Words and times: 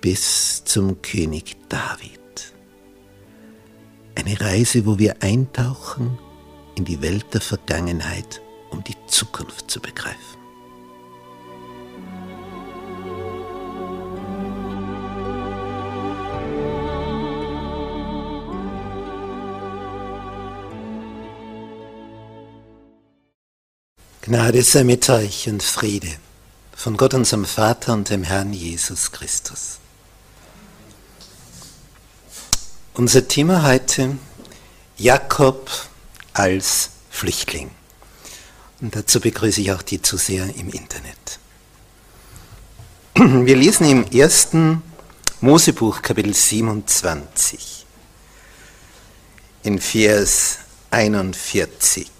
bis 0.00 0.64
zum 0.64 1.02
König 1.02 1.56
David. 1.68 2.20
Eine 4.14 4.40
Reise, 4.40 4.86
wo 4.86 4.98
wir 4.98 5.22
eintauchen 5.22 6.18
in 6.76 6.84
die 6.84 7.02
Welt 7.02 7.26
der 7.34 7.40
Vergangenheit, 7.40 8.40
um 8.70 8.82
die 8.84 8.96
Zukunft 9.06 9.70
zu 9.70 9.80
begreifen. 9.80 10.18
Gnade 24.22 24.62
sei 24.62 24.84
mit 24.84 25.08
euch 25.10 25.48
und 25.48 25.62
Friede 25.62 26.08
von 26.76 26.96
Gott 26.96 27.14
unserem 27.14 27.44
Vater 27.44 27.92
und 27.92 28.10
dem 28.10 28.22
Herrn 28.22 28.52
Jesus 28.52 29.10
Christus. 29.10 29.79
Unser 33.00 33.26
Thema 33.26 33.62
heute, 33.62 34.18
Jakob 34.98 35.70
als 36.34 36.90
Flüchtling. 37.08 37.70
Und 38.82 38.94
dazu 38.94 39.20
begrüße 39.20 39.62
ich 39.62 39.72
auch 39.72 39.80
die 39.80 40.02
Zuseher 40.02 40.54
im 40.54 40.68
Internet. 40.68 41.38
Wir 43.14 43.56
lesen 43.56 43.88
im 43.88 44.04
ersten 44.12 44.82
Mosebuch 45.40 46.02
Kapitel 46.02 46.34
27 46.34 47.86
in 49.62 49.78
Vers 49.78 50.58
41. 50.90 52.10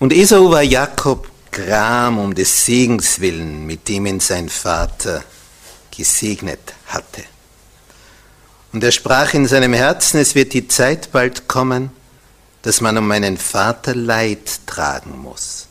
Und 0.00 0.12
Esau 0.12 0.50
war 0.50 0.62
Jakob 0.62 1.30
Gram 1.52 2.18
um 2.18 2.34
des 2.34 2.64
Segens 2.64 3.20
willen, 3.20 3.64
mit 3.64 3.86
dem 3.86 4.06
ihn 4.06 4.18
sein 4.18 4.48
Vater 4.48 5.22
gesegnet 5.96 6.74
hatte. 6.88 7.22
Und 8.72 8.84
er 8.84 8.92
sprach 8.92 9.34
in 9.34 9.46
seinem 9.46 9.72
Herzen, 9.72 10.20
es 10.20 10.34
wird 10.34 10.52
die 10.52 10.68
Zeit 10.68 11.10
bald 11.12 11.48
kommen, 11.48 11.90
dass 12.62 12.80
man 12.80 12.98
um 12.98 13.06
meinen 13.06 13.36
Vater 13.36 13.94
Leid 13.94 14.66
tragen 14.66 15.18
muss. 15.18 15.66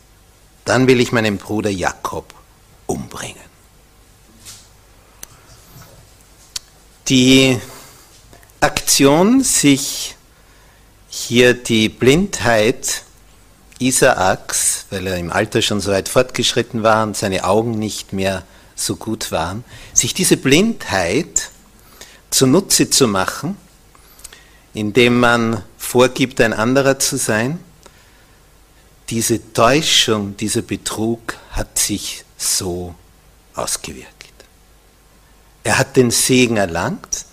Dann 0.66 0.88
will 0.88 1.00
ich 1.00 1.12
meinen 1.12 1.38
Bruder 1.38 1.70
Jakob 1.70 2.34
umbringen. 2.88 3.38
Die 7.08 7.60
Aktion, 8.60 9.44
sich 9.44 10.16
hier 11.08 11.54
die 11.54 11.90
Blindheit 11.90 13.04
Isaaks, 13.80 14.86
weil 14.90 15.08
er 15.08 15.18
im 15.18 15.32
Alter 15.32 15.62
schon 15.62 15.80
so 15.80 15.92
weit 15.92 16.10
fortgeschritten 16.10 16.84
war 16.84 17.04
und 17.04 17.16
seine 17.16 17.46
Augen 17.46 17.72
nicht 17.72 18.14
mehr 18.14 18.44
so 18.76 18.98
gut 18.98 19.32
waren, 19.32 19.64
sich 19.94 20.14
diese 20.14 20.38
Blindheit 20.38 21.50
zunutze 22.30 22.90
zu 22.90 23.08
machen, 23.08 23.58
indem 24.74 25.20
man 25.20 25.64
vorgibt, 25.78 26.42
ein 26.42 26.54
anderer 26.54 27.00
zu 27.00 27.18
sein. 27.18 27.60
Diese 29.10 29.54
Täuschung, 29.54 30.38
dieser 30.38 30.62
Betrug 30.62 31.36
hat 31.52 31.80
sich 31.80 32.24
so 32.38 32.94
ausgewirkt. 33.56 34.16
Er 35.64 35.78
hat 35.78 35.98
den 35.98 36.12
Segen 36.12 36.58
erlangt. 36.58 37.26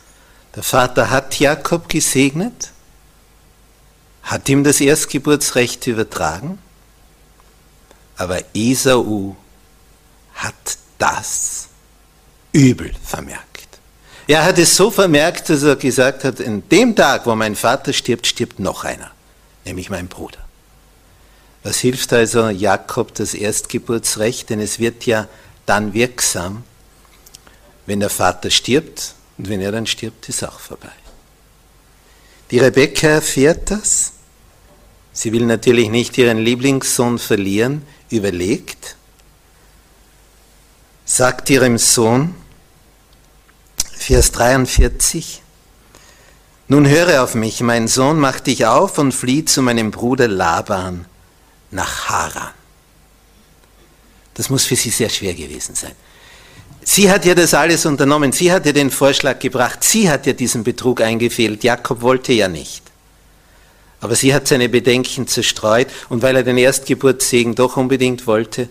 Der 0.55 0.63
Vater 0.63 1.11
hat 1.11 1.39
Jakob 1.39 1.89
gesegnet, 1.89 2.73
hat 4.23 4.49
ihm 4.49 4.65
das 4.65 4.81
Erstgeburtsrecht 4.81 5.87
übertragen, 5.87 6.59
aber 8.17 8.43
Esau 8.55 9.37
hat 10.35 10.79
das 10.99 11.69
übel 12.53 12.93
vermerkt. 13.05 13.56
Er 14.27 14.45
hat 14.45 14.59
es 14.59 14.75
so 14.75 14.91
vermerkt, 14.91 15.49
dass 15.51 15.63
er 15.63 15.77
gesagt 15.77 16.25
hat, 16.25 16.41
in 16.41 16.69
dem 16.69 16.97
Tag, 16.97 17.27
wo 17.27 17.35
mein 17.35 17.55
Vater 17.55 17.93
stirbt, 17.93 18.27
stirbt 18.27 18.59
noch 18.59 18.85
einer, 18.85 19.13
nämlich 19.65 19.89
mein 19.89 20.09
Bruder. 20.09 20.39
Was 21.63 21.79
hilft 21.79 22.13
also 22.13 22.49
Jakob 22.49 23.15
das 23.15 23.35
Erstgeburtsrecht? 23.35 24.51
Denn 24.51 24.61
es 24.61 24.79
wird 24.79 25.07
ja 25.07 25.29
dann 25.65 25.95
wirksam, 25.95 26.65
wenn 27.87 28.01
der 28.01 28.11
Vater 28.11 28.51
stirbt 28.51 29.15
und 29.39 29.49
wenn 29.49 29.61
er 29.61 29.73
dann 29.73 29.87
stirbt, 29.87 30.29
ist 30.29 30.45
auch 30.45 30.59
vorbei. 30.59 30.93
Die 32.51 32.59
Rebekka 32.59 33.09
erfährt 33.09 33.71
das. 33.71 34.13
Sie 35.13 35.33
will 35.33 35.47
natürlich 35.47 35.89
nicht 35.89 36.17
ihren 36.19 36.39
Lieblingssohn 36.39 37.19
verlieren, 37.19 37.83
überlegt, 38.11 38.97
sagt 41.05 41.51
ihrem 41.51 41.79
Sohn, 41.79 42.35
Vers 43.97 44.31
43. 44.33 45.43
Nun 46.69 46.89
höre 46.89 47.23
auf 47.23 47.35
mich, 47.35 47.61
mein 47.61 47.89
Sohn, 47.89 48.19
mach 48.19 48.41
dich 48.41 48.67
auf 48.67 48.99
und 48.99 49.13
flieh 49.13 49.45
zu 49.45 49.63
meinem 49.63 49.91
Bruder 49.91 50.29
Laban 50.29 51.07
nach 51.71 52.09
Haran. 52.09 52.51
Das 54.35 54.51
muss 54.51 54.65
für 54.65 54.77
sie 54.77 54.91
sehr 54.91 55.09
schwer 55.09 55.35
gewesen 55.35 55.75
sein. 55.75 55.93
Sie 56.83 57.11
hat 57.11 57.25
ja 57.25 57.35
das 57.35 57.55
alles 57.55 57.85
unternommen, 57.87 58.33
sie 58.33 58.53
hat 58.53 58.67
ja 58.67 58.73
den 58.73 58.91
Vorschlag 58.91 59.41
gebracht, 59.41 59.83
sie 59.83 60.09
hat 60.09 60.27
ja 60.27 60.33
diesen 60.35 60.63
Betrug 60.63 61.01
eingefehlt, 61.01 61.65
Jakob 61.65 62.01
wollte 62.01 62.33
ja 62.33 62.47
nicht. 62.47 62.83
Aber 64.01 64.15
sie 64.15 64.33
hat 64.33 64.47
seine 64.47 64.69
Bedenken 64.69 65.27
zerstreut 65.27 65.89
und 66.11 66.23
weil 66.23 66.37
er 66.37 66.43
den 66.43 66.59
Erstgeburtssegen 66.59 67.55
doch 67.57 67.77
unbedingt 67.77 68.27
wollte, 68.27 68.69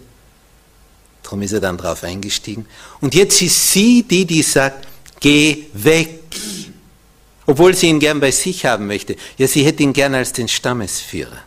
darum 1.24 1.42
ist 1.42 1.52
er 1.52 1.60
dann 1.60 1.78
drauf 1.78 2.04
eingestiegen. 2.04 2.68
Und 3.02 3.16
jetzt 3.16 3.42
ist 3.42 3.72
sie 3.72 4.04
die, 4.04 4.26
die 4.26 4.44
sagt, 4.44 4.88
geh 5.20 5.66
weg. 5.74 6.22
Obwohl 7.46 7.76
sie 7.76 7.88
ihn 7.90 8.00
gern 8.00 8.20
bei 8.20 8.32
sich 8.32 8.66
haben 8.66 8.88
möchte. 8.88 9.16
Ja, 9.38 9.48
sie 9.48 9.64
hätte 9.66 9.84
ihn 9.84 9.94
gern 9.94 10.16
als 10.16 10.34
den 10.34 10.48
Stammesführer. 10.48 11.44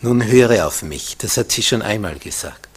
Nun 0.00 0.26
höre 0.26 0.66
auf 0.66 0.82
mich, 0.82 1.16
das 1.16 1.38
hat 1.38 1.50
sie 1.50 1.62
schon 1.62 1.80
einmal 1.80 2.18
gesagt. 2.18 2.68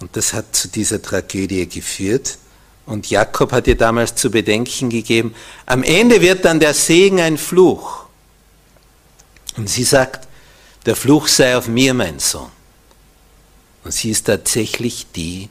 Und 0.00 0.16
das 0.16 0.34
hat 0.34 0.54
zu 0.54 0.68
dieser 0.68 1.00
Tragödie 1.00 1.66
geführt. 1.66 2.36
Und 2.84 3.08
Jakob 3.08 3.52
hat 3.52 3.66
ihr 3.68 3.76
damals 3.76 4.14
zu 4.16 4.30
bedenken 4.30 4.90
gegeben, 4.90 5.34
am 5.64 5.82
Ende 5.82 6.20
wird 6.20 6.44
dann 6.44 6.60
der 6.60 6.74
Segen 6.74 7.20
ein 7.20 7.38
Fluch. 7.38 8.04
Und 9.56 9.70
sie 9.70 9.84
sagt, 9.84 10.28
der 10.84 10.96
Fluch 10.96 11.28
sei 11.28 11.56
auf 11.56 11.68
mir, 11.68 11.94
mein 11.94 12.18
Sohn. 12.18 12.50
Und 13.84 13.92
sie 13.92 14.10
ist 14.10 14.24
tatsächlich 14.24 15.06
die, 15.14 15.48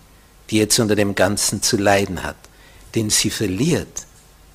die 0.52 0.58
jetzt 0.58 0.80
unter 0.80 0.96
dem 0.96 1.16
Ganzen 1.16 1.64
zu 1.64 1.78
leiden 1.78 2.24
hat. 2.24 2.36
Denn 2.94 3.10
sie 3.10 3.30
verliert 3.30 4.06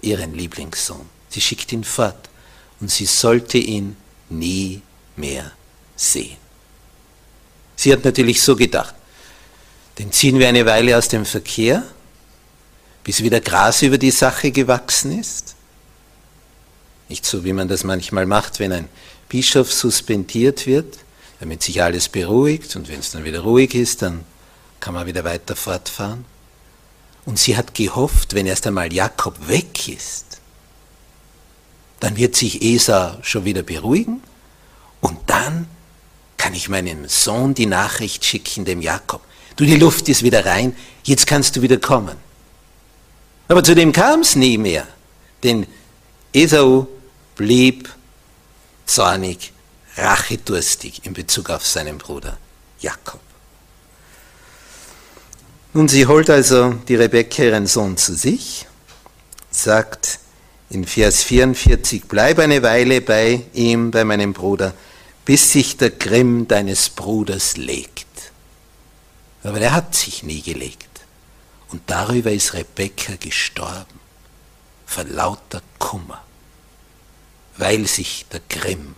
ihren 0.02 0.34
Lieblingssohn. 0.34 1.08
Sie 1.30 1.40
schickt 1.40 1.72
ihn 1.72 1.84
fort 1.84 2.28
und 2.80 2.90
sie 2.90 3.06
sollte 3.06 3.58
ihn 3.58 3.96
nie 4.28 4.82
mehr 5.16 5.52
sehen. 5.96 6.36
Sie 7.76 7.92
hat 7.92 8.04
natürlich 8.04 8.42
so 8.42 8.54
gedacht, 8.54 8.94
den 9.98 10.12
ziehen 10.12 10.38
wir 10.38 10.48
eine 10.48 10.66
Weile 10.66 10.96
aus 10.96 11.08
dem 11.08 11.24
Verkehr, 11.24 11.82
bis 13.02 13.22
wieder 13.22 13.40
Gras 13.40 13.82
über 13.82 13.98
die 13.98 14.10
Sache 14.10 14.50
gewachsen 14.50 15.18
ist. 15.18 15.54
Nicht 17.08 17.24
so, 17.24 17.44
wie 17.44 17.52
man 17.52 17.68
das 17.68 17.84
manchmal 17.84 18.26
macht, 18.26 18.58
wenn 18.58 18.72
ein 18.72 18.88
Bischof 19.28 19.72
suspendiert 19.72 20.66
wird. 20.66 20.98
damit 21.38 21.62
sich 21.62 21.82
alles 21.82 22.08
beruhigt 22.08 22.76
und 22.76 22.88
wenn 22.88 23.00
es 23.00 23.10
dann 23.10 23.24
wieder 23.24 23.40
ruhig 23.40 23.74
ist, 23.74 24.00
dann 24.00 24.24
kann 24.80 24.94
man 24.94 25.06
wieder 25.06 25.24
weiter 25.24 25.56
fortfahren. 25.56 26.24
Und 27.24 27.38
sie 27.38 27.56
hat 27.56 27.74
gehofft, 27.74 28.34
wenn 28.34 28.46
erst 28.46 28.66
einmal 28.66 28.92
Jakob 28.92 29.48
weg 29.48 29.88
ist, 29.88 30.40
dann 32.00 32.16
wird 32.16 32.36
sich 32.36 32.62
Esau 32.62 33.16
schon 33.22 33.44
wieder 33.44 33.62
beruhigen 33.62 34.22
und 35.00 35.18
dann 35.26 35.66
kann 36.36 36.54
ich 36.54 36.68
meinem 36.68 37.08
Sohn 37.08 37.54
die 37.54 37.66
Nachricht 37.66 38.24
schicken, 38.24 38.64
dem 38.64 38.80
Jakob. 38.80 39.22
Du, 39.56 39.64
die 39.64 39.76
Luft 39.76 40.08
ist 40.08 40.22
wieder 40.22 40.44
rein, 40.44 40.76
jetzt 41.02 41.26
kannst 41.26 41.56
du 41.56 41.62
wieder 41.62 41.78
kommen. 41.78 42.16
Aber 43.48 43.64
zu 43.64 43.74
dem 43.74 43.92
kam 43.92 44.20
es 44.20 44.36
nie 44.36 44.58
mehr, 44.58 44.86
denn 45.42 45.66
Esau 46.32 46.86
blieb 47.34 47.88
zornig, 48.84 49.52
rachedurstig 49.96 51.04
in 51.04 51.14
Bezug 51.14 51.50
auf 51.50 51.66
seinen 51.66 51.98
Bruder 51.98 52.36
Jakob. 52.80 53.20
Nun, 55.76 55.88
sie 55.88 56.06
holt 56.06 56.30
also 56.30 56.72
die 56.88 56.94
Rebekka 56.94 57.42
ihren 57.42 57.66
Sohn 57.66 57.98
zu 57.98 58.14
sich, 58.14 58.66
sagt 59.50 60.20
in 60.70 60.86
Vers 60.86 61.22
44, 61.22 62.04
bleib 62.08 62.38
eine 62.38 62.62
Weile 62.62 63.02
bei 63.02 63.42
ihm, 63.52 63.90
bei 63.90 64.02
meinem 64.02 64.32
Bruder, 64.32 64.72
bis 65.26 65.52
sich 65.52 65.76
der 65.76 65.90
Grimm 65.90 66.48
deines 66.48 66.88
Bruders 66.88 67.58
legt. 67.58 68.06
Aber 69.42 69.60
er 69.60 69.74
hat 69.74 69.94
sich 69.94 70.22
nie 70.22 70.40
gelegt. 70.40 70.88
Und 71.68 71.82
darüber 71.88 72.32
ist 72.32 72.54
Rebekka 72.54 73.16
gestorben, 73.20 74.00
vor 74.86 75.04
lauter 75.04 75.60
Kummer, 75.78 76.24
weil 77.58 77.86
sich 77.86 78.24
der 78.32 78.40
Grimm 78.48 78.94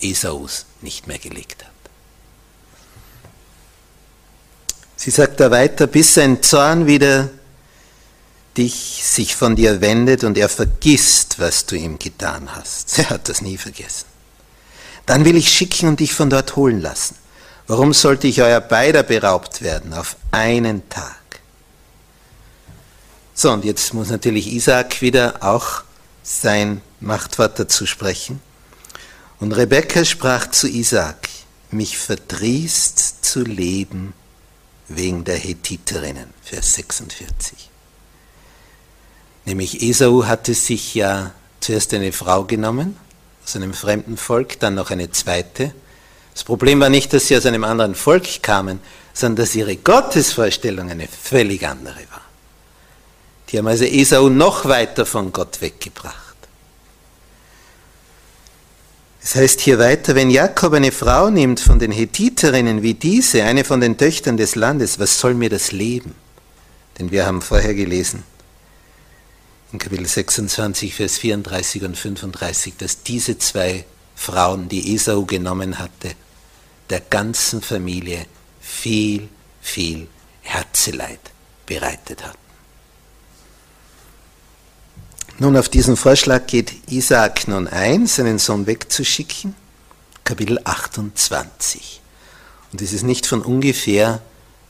Esaus 0.00 0.66
nicht 0.82 1.08
mehr 1.08 1.18
gelegt 1.18 1.64
hat. 1.64 1.75
Sie 4.96 5.10
sagt 5.10 5.40
da 5.40 5.50
weiter, 5.50 5.86
bis 5.86 6.14
sein 6.14 6.42
Zorn 6.42 6.86
wieder 6.86 7.28
dich 8.56 9.02
sich 9.04 9.36
von 9.36 9.54
dir 9.54 9.82
wendet 9.82 10.24
und 10.24 10.38
er 10.38 10.48
vergisst, 10.48 11.38
was 11.38 11.66
du 11.66 11.76
ihm 11.76 11.98
getan 11.98 12.54
hast. 12.54 12.98
Er 12.98 13.10
hat 13.10 13.28
das 13.28 13.42
nie 13.42 13.58
vergessen. 13.58 14.06
Dann 15.04 15.24
will 15.24 15.36
ich 15.36 15.50
schicken 15.50 15.88
und 15.88 16.00
dich 16.00 16.14
von 16.14 16.30
dort 16.30 16.56
holen 16.56 16.80
lassen. 16.80 17.16
Warum 17.66 17.92
sollte 17.92 18.26
ich 18.26 18.42
euer 18.42 18.60
beider 18.60 19.02
beraubt 19.02 19.60
werden 19.60 19.92
auf 19.92 20.16
einen 20.30 20.88
Tag? 20.88 21.16
So, 23.34 23.52
und 23.52 23.64
jetzt 23.64 23.92
muss 23.92 24.08
natürlich 24.08 24.52
Isaac 24.52 25.02
wieder 25.02 25.42
auch 25.42 25.82
sein 26.22 26.80
Machtwort 27.00 27.58
dazu 27.58 27.84
sprechen. 27.84 28.40
Und 29.38 29.52
Rebekka 29.52 30.04
sprach 30.04 30.50
zu 30.50 30.66
Isaac, 30.66 31.28
mich 31.70 31.98
verdrießt 31.98 33.24
zu 33.24 33.42
leben 33.42 34.14
wegen 34.88 35.24
der 35.24 35.36
Hethiterinnen, 35.36 36.32
Vers 36.42 36.74
46. 36.74 37.70
Nämlich 39.44 39.82
Esau 39.82 40.24
hatte 40.24 40.54
sich 40.54 40.94
ja 40.94 41.32
zuerst 41.60 41.94
eine 41.94 42.12
Frau 42.12 42.44
genommen, 42.44 42.96
aus 43.44 43.56
einem 43.56 43.74
fremden 43.74 44.16
Volk, 44.16 44.58
dann 44.60 44.74
noch 44.74 44.90
eine 44.90 45.10
zweite. 45.10 45.72
Das 46.34 46.44
Problem 46.44 46.80
war 46.80 46.88
nicht, 46.88 47.12
dass 47.12 47.28
sie 47.28 47.36
aus 47.36 47.46
einem 47.46 47.64
anderen 47.64 47.94
Volk 47.94 48.42
kamen, 48.42 48.80
sondern 49.12 49.44
dass 49.44 49.54
ihre 49.54 49.76
Gottesvorstellung 49.76 50.90
eine 50.90 51.08
völlig 51.08 51.66
andere 51.66 52.00
war. 52.10 52.22
Die 53.48 53.58
haben 53.58 53.68
also 53.68 53.84
Esau 53.84 54.28
noch 54.28 54.64
weiter 54.64 55.06
von 55.06 55.32
Gott 55.32 55.60
weggebracht. 55.60 56.25
Es 59.28 59.34
heißt 59.34 59.60
hier 59.60 59.80
weiter, 59.80 60.14
wenn 60.14 60.30
Jakob 60.30 60.72
eine 60.74 60.92
Frau 60.92 61.30
nimmt 61.30 61.58
von 61.58 61.80
den 61.80 61.90
Hethiterinnen 61.90 62.84
wie 62.84 62.94
diese, 62.94 63.42
eine 63.42 63.64
von 63.64 63.80
den 63.80 63.98
Töchtern 63.98 64.36
des 64.36 64.54
Landes, 64.54 65.00
was 65.00 65.18
soll 65.18 65.34
mir 65.34 65.50
das 65.50 65.72
Leben? 65.72 66.14
Denn 66.96 67.10
wir 67.10 67.26
haben 67.26 67.42
vorher 67.42 67.74
gelesen, 67.74 68.22
in 69.72 69.80
Kapitel 69.80 70.06
26, 70.06 70.94
Vers 70.94 71.18
34 71.18 71.82
und 71.82 71.98
35, 71.98 72.76
dass 72.76 73.02
diese 73.02 73.36
zwei 73.36 73.84
Frauen, 74.14 74.68
die 74.68 74.94
Esau 74.94 75.24
genommen 75.24 75.80
hatte, 75.80 76.12
der 76.88 77.00
ganzen 77.00 77.62
Familie 77.62 78.26
viel, 78.60 79.28
viel 79.60 80.06
Herzeleid 80.42 81.32
bereitet 81.66 82.24
hatten. 82.24 82.45
Nun, 85.38 85.58
auf 85.58 85.68
diesen 85.68 85.98
Vorschlag 85.98 86.46
geht 86.46 86.72
Isaak 86.90 87.46
nun 87.46 87.68
ein, 87.68 88.06
seinen 88.06 88.38
Sohn 88.38 88.66
wegzuschicken. 88.66 89.54
Kapitel 90.24 90.58
28. 90.64 92.00
Und 92.72 92.80
es 92.80 92.94
ist 92.94 93.02
nicht 93.02 93.26
von 93.26 93.42
ungefähr, 93.42 94.22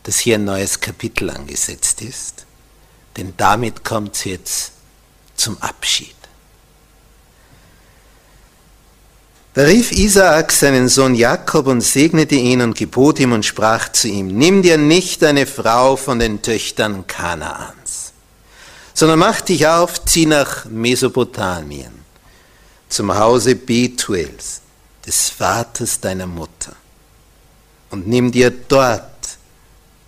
dass 0.03 0.19
hier 0.19 0.35
ein 0.35 0.45
neues 0.45 0.81
Kapitel 0.81 1.31
angesetzt 1.31 2.03
ist, 2.03 2.47
denn 3.17 3.33
damit 3.37 3.85
kommt 3.85 4.17
es 4.17 4.25
jetzt 4.25 4.73
zum 5.37 5.57
Abschied. 5.63 6.17
Da 9.55 9.63
rief 9.63 9.93
Isaak 9.93 10.51
seinen 10.51 10.89
Sohn 10.89 11.15
Jakob 11.15 11.69
und 11.69 11.81
segnete 11.81 12.35
ihn 12.35 12.61
und 12.61 12.77
gebot 12.77 13.21
ihm 13.21 13.33
und 13.33 13.45
sprach 13.45 13.93
zu 13.93 14.09
ihm, 14.09 14.27
nimm 14.27 14.63
dir 14.63 14.79
nicht 14.79 15.23
eine 15.23 15.47
Frau 15.47 15.95
von 15.95 16.19
den 16.19 16.43
Töchtern 16.43 17.07
Kanaans 17.07 18.06
sondern 18.97 19.19
mach 19.19 19.43
dich 19.43 19.67
auf, 19.67 20.07
zieh 20.07 20.25
nach 20.25 20.65
Mesopotamien, 20.65 21.93
zum 22.89 23.15
Hause 23.15 23.55
Betuels, 23.55 24.63
des 25.05 25.29
Vaters 25.29 26.01
deiner 26.01 26.27
Mutter, 26.27 26.75
und 27.91 28.09
nimm 28.09 28.33
dir 28.33 28.51
dort 28.51 29.03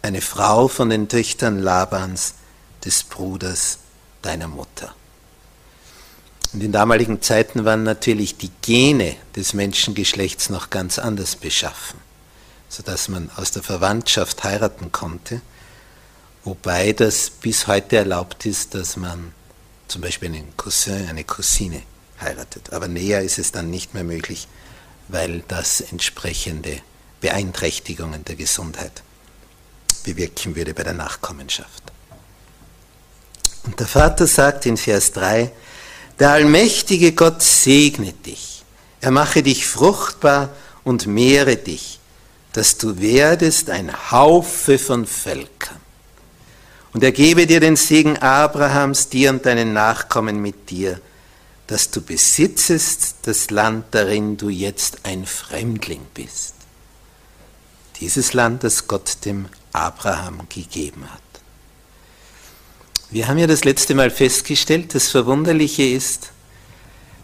eine 0.01 0.23
Frau 0.23 0.69
von 0.69 0.89
den 0.89 1.07
Töchtern 1.07 1.59
Labans, 1.59 2.35
des 2.83 3.05
Bruders 3.05 3.81
deiner 4.23 4.49
Mutter. 4.49 4.95
Und 6.55 6.63
in 6.63 6.73
damaligen 6.73 7.21
Zeiten 7.21 7.67
waren 7.67 7.83
natürlich 7.83 8.39
die 8.39 8.51
Gene 8.63 9.17
des 9.37 9.53
Menschengeschlechts 9.53 10.49
noch 10.49 10.71
ganz 10.71 10.99
anders 10.99 11.37
beschaffen, 11.37 12.01
sodass 12.71 13.09
man 13.09 13.31
aus 13.37 13.51
der 13.51 13.63
Verwandtschaft 13.63 14.45
heiraten 14.45 14.93
konnte 14.93 15.43
Wobei 16.49 16.95
das 16.95 17.29
bis 17.29 17.67
heute 17.67 17.99
erlaubt 17.99 18.47
ist, 18.47 18.75
dass 18.75 18.97
man 18.97 19.35
zum 19.87 20.01
Beispiel 20.01 20.31
einen 20.31 20.57
Cousin, 20.57 21.07
eine 21.07 21.25
Cousine 21.25 21.83
heiratet. 22.23 22.73
Aber 22.73 22.89
näher 22.89 23.21
ist 23.21 23.39
es 23.39 23.53
dann 23.53 23.69
nicht 23.69 23.93
mehr 23.93 24.03
möglich, 24.03 24.49
weil 25.09 25.45
das 25.47 25.83
entsprechende 25.83 26.81
Beeinträchtigungen 27.21 28.25
der 28.25 28.37
Gesundheit 28.37 29.03
bewirken 30.05 30.57
würde 30.57 30.73
bei 30.73 30.85
der 30.85 30.95
Nachkommenschaft. 30.95 31.83
Und 33.65 33.79
der 33.79 33.87
Vater 33.87 34.27
sagt 34.27 34.65
in 34.65 34.79
Vers 34.79 35.13
3, 35.13 35.53
der 36.19 36.31
allmächtige 36.31 37.13
Gott 37.13 37.43
segne 37.43 38.15
dich, 38.15 38.65
er 39.03 39.11
mache 39.11 39.43
dich 39.43 39.67
fruchtbar 39.67 40.49
und 40.83 41.07
mehre 41.07 41.57
dich, 41.59 42.01
dass 42.55 42.79
du 42.79 42.99
werdest 43.03 43.69
ein 43.69 44.11
Haufe 44.11 44.79
von 44.79 45.05
Völkern. 45.05 45.88
Und 46.99 47.05
er 47.05 47.13
gebe 47.13 47.47
dir 47.47 47.61
den 47.61 47.77
Segen 47.77 48.17
Abrahams, 48.17 49.09
dir 49.09 49.31
und 49.31 49.47
deinen 49.47 49.73
Nachkommen 49.73 50.43
mit 50.43 50.69
dir, 50.69 51.01
dass 51.69 51.93
du 51.93 52.01
besitzest 52.01 53.19
das 53.23 53.51
Land, 53.51 53.85
darin 53.93 54.37
du 54.37 54.49
jetzt 54.49 55.05
ein 55.05 55.25
Fremdling 55.25 56.05
bist. 56.13 56.55
Dieses 58.01 58.33
Land, 58.33 58.65
das 58.65 58.89
Gott 58.89 59.19
dem 59.25 59.47
Abraham 59.73 60.41
gegeben 60.49 61.05
hat. 61.09 61.23
Wir 63.13 63.29
haben 63.29 63.39
ja 63.39 63.47
das 63.47 63.63
letzte 63.63 63.95
Mal 63.95 64.11
festgestellt, 64.11 64.93
das 64.93 65.07
Verwunderliche 65.07 65.85
ist, 65.85 66.33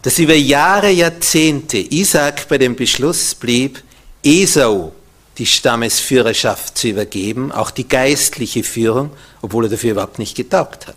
dass 0.03 0.19
über 0.19 0.35
Jahre, 0.35 0.89
Jahrzehnte 0.89 1.79
Isaac 1.79 2.47
bei 2.47 2.57
dem 2.57 2.77
Beschluss 2.77 3.35
blieb, 3.35 3.83
Esau 4.23 4.93
die 5.37 5.45
Stammesführerschaft 5.45 6.77
zu 6.77 6.87
übergeben, 6.87 7.51
auch 7.51 7.71
die 7.71 7.87
geistliche 7.87 8.63
Führung, 8.63 9.11
obwohl 9.41 9.65
er 9.65 9.69
dafür 9.69 9.91
überhaupt 9.91 10.19
nicht 10.19 10.35
getaugt 10.35 10.87
hat. 10.87 10.95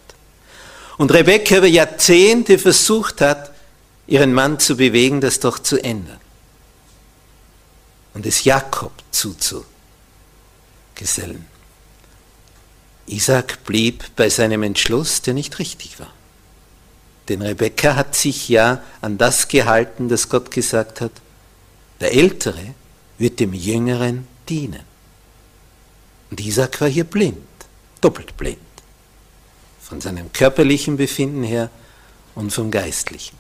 Und 0.97 1.13
Rebekka 1.13 1.59
über 1.59 1.67
Jahrzehnte 1.67 2.59
versucht 2.59 3.21
hat, 3.21 3.53
ihren 4.07 4.33
Mann 4.33 4.59
zu 4.59 4.77
bewegen, 4.77 5.21
das 5.21 5.41
doch 5.41 5.59
zu 5.59 5.83
ändern. 5.83 6.21
Und 8.15 8.27
es 8.27 8.45
Jakob 8.45 8.93
zuzugesellen. 9.11 9.67
Isaac 13.07 13.65
blieb 13.65 14.05
bei 14.17 14.29
seinem 14.29 14.63
Entschluss, 14.63 15.23
der 15.23 15.35
nicht 15.35 15.59
richtig 15.59 16.01
war. 16.01 16.13
Denn 17.29 17.43
Rebekka 17.43 17.95
hat 17.95 18.15
sich 18.15 18.49
ja 18.49 18.83
an 19.01 19.19
das 19.19 19.49
gehalten, 19.49 20.09
das 20.09 20.29
Gott 20.29 20.51
gesagt 20.51 21.01
hat, 21.01 21.13
der 22.01 22.15
Ältere 22.15 22.75
wird 23.19 23.41
dem 23.41 23.53
Jüngeren 23.53 24.27
dienen. 24.49 24.83
Und 26.31 26.41
Isaac 26.41 26.81
war 26.81 26.89
hier 26.89 27.05
blind, 27.05 27.39
doppelt 28.01 28.37
blind. 28.37 28.59
Von 29.83 30.01
seinem 30.01 30.33
körperlichen 30.33 30.97
Befinden 30.97 31.43
her 31.43 31.71
und 32.35 32.53
vom 32.53 32.71
geistlichen. 32.71 33.37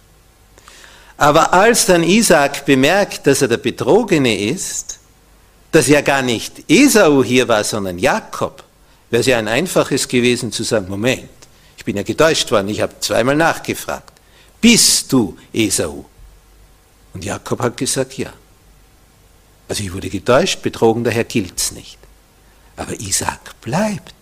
Aber 1.16 1.52
als 1.52 1.86
dann 1.86 2.02
Isaac 2.02 2.64
bemerkt, 2.64 3.26
dass 3.26 3.42
er 3.42 3.48
der 3.48 3.58
Betrogene 3.58 4.38
ist, 4.38 4.98
dass 5.72 5.88
ja 5.88 6.00
gar 6.00 6.22
nicht 6.22 6.64
Esau 6.68 7.22
hier 7.22 7.46
war, 7.48 7.64
sondern 7.64 7.98
Jakob, 7.98 8.64
wäre 9.10 9.20
es 9.20 9.26
ja 9.26 9.38
ein 9.38 9.48
einfaches 9.48 10.08
gewesen 10.08 10.52
zu 10.52 10.62
sagen, 10.62 10.88
Moment, 10.88 11.28
ich 11.76 11.84
bin 11.84 11.96
ja 11.96 12.02
getäuscht 12.02 12.50
worden, 12.50 12.68
ich 12.68 12.80
habe 12.80 12.98
zweimal 13.00 13.36
nachgefragt. 13.36 14.12
Bist 14.60 15.12
du 15.12 15.36
Esau? 15.52 16.04
Und 17.12 17.24
Jakob 17.24 17.60
hat 17.60 17.76
gesagt, 17.76 18.16
ja. 18.16 18.32
Also 19.68 19.82
ich 19.82 19.92
wurde 19.92 20.08
getäuscht, 20.08 20.62
betrogen, 20.62 21.04
daher 21.04 21.24
gilt's 21.24 21.72
nicht. 21.72 21.98
Aber 22.76 22.98
Isaac 23.00 23.60
bleibt 23.60 24.14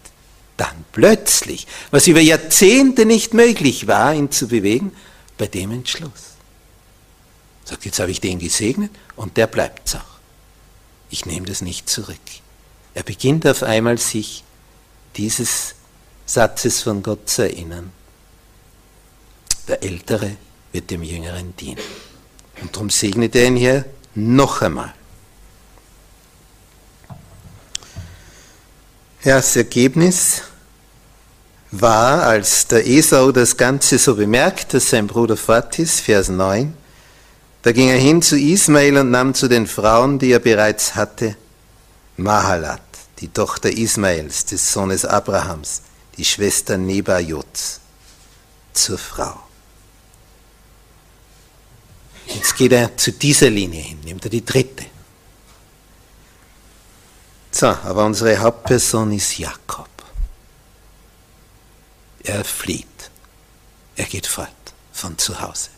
dann 0.56 0.84
plötzlich, 0.92 1.66
was 1.90 2.06
über 2.06 2.20
Jahrzehnte 2.20 3.04
nicht 3.04 3.34
möglich 3.34 3.86
war, 3.86 4.14
ihn 4.14 4.30
zu 4.30 4.48
bewegen, 4.48 4.92
bei 5.38 5.46
dem 5.46 5.70
Entschluss. 5.70 6.34
Sagt, 7.64 7.84
jetzt 7.84 7.98
habe 7.98 8.10
ich 8.10 8.20
den 8.20 8.38
gesegnet 8.38 8.90
und 9.16 9.36
der 9.36 9.46
bleibt 9.46 9.94
auch. 9.94 10.16
Ich 11.10 11.26
nehme 11.26 11.46
das 11.46 11.60
nicht 11.60 11.88
zurück. 11.88 12.16
Er 12.94 13.02
beginnt 13.02 13.46
auf 13.46 13.62
einmal 13.62 13.98
sich 13.98 14.42
dieses 15.16 15.74
Satzes 16.24 16.82
von 16.82 17.02
Gott 17.02 17.28
zu 17.28 17.42
erinnern. 17.42 17.92
Der 19.68 19.82
Ältere 19.82 20.36
wird 20.72 20.90
dem 20.90 21.02
Jüngeren 21.02 21.54
dienen. 21.56 21.80
Und 22.62 22.74
darum 22.74 22.90
segnet 22.90 23.36
er 23.36 23.46
ihn 23.46 23.56
hier 23.56 23.84
noch 24.14 24.62
einmal. 24.62 24.94
Das 29.26 29.56
Ergebnis 29.56 30.42
war, 31.72 32.22
als 32.22 32.68
der 32.68 32.86
Esau 32.86 33.32
das 33.32 33.56
Ganze 33.56 33.98
so 33.98 34.14
bemerkt, 34.14 34.72
dass 34.72 34.90
sein 34.90 35.08
Bruder 35.08 35.36
fort 35.36 35.80
ist, 35.80 35.98
Vers 35.98 36.28
9, 36.28 36.72
da 37.62 37.72
ging 37.72 37.88
er 37.88 37.98
hin 37.98 38.22
zu 38.22 38.38
Ismael 38.38 38.98
und 38.98 39.10
nahm 39.10 39.34
zu 39.34 39.48
den 39.48 39.66
Frauen, 39.66 40.20
die 40.20 40.30
er 40.30 40.38
bereits 40.38 40.94
hatte, 40.94 41.36
Mahalat, 42.16 42.80
die 43.18 43.26
Tochter 43.26 43.68
Ismaels, 43.68 44.44
des 44.44 44.72
Sohnes 44.72 45.04
Abrahams, 45.04 45.82
die 46.16 46.24
Schwester 46.24 46.78
Nebajots, 46.78 47.80
zur 48.74 48.96
Frau. 48.96 49.40
Jetzt 52.28 52.56
geht 52.56 52.70
er 52.70 52.96
zu 52.96 53.10
dieser 53.10 53.50
Linie 53.50 53.82
hin, 53.82 53.98
nimmt 54.04 54.24
er 54.24 54.30
die 54.30 54.44
dritte. 54.44 54.84
So, 57.56 57.68
aber 57.68 58.04
unsere 58.04 58.38
Hauptperson 58.38 59.12
ist 59.12 59.38
Jakob. 59.38 59.88
Er 62.22 62.44
flieht. 62.44 62.86
Er 63.96 64.04
geht 64.04 64.26
fort 64.26 64.50
von 64.92 65.16
zu 65.16 65.40
Hause. 65.40 65.70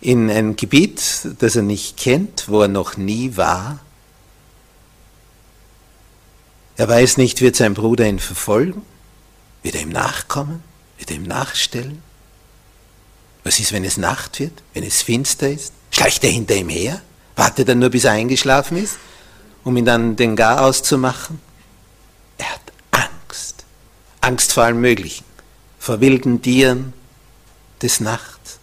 In 0.00 0.30
ein 0.30 0.56
Gebiet, 0.56 1.28
das 1.40 1.56
er 1.56 1.62
nicht 1.62 1.98
kennt, 1.98 2.48
wo 2.48 2.62
er 2.62 2.68
noch 2.68 2.96
nie 2.96 3.36
war. 3.36 3.80
Er 6.78 6.88
weiß 6.88 7.18
nicht, 7.18 7.42
wird 7.42 7.56
sein 7.56 7.74
Bruder 7.74 8.06
ihn 8.06 8.18
verfolgen? 8.18 8.80
Wird 9.62 9.74
er 9.74 9.82
ihm 9.82 9.90
nachkommen? 9.90 10.62
Wird 10.96 11.10
er 11.10 11.16
ihm 11.16 11.24
nachstellen? 11.24 12.02
Was 13.44 13.60
ist, 13.60 13.72
wenn 13.72 13.84
es 13.84 13.98
Nacht 13.98 14.40
wird, 14.40 14.62
wenn 14.72 14.84
es 14.84 15.02
finster 15.02 15.50
ist? 15.50 15.74
Schleicht 15.90 16.24
er 16.24 16.30
hinter 16.30 16.54
ihm 16.54 16.70
her? 16.70 17.02
Wartet 17.36 17.68
er 17.68 17.74
nur, 17.74 17.90
bis 17.90 18.04
er 18.04 18.12
eingeschlafen 18.12 18.78
ist, 18.78 18.96
um 19.64 19.76
ihn 19.76 19.84
dann 19.84 20.16
den 20.16 20.36
Gar 20.36 20.62
auszumachen? 20.62 21.40
Er 22.38 22.50
hat 22.50 22.72
Angst. 22.90 23.64
Angst 24.20 24.52
vor 24.52 24.64
allem 24.64 24.80
Möglichen 24.80 25.24
vor 25.82 26.00
wilden 26.00 26.40
Tieren 26.40 26.92
des 27.82 27.98
Nachts, 27.98 28.60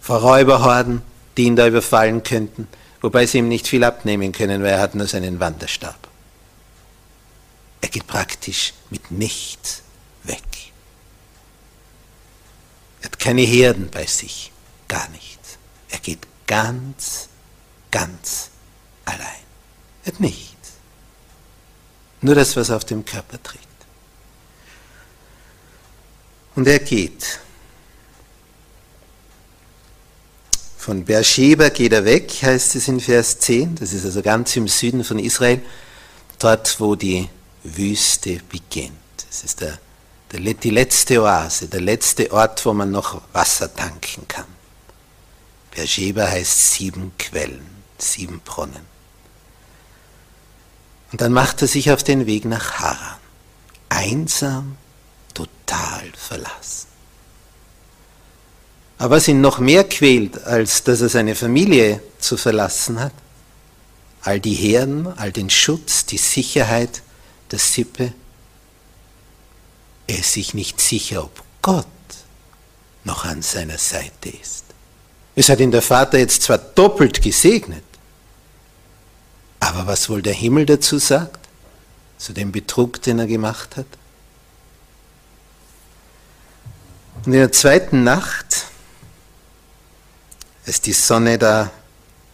vor 0.00 0.18
Räuberhorden, 0.18 1.02
die 1.36 1.46
ihn 1.46 1.56
da 1.56 1.66
überfallen 1.66 2.22
könnten, 2.22 2.68
wobei 3.00 3.26
sie 3.26 3.38
ihm 3.38 3.48
nicht 3.48 3.66
viel 3.66 3.82
abnehmen 3.82 4.30
können, 4.30 4.62
weil 4.62 4.70
er 4.70 4.80
hat 4.80 4.94
nur 4.94 5.08
seinen 5.08 5.40
Wanderstab. 5.40 5.96
Er 7.80 7.88
geht 7.88 8.06
praktisch 8.06 8.72
mit 8.90 9.10
nichts 9.10 9.82
weg. 10.22 10.44
Er 13.00 13.06
hat 13.06 13.18
keine 13.18 13.42
Herden 13.42 13.90
bei 13.90 14.06
sich, 14.06 14.52
gar 14.86 15.08
nichts. 15.08 15.58
Er 15.88 15.98
geht 15.98 16.20
ganz, 16.46 17.28
ganz 17.90 18.50
allein. 19.06 19.43
Hat 20.06 20.20
nichts. 20.20 20.54
Nur 22.20 22.34
das, 22.34 22.56
was 22.56 22.70
auf 22.70 22.84
dem 22.84 23.04
Körper 23.04 23.42
trägt. 23.42 23.64
Und 26.54 26.68
er 26.68 26.78
geht. 26.78 27.40
Von 30.78 31.04
Beersheba 31.04 31.70
geht 31.70 31.92
er 31.92 32.04
weg, 32.04 32.30
heißt 32.42 32.76
es 32.76 32.88
in 32.88 33.00
Vers 33.00 33.38
10. 33.40 33.76
Das 33.76 33.92
ist 33.92 34.04
also 34.04 34.22
ganz 34.22 34.54
im 34.56 34.68
Süden 34.68 35.02
von 35.02 35.18
Israel, 35.18 35.62
dort, 36.38 36.78
wo 36.78 36.94
die 36.94 37.28
Wüste 37.62 38.40
beginnt. 38.50 38.92
Das 39.26 39.44
ist 39.44 39.60
der, 39.62 39.78
der, 40.30 40.40
die 40.54 40.70
letzte 40.70 41.22
Oase, 41.22 41.68
der 41.68 41.80
letzte 41.80 42.30
Ort, 42.32 42.64
wo 42.66 42.74
man 42.74 42.90
noch 42.90 43.22
Wasser 43.32 43.74
tanken 43.74 44.28
kann. 44.28 44.44
Beersheba 45.74 46.26
heißt 46.28 46.72
sieben 46.72 47.12
Quellen, 47.18 47.66
sieben 47.98 48.40
Brunnen. 48.40 48.93
Und 51.12 51.20
dann 51.20 51.32
macht 51.32 51.62
er 51.62 51.68
sich 51.68 51.90
auf 51.90 52.02
den 52.02 52.26
Weg 52.26 52.44
nach 52.44 52.72
Haran. 52.74 53.18
Einsam 53.88 54.76
total 55.32 56.02
verlassen. 56.16 56.88
Aber 58.98 59.16
was 59.16 59.28
ihn 59.28 59.40
noch 59.40 59.58
mehr 59.58 59.84
quält, 59.84 60.44
als 60.44 60.84
dass 60.84 61.00
er 61.00 61.08
seine 61.08 61.34
Familie 61.34 62.00
zu 62.18 62.36
verlassen 62.36 63.00
hat, 63.00 63.12
all 64.22 64.40
die 64.40 64.54
Herden, 64.54 65.06
all 65.06 65.32
den 65.32 65.50
Schutz, 65.50 66.06
die 66.06 66.16
Sicherheit 66.18 67.02
der 67.50 67.58
Sippe, 67.58 68.12
er 70.06 70.18
ist 70.18 70.32
sich 70.32 70.54
nicht 70.54 70.80
sicher, 70.80 71.24
ob 71.24 71.42
Gott 71.62 71.86
noch 73.04 73.24
an 73.24 73.42
seiner 73.42 73.78
Seite 73.78 74.30
ist. 74.30 74.64
Es 75.34 75.48
hat 75.48 75.60
ihn 75.60 75.70
der 75.70 75.82
Vater 75.82 76.18
jetzt 76.18 76.42
zwar 76.42 76.58
doppelt 76.58 77.20
gesegnet, 77.22 77.84
aber 79.68 79.86
was 79.86 80.08
wohl 80.08 80.22
der 80.22 80.34
Himmel 80.34 80.66
dazu 80.66 80.98
sagt, 80.98 81.40
zu 82.18 82.32
dem 82.32 82.52
Betrug, 82.52 83.02
den 83.02 83.18
er 83.18 83.26
gemacht 83.26 83.76
hat? 83.76 83.86
Und 87.24 87.32
in 87.32 87.40
der 87.40 87.52
zweiten 87.52 88.04
Nacht, 88.04 88.66
als 90.66 90.80
die 90.80 90.92
Sonne 90.92 91.38
da 91.38 91.70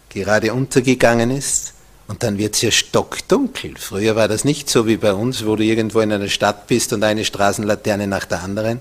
gerade 0.09 0.53
untergegangen 0.53 1.31
ist, 1.31 1.75
und 2.09 2.25
dann 2.25 2.39
wird 2.39 2.57
es 2.57 2.63
ja 2.63 2.73
stockdunkel. 2.73 3.77
Früher 3.79 4.17
war 4.17 4.27
das 4.27 4.45
nicht 4.45 4.69
so 4.69 4.89
wie 4.89 4.97
bei 4.97 5.13
uns, 5.13 5.47
wo 5.47 5.55
du 5.55 5.63
irgendwo 5.63 6.01
in 6.01 6.13
einer 6.13 6.29
Stadt 6.29 6.67
bist 6.67 6.93
und 6.93 7.05
eine 7.05 7.25
Straßenlaterne 7.25 8.09
nach 8.09 8.25
der 8.25 8.43
anderen. 8.43 8.81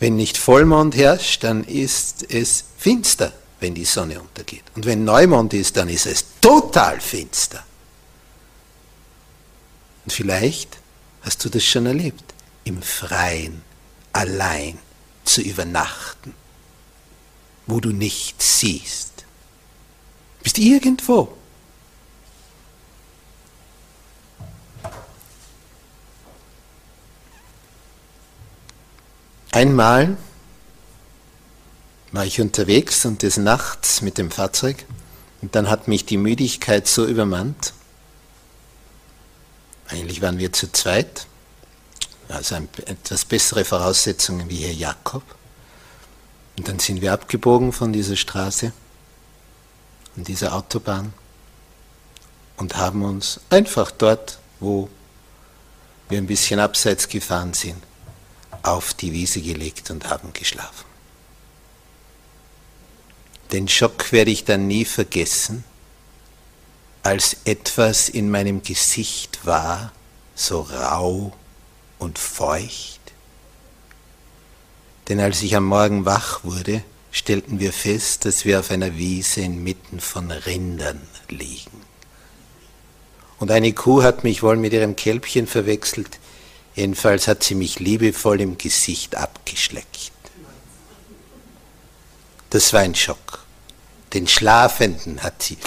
Wenn 0.00 0.16
nicht 0.16 0.36
Vollmond 0.36 0.94
herrscht, 0.94 1.44
dann 1.44 1.64
ist 1.64 2.30
es 2.30 2.64
finster, 2.76 3.32
wenn 3.64 3.74
die 3.74 3.86
Sonne 3.86 4.20
untergeht. 4.20 4.64
Und 4.74 4.84
wenn 4.84 5.04
Neumond 5.04 5.54
ist, 5.54 5.78
dann 5.78 5.88
ist 5.88 6.04
es 6.04 6.38
total 6.42 7.00
finster. 7.00 7.64
Und 10.04 10.12
vielleicht 10.12 10.76
hast 11.22 11.42
du 11.42 11.48
das 11.48 11.64
schon 11.64 11.86
erlebt, 11.86 12.34
im 12.64 12.82
Freien 12.82 13.62
allein 14.12 14.78
zu 15.24 15.40
übernachten, 15.40 16.34
wo 17.66 17.80
du 17.80 17.88
nichts 17.88 18.60
siehst. 18.60 19.24
Bist 20.42 20.58
irgendwo. 20.58 21.34
Einmal 29.52 30.18
war 32.14 32.24
ich 32.24 32.40
unterwegs 32.40 33.04
und 33.04 33.22
des 33.22 33.36
Nachts 33.36 34.00
mit 34.00 34.18
dem 34.18 34.30
Fahrzeug 34.30 34.84
und 35.42 35.54
dann 35.54 35.68
hat 35.68 35.88
mich 35.88 36.06
die 36.06 36.16
Müdigkeit 36.16 36.86
so 36.86 37.04
übermannt. 37.04 37.74
Eigentlich 39.88 40.22
waren 40.22 40.38
wir 40.38 40.52
zu 40.52 40.70
zweit 40.72 41.26
also 42.28 42.54
ein, 42.54 42.68
etwas 42.86 43.24
bessere 43.24 43.64
Voraussetzungen 43.64 44.48
wie 44.48 44.64
Herr 44.64 44.72
Jakob. 44.72 45.22
Und 46.56 46.68
dann 46.68 46.78
sind 46.78 47.02
wir 47.02 47.12
abgebogen 47.12 47.72
von 47.72 47.92
dieser 47.92 48.16
Straße, 48.16 48.72
von 50.14 50.24
dieser 50.24 50.54
Autobahn 50.54 51.12
und 52.56 52.76
haben 52.76 53.02
uns 53.02 53.40
einfach 53.50 53.90
dort, 53.90 54.38
wo 54.60 54.88
wir 56.08 56.18
ein 56.18 56.26
bisschen 56.26 56.60
abseits 56.60 57.08
gefahren 57.08 57.54
sind, 57.54 57.82
auf 58.62 58.94
die 58.94 59.12
Wiese 59.12 59.40
gelegt 59.40 59.90
und 59.90 60.08
haben 60.08 60.32
geschlafen. 60.32 60.93
Den 63.54 63.68
Schock 63.68 64.10
werde 64.10 64.32
ich 64.32 64.42
dann 64.42 64.66
nie 64.66 64.84
vergessen, 64.84 65.62
als 67.04 67.36
etwas 67.44 68.08
in 68.08 68.28
meinem 68.28 68.64
Gesicht 68.64 69.46
war, 69.46 69.92
so 70.34 70.62
rau 70.62 71.32
und 72.00 72.18
feucht? 72.18 72.98
Denn 75.08 75.20
als 75.20 75.40
ich 75.42 75.54
am 75.54 75.66
Morgen 75.66 76.04
wach 76.04 76.42
wurde, 76.42 76.82
stellten 77.12 77.60
wir 77.60 77.72
fest, 77.72 78.24
dass 78.24 78.44
wir 78.44 78.58
auf 78.58 78.72
einer 78.72 78.96
Wiese 78.96 79.42
inmitten 79.42 80.00
von 80.00 80.32
Rindern 80.32 81.00
liegen. 81.28 81.80
Und 83.38 83.52
eine 83.52 83.72
Kuh 83.72 84.02
hat 84.02 84.24
mich 84.24 84.42
wohl 84.42 84.56
mit 84.56 84.72
ihrem 84.72 84.96
Kälbchen 84.96 85.46
verwechselt. 85.46 86.18
Jedenfalls 86.74 87.28
hat 87.28 87.44
sie 87.44 87.54
mich 87.54 87.78
liebevoll 87.78 88.40
im 88.40 88.58
Gesicht 88.58 89.14
abgeschleckt. 89.14 90.10
Das 92.50 92.72
war 92.72 92.80
ein 92.80 92.96
Schock. 92.96 93.43
Den 94.14 94.28
Schlafenden 94.28 95.22
hat 95.22 95.42
sie. 95.42 95.58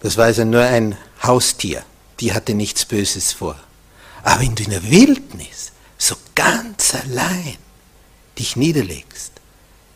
Das 0.00 0.16
war 0.16 0.26
also 0.26 0.44
nur 0.44 0.62
ein 0.62 0.96
Haustier. 1.22 1.84
Die 2.20 2.32
hatte 2.32 2.54
nichts 2.54 2.84
Böses 2.84 3.32
vor. 3.32 3.58
Aber 4.22 4.40
wenn 4.40 4.54
du 4.54 4.62
in 4.62 4.70
der 4.70 4.88
Wildnis 4.90 5.72
so 5.98 6.14
ganz 6.34 6.94
allein 6.94 7.56
dich 8.38 8.54
niederlegst, 8.54 9.32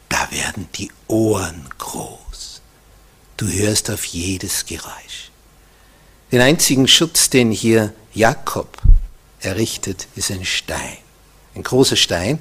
da 0.08 0.30
werden 0.30 0.68
die 0.75 0.90
Ohren 1.06 1.68
groß. 1.78 2.60
Du 3.37 3.46
hörst 3.46 3.90
auf 3.90 4.04
jedes 4.04 4.66
Geräusch. 4.66 5.30
Den 6.32 6.40
einzigen 6.40 6.88
Schutz, 6.88 7.30
den 7.30 7.52
hier 7.52 7.94
Jakob 8.12 8.78
errichtet, 9.40 10.08
ist 10.16 10.30
ein 10.30 10.44
Stein. 10.44 10.98
Ein 11.54 11.62
großer 11.62 11.96
Stein, 11.96 12.40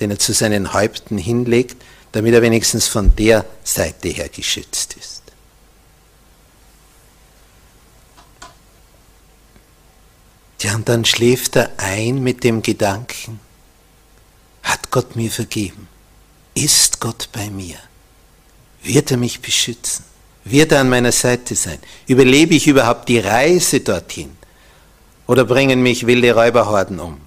den 0.00 0.10
er 0.10 0.18
zu 0.18 0.32
seinen 0.32 0.72
Häupten 0.72 1.18
hinlegt, 1.18 1.82
damit 2.12 2.34
er 2.34 2.42
wenigstens 2.42 2.88
von 2.88 3.14
der 3.16 3.44
Seite 3.64 4.08
her 4.08 4.28
geschützt 4.28 4.96
ist. 4.98 5.22
Ja, 10.60 10.74
und 10.74 10.88
dann 10.88 11.04
schläft 11.04 11.56
er 11.56 11.70
ein 11.76 12.22
mit 12.22 12.42
dem 12.42 12.62
Gedanken, 12.62 13.38
hat 14.62 14.90
Gott 14.90 15.14
mir 15.14 15.30
vergeben? 15.30 15.88
Ist 16.54 16.98
Gott 16.98 17.28
bei 17.32 17.48
mir? 17.48 17.76
Wird 18.82 19.10
er 19.12 19.16
mich 19.16 19.40
beschützen? 19.40 20.04
Wird 20.44 20.72
er 20.72 20.80
an 20.80 20.88
meiner 20.88 21.12
Seite 21.12 21.54
sein? 21.54 21.78
Überlebe 22.06 22.54
ich 22.54 22.66
überhaupt 22.66 23.08
die 23.08 23.18
Reise 23.18 23.80
dorthin? 23.80 24.36
Oder 25.26 25.44
bringen 25.44 25.82
mich 25.82 26.06
wilde 26.06 26.34
Räuberhorden 26.34 26.98
um? 26.98 27.20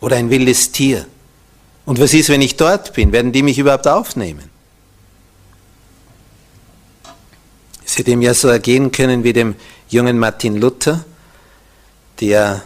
Oder 0.00 0.16
ein 0.16 0.30
wildes 0.30 0.70
Tier? 0.70 1.06
Und 1.86 2.00
was 2.00 2.14
ist, 2.14 2.28
wenn 2.28 2.40
ich 2.40 2.56
dort 2.56 2.94
bin? 2.94 3.12
Werden 3.12 3.32
die 3.32 3.42
mich 3.42 3.58
überhaupt 3.58 3.86
aufnehmen? 3.86 4.50
Es 7.84 7.98
hätte 7.98 8.10
ihm 8.10 8.22
ja 8.22 8.34
so 8.34 8.48
ergehen 8.48 8.90
können 8.90 9.22
wie 9.22 9.32
dem 9.32 9.54
jungen 9.88 10.18
Martin 10.18 10.56
Luther, 10.56 11.04
der 12.20 12.62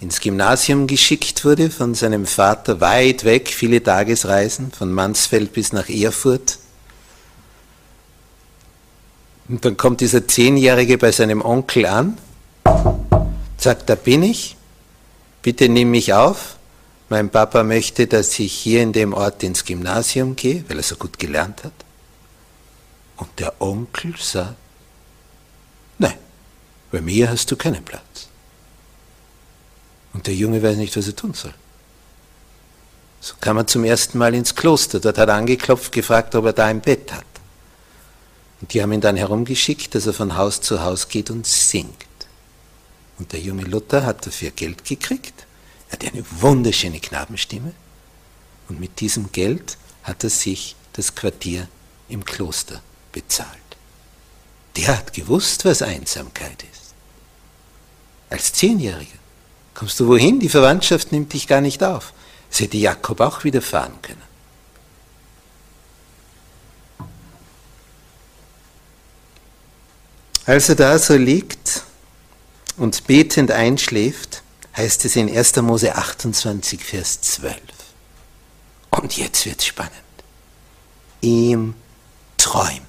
ins 0.00 0.20
Gymnasium 0.20 0.86
geschickt 0.86 1.44
wurde 1.44 1.70
von 1.70 1.94
seinem 1.94 2.26
Vater, 2.26 2.80
weit 2.80 3.24
weg, 3.24 3.48
viele 3.48 3.82
Tagesreisen, 3.82 4.70
von 4.70 4.92
Mansfeld 4.92 5.52
bis 5.52 5.72
nach 5.72 5.88
Erfurt. 5.88 6.58
Und 9.48 9.64
dann 9.64 9.76
kommt 9.76 10.00
dieser 10.02 10.28
Zehnjährige 10.28 10.98
bei 10.98 11.10
seinem 11.10 11.42
Onkel 11.42 11.86
an, 11.86 12.18
sagt, 13.56 13.88
da 13.88 13.94
bin 13.94 14.22
ich, 14.22 14.56
bitte 15.42 15.68
nimm 15.68 15.90
mich 15.90 16.12
auf. 16.12 16.57
Mein 17.08 17.30
Papa 17.30 17.62
möchte, 17.62 18.06
dass 18.06 18.38
ich 18.38 18.52
hier 18.52 18.82
in 18.82 18.92
dem 18.92 19.14
Ort 19.14 19.42
ins 19.42 19.64
Gymnasium 19.64 20.36
gehe, 20.36 20.64
weil 20.68 20.76
er 20.76 20.82
so 20.82 20.96
gut 20.96 21.18
gelernt 21.18 21.64
hat. 21.64 21.72
Und 23.16 23.30
der 23.38 23.60
Onkel 23.60 24.14
sagt, 24.18 24.54
nein, 25.98 26.14
bei 26.90 27.00
mir 27.00 27.30
hast 27.30 27.50
du 27.50 27.56
keinen 27.56 27.84
Platz. 27.84 28.28
Und 30.12 30.26
der 30.26 30.34
Junge 30.34 30.62
weiß 30.62 30.76
nicht, 30.76 30.96
was 30.96 31.06
er 31.06 31.16
tun 31.16 31.32
soll. 31.32 31.54
So 33.20 33.34
kam 33.40 33.56
er 33.56 33.66
zum 33.66 33.84
ersten 33.84 34.18
Mal 34.18 34.34
ins 34.34 34.54
Kloster. 34.54 35.00
Dort 35.00 35.18
hat 35.18 35.28
er 35.28 35.34
angeklopft, 35.34 35.90
gefragt, 35.90 36.34
ob 36.34 36.44
er 36.44 36.52
da 36.52 36.66
ein 36.66 36.80
Bett 36.80 37.12
hat. 37.12 37.24
Und 38.60 38.72
die 38.74 38.82
haben 38.82 38.92
ihn 38.92 39.00
dann 39.00 39.16
herumgeschickt, 39.16 39.94
dass 39.94 40.06
er 40.06 40.12
von 40.12 40.36
Haus 40.36 40.60
zu 40.60 40.82
Haus 40.82 41.08
geht 41.08 41.30
und 41.30 41.46
singt. 41.46 42.06
Und 43.18 43.32
der 43.32 43.40
junge 43.40 43.64
Luther 43.64 44.04
hat 44.04 44.26
dafür 44.26 44.50
Geld 44.50 44.84
gekriegt. 44.84 45.47
Er 45.88 45.92
hat 45.92 46.04
eine 46.04 46.24
wunderschöne 46.40 47.00
Knabenstimme. 47.00 47.72
Und 48.68 48.80
mit 48.80 49.00
diesem 49.00 49.32
Geld 49.32 49.78
hat 50.02 50.24
er 50.24 50.30
sich 50.30 50.76
das 50.92 51.14
Quartier 51.14 51.68
im 52.08 52.24
Kloster 52.24 52.82
bezahlt. 53.12 53.48
Der 54.76 54.98
hat 54.98 55.12
gewusst, 55.12 55.64
was 55.64 55.82
Einsamkeit 55.82 56.62
ist. 56.72 56.94
Als 58.30 58.52
Zehnjähriger. 58.52 59.18
Kommst 59.74 59.98
du 60.00 60.08
wohin? 60.08 60.40
Die 60.40 60.48
Verwandtschaft 60.48 61.12
nimmt 61.12 61.32
dich 61.32 61.46
gar 61.46 61.60
nicht 61.60 61.82
auf. 61.82 62.12
Das 62.50 62.60
hätte 62.60 62.76
Jakob 62.76 63.20
auch 63.20 63.44
widerfahren 63.44 64.00
können. 64.02 64.22
Als 70.46 70.68
er 70.68 70.76
da 70.76 70.98
so 70.98 71.14
liegt 71.14 71.84
und 72.76 73.06
betend 73.06 73.50
einschläft, 73.50 74.42
heißt 74.78 75.04
es 75.04 75.16
in 75.16 75.28
1. 75.28 75.56
Mose 75.56 75.94
28, 75.94 76.82
Vers 76.82 77.20
12. 77.20 77.56
Und 78.90 79.16
jetzt 79.16 79.44
wird's 79.44 79.66
spannend. 79.66 79.92
Ihm 81.20 81.74
träumte. 82.38 82.80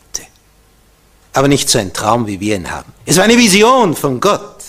Aber 1.33 1.47
nicht 1.47 1.69
so 1.69 1.79
ein 1.79 1.91
Traum, 1.91 2.27
wie 2.27 2.39
wir 2.39 2.55
ihn 2.55 2.69
haben. 2.69 2.93
Es 3.05 3.17
war 3.17 3.23
eine 3.23 3.37
Vision 3.37 3.95
von 3.95 4.19
Gott. 4.19 4.63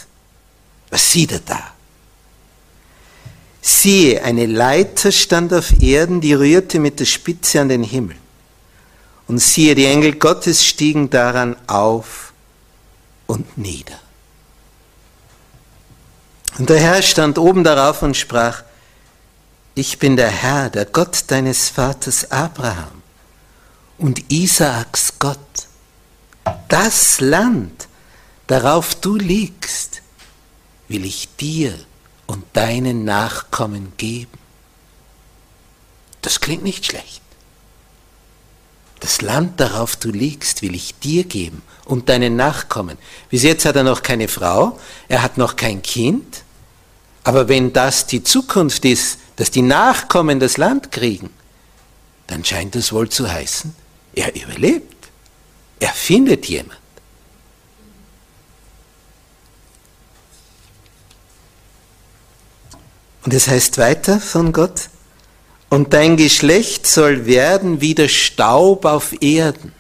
Was 0.89 1.13
sieht 1.13 1.33
er 1.33 1.41
da? 1.41 1.73
Siehe, 3.61 4.25
eine 4.25 4.47
Leiter 4.47 5.13
stand 5.13 5.53
auf 5.53 5.83
Erden, 5.83 6.21
die 6.21 6.33
rührte 6.33 6.79
mit 6.79 6.99
der 6.99 7.05
Spitze 7.05 7.61
an 7.61 7.69
den 7.69 7.83
Himmel. 7.83 8.17
Und 9.29 9.39
siehe, 9.39 9.75
die 9.75 9.85
Engel 9.85 10.15
Gottes 10.15 10.65
stiegen 10.65 11.11
daran 11.11 11.55
auf 11.67 12.33
und 13.27 13.59
nieder. 13.59 14.01
Und 16.59 16.69
der 16.69 16.81
Herr 16.81 17.03
stand 17.03 17.39
oben 17.39 17.65
darauf 17.65 18.03
und 18.03 18.17
sprach, 18.17 18.63
ich 19.75 19.99
bin 19.99 20.17
der 20.17 20.31
Herr, 20.31 20.69
der 20.69 20.85
Gott 20.85 21.25
deines 21.29 21.69
Vaters 21.69 22.31
Abraham 22.31 23.03
und 23.99 24.31
Isaaks 24.31 25.15
Gott. 25.19 25.39
Das 26.69 27.21
Land, 27.21 27.89
darauf 28.47 28.95
du 28.97 29.17
liegst, 29.17 30.03
will 30.89 31.05
ich 31.05 31.29
dir 31.37 31.79
und 32.27 32.45
deinen 32.53 33.05
Nachkommen 33.05 33.93
geben. 33.97 34.39
Das 36.23 36.41
klingt 36.41 36.63
nicht 36.63 36.87
schlecht. 36.87 37.20
Das 39.01 39.23
Land, 39.23 39.59
darauf 39.61 39.97
du 39.97 40.11
liegst, 40.11 40.61
will 40.61 40.75
ich 40.75 40.99
dir 40.99 41.25
geben 41.25 41.63
und 41.87 42.11
deinen 42.11 42.37
Nachkommen. 42.37 42.99
Bis 43.31 43.43
jetzt 43.43 43.65
hat 43.65 43.77
er 43.77 43.83
noch 43.83 44.03
keine 44.03 44.29
Frau, 44.29 44.79
er 45.09 45.23
hat 45.23 45.39
noch 45.39 45.57
kein 45.57 45.81
Kind, 45.81 46.45
aber 47.25 47.49
wenn 47.49 47.73
das 47.73 48.07
die 48.07 48.23
Zukunft 48.23 48.85
ist, 48.85 49.19
dass 49.37 49.51
die 49.51 49.63
Nachkommen 49.63 50.39
das 50.39 50.59
Land 50.59 50.93
kriegen, 50.93 51.31
dann 52.27 52.45
scheint 52.45 52.77
es 52.77 52.93
wohl 52.93 53.09
zu 53.09 53.31
heißen, 53.31 53.75
er 54.15 54.35
überlebt, 54.35 55.09
er 55.81 55.91
findet 55.91 56.47
jemand. 56.47 56.79
Und 63.25 63.35
es 63.35 63.49
heißt 63.49 63.79
weiter 63.79 64.21
von 64.21 64.53
Gott, 64.53 64.89
und 65.71 65.95
dein 65.95 66.17
Geschlecht 66.17 66.87
soll 66.87 67.27
werden 67.27 67.81
wie 67.81 67.95
der 67.95 68.09
Staub 68.09 68.85
auf 68.85 69.23
Erden. 69.23 69.73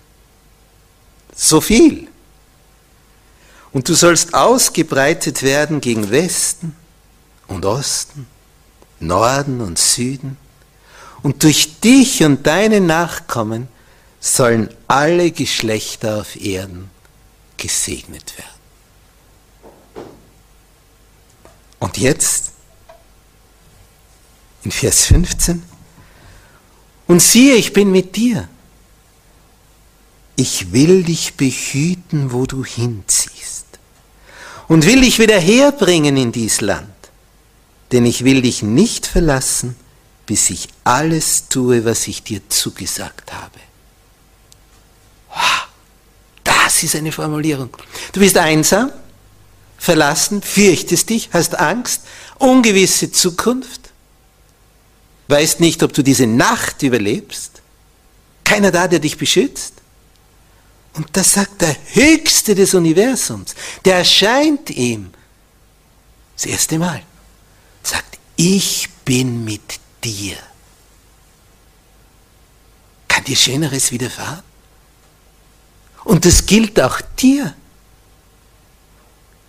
So 1.34 1.60
viel. 1.60 2.06
Und 3.72 3.88
du 3.88 3.94
sollst 3.94 4.32
ausgebreitet 4.32 5.42
werden 5.42 5.80
gegen 5.80 6.10
Westen 6.10 6.76
und 7.48 7.66
Osten, 7.66 8.26
Norden 9.00 9.60
und 9.60 9.78
Süden. 9.78 10.36
Und 11.22 11.42
durch 11.42 11.80
dich 11.80 12.22
und 12.22 12.46
deine 12.46 12.80
Nachkommen 12.80 13.68
sollen 14.20 14.70
alle 14.86 15.32
Geschlechter 15.32 16.20
auf 16.20 16.36
Erden 16.36 16.88
gesegnet 17.56 18.38
werden. 18.38 18.48
Und 21.80 21.98
jetzt 21.98 22.52
in 24.62 24.70
Vers 24.70 25.06
15. 25.06 25.69
Und 27.10 27.20
siehe, 27.20 27.56
ich 27.56 27.72
bin 27.72 27.90
mit 27.90 28.14
dir. 28.14 28.48
Ich 30.36 30.72
will 30.72 31.02
dich 31.02 31.34
behüten, 31.34 32.30
wo 32.30 32.46
du 32.46 32.64
hinziehst. 32.64 33.66
Und 34.68 34.86
will 34.86 35.00
dich 35.00 35.18
wieder 35.18 35.40
herbringen 35.40 36.16
in 36.16 36.30
dies 36.30 36.60
Land. 36.60 36.94
Denn 37.90 38.06
ich 38.06 38.22
will 38.22 38.42
dich 38.42 38.62
nicht 38.62 39.08
verlassen, 39.08 39.74
bis 40.24 40.50
ich 40.50 40.68
alles 40.84 41.48
tue, 41.48 41.84
was 41.84 42.06
ich 42.06 42.22
dir 42.22 42.48
zugesagt 42.48 43.32
habe. 43.32 43.58
Das 46.44 46.80
ist 46.84 46.94
eine 46.94 47.10
Formulierung. 47.10 47.70
Du 48.12 48.20
bist 48.20 48.38
einsam, 48.38 48.92
verlassen, 49.78 50.42
fürchtest 50.42 51.10
dich, 51.10 51.30
hast 51.32 51.58
Angst, 51.58 52.02
ungewisse 52.38 53.10
Zukunft 53.10 53.79
weißt 55.30 55.60
nicht, 55.60 55.82
ob 55.82 55.92
du 55.92 56.02
diese 56.02 56.26
Nacht 56.26 56.82
überlebst, 56.82 57.62
keiner 58.44 58.70
da, 58.70 58.88
der 58.88 58.98
dich 58.98 59.16
beschützt. 59.16 59.74
Und 60.94 61.06
das 61.12 61.32
sagt 61.32 61.62
der 61.62 61.76
Höchste 61.92 62.54
des 62.54 62.74
Universums, 62.74 63.54
der 63.84 63.98
erscheint 63.98 64.70
ihm 64.70 65.10
das 66.34 66.46
erste 66.46 66.78
Mal, 66.78 67.02
sagt, 67.82 68.18
ich 68.36 68.88
bin 69.04 69.44
mit 69.44 69.78
dir. 70.02 70.36
Kann 73.06 73.24
dir 73.24 73.36
Schöneres 73.36 73.92
widerfahren? 73.92 74.42
Und 76.04 76.24
das 76.24 76.46
gilt 76.46 76.80
auch 76.80 77.00
dir. 77.18 77.54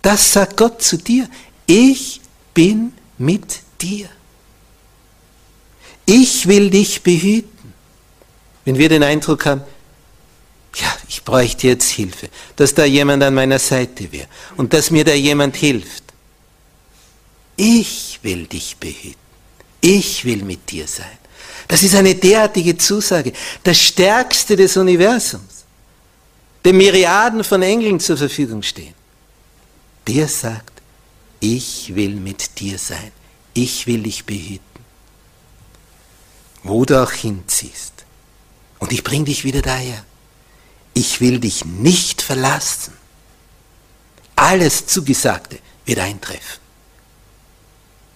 Das 0.02 0.32
sagt 0.32 0.56
Gott 0.56 0.82
zu 0.82 0.98
dir. 0.98 1.28
Ich 1.66 2.20
bin 2.52 2.92
mit 3.18 3.60
dir. 3.80 4.08
Ich 6.14 6.46
will 6.46 6.68
dich 6.68 7.02
behüten. 7.02 7.72
Wenn 8.66 8.76
wir 8.76 8.90
den 8.90 9.02
Eindruck 9.02 9.46
haben, 9.46 9.62
ja, 10.76 10.94
ich 11.08 11.24
bräuchte 11.24 11.68
jetzt 11.68 11.88
Hilfe, 11.88 12.28
dass 12.54 12.74
da 12.74 12.84
jemand 12.84 13.22
an 13.22 13.32
meiner 13.32 13.58
Seite 13.58 14.12
wäre 14.12 14.28
und 14.58 14.74
dass 14.74 14.90
mir 14.90 15.04
da 15.04 15.14
jemand 15.14 15.56
hilft. 15.56 16.04
Ich 17.56 18.20
will 18.22 18.46
dich 18.46 18.76
behüten. 18.76 19.16
Ich 19.80 20.26
will 20.26 20.44
mit 20.44 20.70
dir 20.70 20.86
sein. 20.86 21.18
Das 21.66 21.82
ist 21.82 21.94
eine 21.94 22.14
derartige 22.14 22.76
Zusage, 22.76 23.32
das 23.64 23.80
Stärkste 23.80 24.54
des 24.54 24.76
Universums, 24.76 25.64
dem 26.62 26.76
Myriaden 26.76 27.42
von 27.42 27.62
Engeln 27.62 27.98
zur 27.98 28.18
Verfügung 28.18 28.62
stehen. 28.62 28.94
Der 30.06 30.28
sagt, 30.28 30.82
ich 31.40 31.94
will 31.94 32.16
mit 32.16 32.60
dir 32.60 32.76
sein. 32.78 33.12
Ich 33.54 33.86
will 33.86 34.02
dich 34.02 34.26
behüten. 34.26 34.71
Wo 36.62 36.84
du 36.84 37.02
auch 37.02 37.12
hinziehst. 37.12 37.92
Und 38.78 38.92
ich 38.92 39.04
bring 39.04 39.24
dich 39.24 39.44
wieder 39.44 39.62
daher. 39.62 40.04
Ich 40.94 41.20
will 41.20 41.38
dich 41.38 41.64
nicht 41.64 42.22
verlassen. 42.22 42.92
Alles 44.36 44.86
Zugesagte 44.86 45.58
wird 45.84 45.98
eintreffen. 45.98 46.60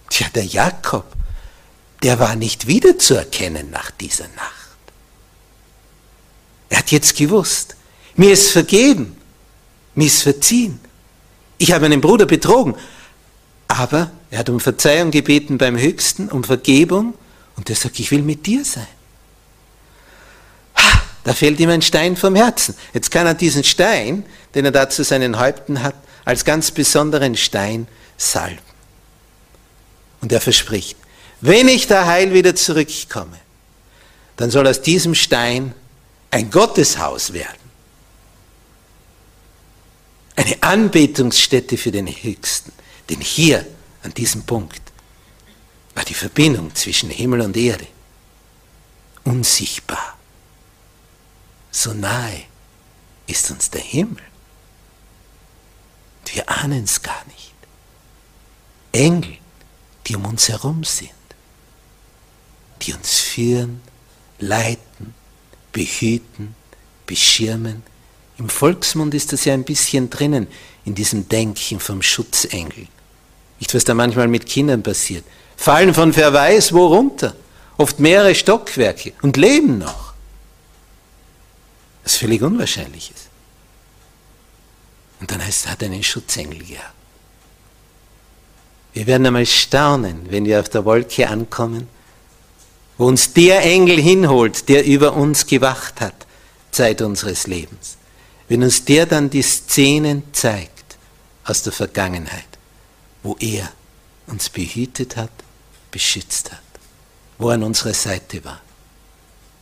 Tja, 0.09 0.27
der 0.33 0.45
Jakob, 0.45 1.05
der 2.03 2.19
war 2.19 2.35
nicht 2.35 2.67
wiederzuerkennen 2.67 3.69
nach 3.69 3.91
dieser 3.91 4.27
Nacht. 4.29 4.53
Er 6.69 6.79
hat 6.79 6.91
jetzt 6.91 7.15
gewusst, 7.15 7.75
mir 8.15 8.31
ist 8.31 8.51
vergeben, 8.51 9.15
mir 9.95 10.07
ist 10.07 10.23
verziehen. 10.23 10.79
Ich 11.57 11.71
habe 11.71 11.87
meinen 11.87 12.01
Bruder 12.01 12.25
betrogen, 12.25 12.75
aber 13.67 14.11
er 14.29 14.39
hat 14.39 14.49
um 14.49 14.59
Verzeihung 14.59 15.11
gebeten 15.11 15.57
beim 15.57 15.77
Höchsten, 15.77 16.29
um 16.29 16.43
Vergebung, 16.43 17.13
und 17.57 17.69
er 17.69 17.75
sagt, 17.75 17.99
ich 17.99 18.09
will 18.11 18.21
mit 18.21 18.45
dir 18.45 18.63
sein. 18.63 18.87
Da 21.23 21.33
fällt 21.33 21.59
ihm 21.59 21.69
ein 21.69 21.81
Stein 21.81 22.15
vom 22.15 22.35
Herzen. 22.35 22.73
Jetzt 22.93 23.11
kann 23.11 23.27
er 23.27 23.33
diesen 23.33 23.65
Stein, 23.65 24.23
den 24.55 24.63
er 24.63 24.71
da 24.71 24.89
zu 24.89 25.03
seinen 25.03 25.37
Häupten 25.37 25.83
hat, 25.83 25.95
als 26.23 26.45
ganz 26.45 26.71
besonderen 26.71 27.35
Stein 27.35 27.87
salben. 28.15 28.61
Und 30.21 30.31
er 30.31 30.39
verspricht, 30.39 30.95
wenn 31.41 31.67
ich 31.67 31.87
da 31.87 32.05
heil 32.05 32.33
wieder 32.33 32.55
zurückkomme, 32.55 33.37
dann 34.37 34.51
soll 34.51 34.67
aus 34.67 34.81
diesem 34.81 35.15
Stein 35.15 35.73
ein 36.31 36.49
Gotteshaus 36.49 37.33
werden. 37.33 37.57
Eine 40.37 40.61
Anbetungsstätte 40.61 41.77
für 41.77 41.91
den 41.91 42.07
Höchsten. 42.07 42.71
Denn 43.09 43.19
hier, 43.19 43.65
an 44.03 44.13
diesem 44.13 44.43
Punkt, 44.43 44.81
war 45.97 46.05
die 46.05 46.13
Verbindung 46.13 46.75
zwischen 46.75 47.09
Himmel 47.09 47.41
und 47.41 47.57
Erde 47.57 47.87
unsichtbar. 49.23 50.15
So 51.71 51.91
nahe 51.95 52.43
ist 53.25 53.49
uns 53.49 53.71
der 53.71 53.81
Himmel. 53.81 54.23
Wir 56.27 56.47
ahnen 56.47 56.83
es 56.83 57.01
gar 57.01 57.25
nicht. 57.25 57.55
Engel 58.91 59.39
die 60.05 60.15
um 60.15 60.25
uns 60.25 60.49
herum 60.49 60.83
sind, 60.83 61.09
die 62.83 62.93
uns 62.93 63.19
führen, 63.19 63.81
leiten, 64.39 65.15
behüten, 65.73 66.55
beschirmen. 67.07 67.81
Im 68.37 68.49
Volksmund 68.49 69.15
ist 69.15 69.33
das 69.33 69.45
ja 69.45 69.55
ein 69.55 69.65
bisschen 69.65 70.11
drinnen, 70.11 70.47
in 70.85 70.93
diesem 70.93 71.27
Denken 71.27 71.79
vom 71.79 72.03
Schutzengel. 72.03 72.87
Nicht, 73.59 73.73
was 73.73 73.83
da 73.83 73.95
manchmal 73.95 74.27
mit 74.27 74.45
Kindern 74.45 74.83
passiert. 74.83 75.25
Fallen 75.57 75.93
von 75.93 76.15
wer 76.15 76.31
weiß 76.31 76.71
wo 76.71 76.87
runter, 76.87 77.35
oft 77.77 77.99
mehrere 77.99 78.35
Stockwerke 78.35 79.13
und 79.21 79.35
leben 79.35 79.79
noch. 79.79 80.13
Was 82.03 82.15
völlig 82.15 82.41
unwahrscheinlich 82.41 83.11
ist. 83.13 83.27
Und 85.19 85.31
dann 85.31 85.43
heißt 85.43 85.65
es, 85.65 85.71
hat 85.71 85.83
einen 85.83 86.03
Schutzengel 86.03 86.59
gehabt. 86.59 86.93
Wir 88.93 89.07
werden 89.07 89.27
einmal 89.27 89.45
staunen, 89.45 90.31
wenn 90.31 90.45
wir 90.45 90.59
auf 90.59 90.69
der 90.69 90.85
Wolke 90.85 91.27
ankommen, 91.27 91.87
wo 92.97 93.05
uns 93.05 93.33
der 93.33 93.63
Engel 93.63 93.99
hinholt, 93.99 94.69
der 94.69 94.85
über 94.85 95.13
uns 95.13 95.45
gewacht 95.45 96.01
hat, 96.01 96.25
Zeit 96.71 97.01
unseres 97.01 97.45
Lebens. 97.45 97.97
Wenn 98.47 98.63
uns 98.63 98.85
der 98.85 99.05
dann 99.05 99.29
die 99.29 99.41
Szenen 99.41 100.23
zeigt 100.33 100.97
aus 101.43 101.63
der 101.63 101.73
Vergangenheit, 101.73 102.47
wo 103.21 103.35
er 103.39 103.69
uns 104.27 104.49
behütet 104.49 105.15
hat, 105.15 105.31
beschützt 105.97 106.51
hat, 106.51 106.61
wo 107.39 107.49
er 107.49 107.55
an 107.55 107.63
unserer 107.63 107.95
Seite 107.95 108.45
war. 108.45 108.61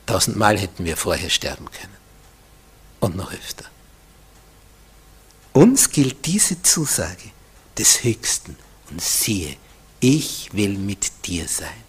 Tausendmal 0.05 0.59
hätten 0.59 0.83
wir 0.83 0.97
vorher 0.97 1.29
sterben 1.29 1.71
können. 1.71 1.95
Und 2.99 3.15
noch 3.15 3.31
öfter. 3.31 3.63
Uns 5.53 5.91
gilt 5.91 6.25
diese 6.25 6.61
Zusage 6.61 7.31
des 7.77 8.03
Höchsten 8.03 8.57
und 8.89 9.01
siehe, 9.01 9.55
ich 10.01 10.49
will 10.51 10.77
mit 10.77 11.25
dir 11.25 11.47
sein 11.47 11.83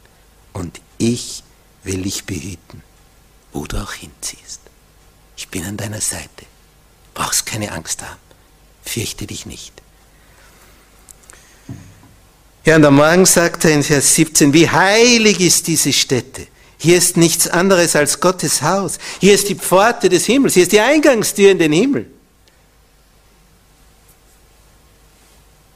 und 0.52 0.80
ich 0.98 1.42
will 1.82 2.02
dich 2.02 2.24
behüten, 2.24 2.84
wo 3.52 3.66
du 3.66 3.82
auch 3.82 3.94
hinziehst. 3.94 4.60
Ich 5.36 5.48
bin 5.48 5.64
an 5.64 5.76
deiner 5.76 6.00
Seite. 6.00 6.46
Brauchst 7.14 7.46
keine 7.46 7.72
Angst 7.72 8.00
haben. 8.00 8.20
Fürchte 8.84 9.26
dich 9.26 9.44
nicht. 9.44 9.75
Ja, 12.66 12.74
und 12.74 12.84
am 12.84 12.96
Morgen 12.96 13.24
sagt 13.26 13.64
er 13.64 13.70
in 13.70 13.84
Vers 13.84 14.16
17, 14.16 14.52
wie 14.52 14.68
heilig 14.68 15.40
ist 15.40 15.68
diese 15.68 15.92
Stätte. 15.92 16.48
Hier 16.78 16.98
ist 16.98 17.16
nichts 17.16 17.46
anderes 17.46 17.94
als 17.94 18.18
Gottes 18.18 18.60
Haus. 18.60 18.98
Hier 19.20 19.34
ist 19.34 19.48
die 19.48 19.54
Pforte 19.54 20.08
des 20.08 20.26
Himmels. 20.26 20.54
Hier 20.54 20.64
ist 20.64 20.72
die 20.72 20.80
Eingangstür 20.80 21.52
in 21.52 21.60
den 21.60 21.70
Himmel. 21.70 22.10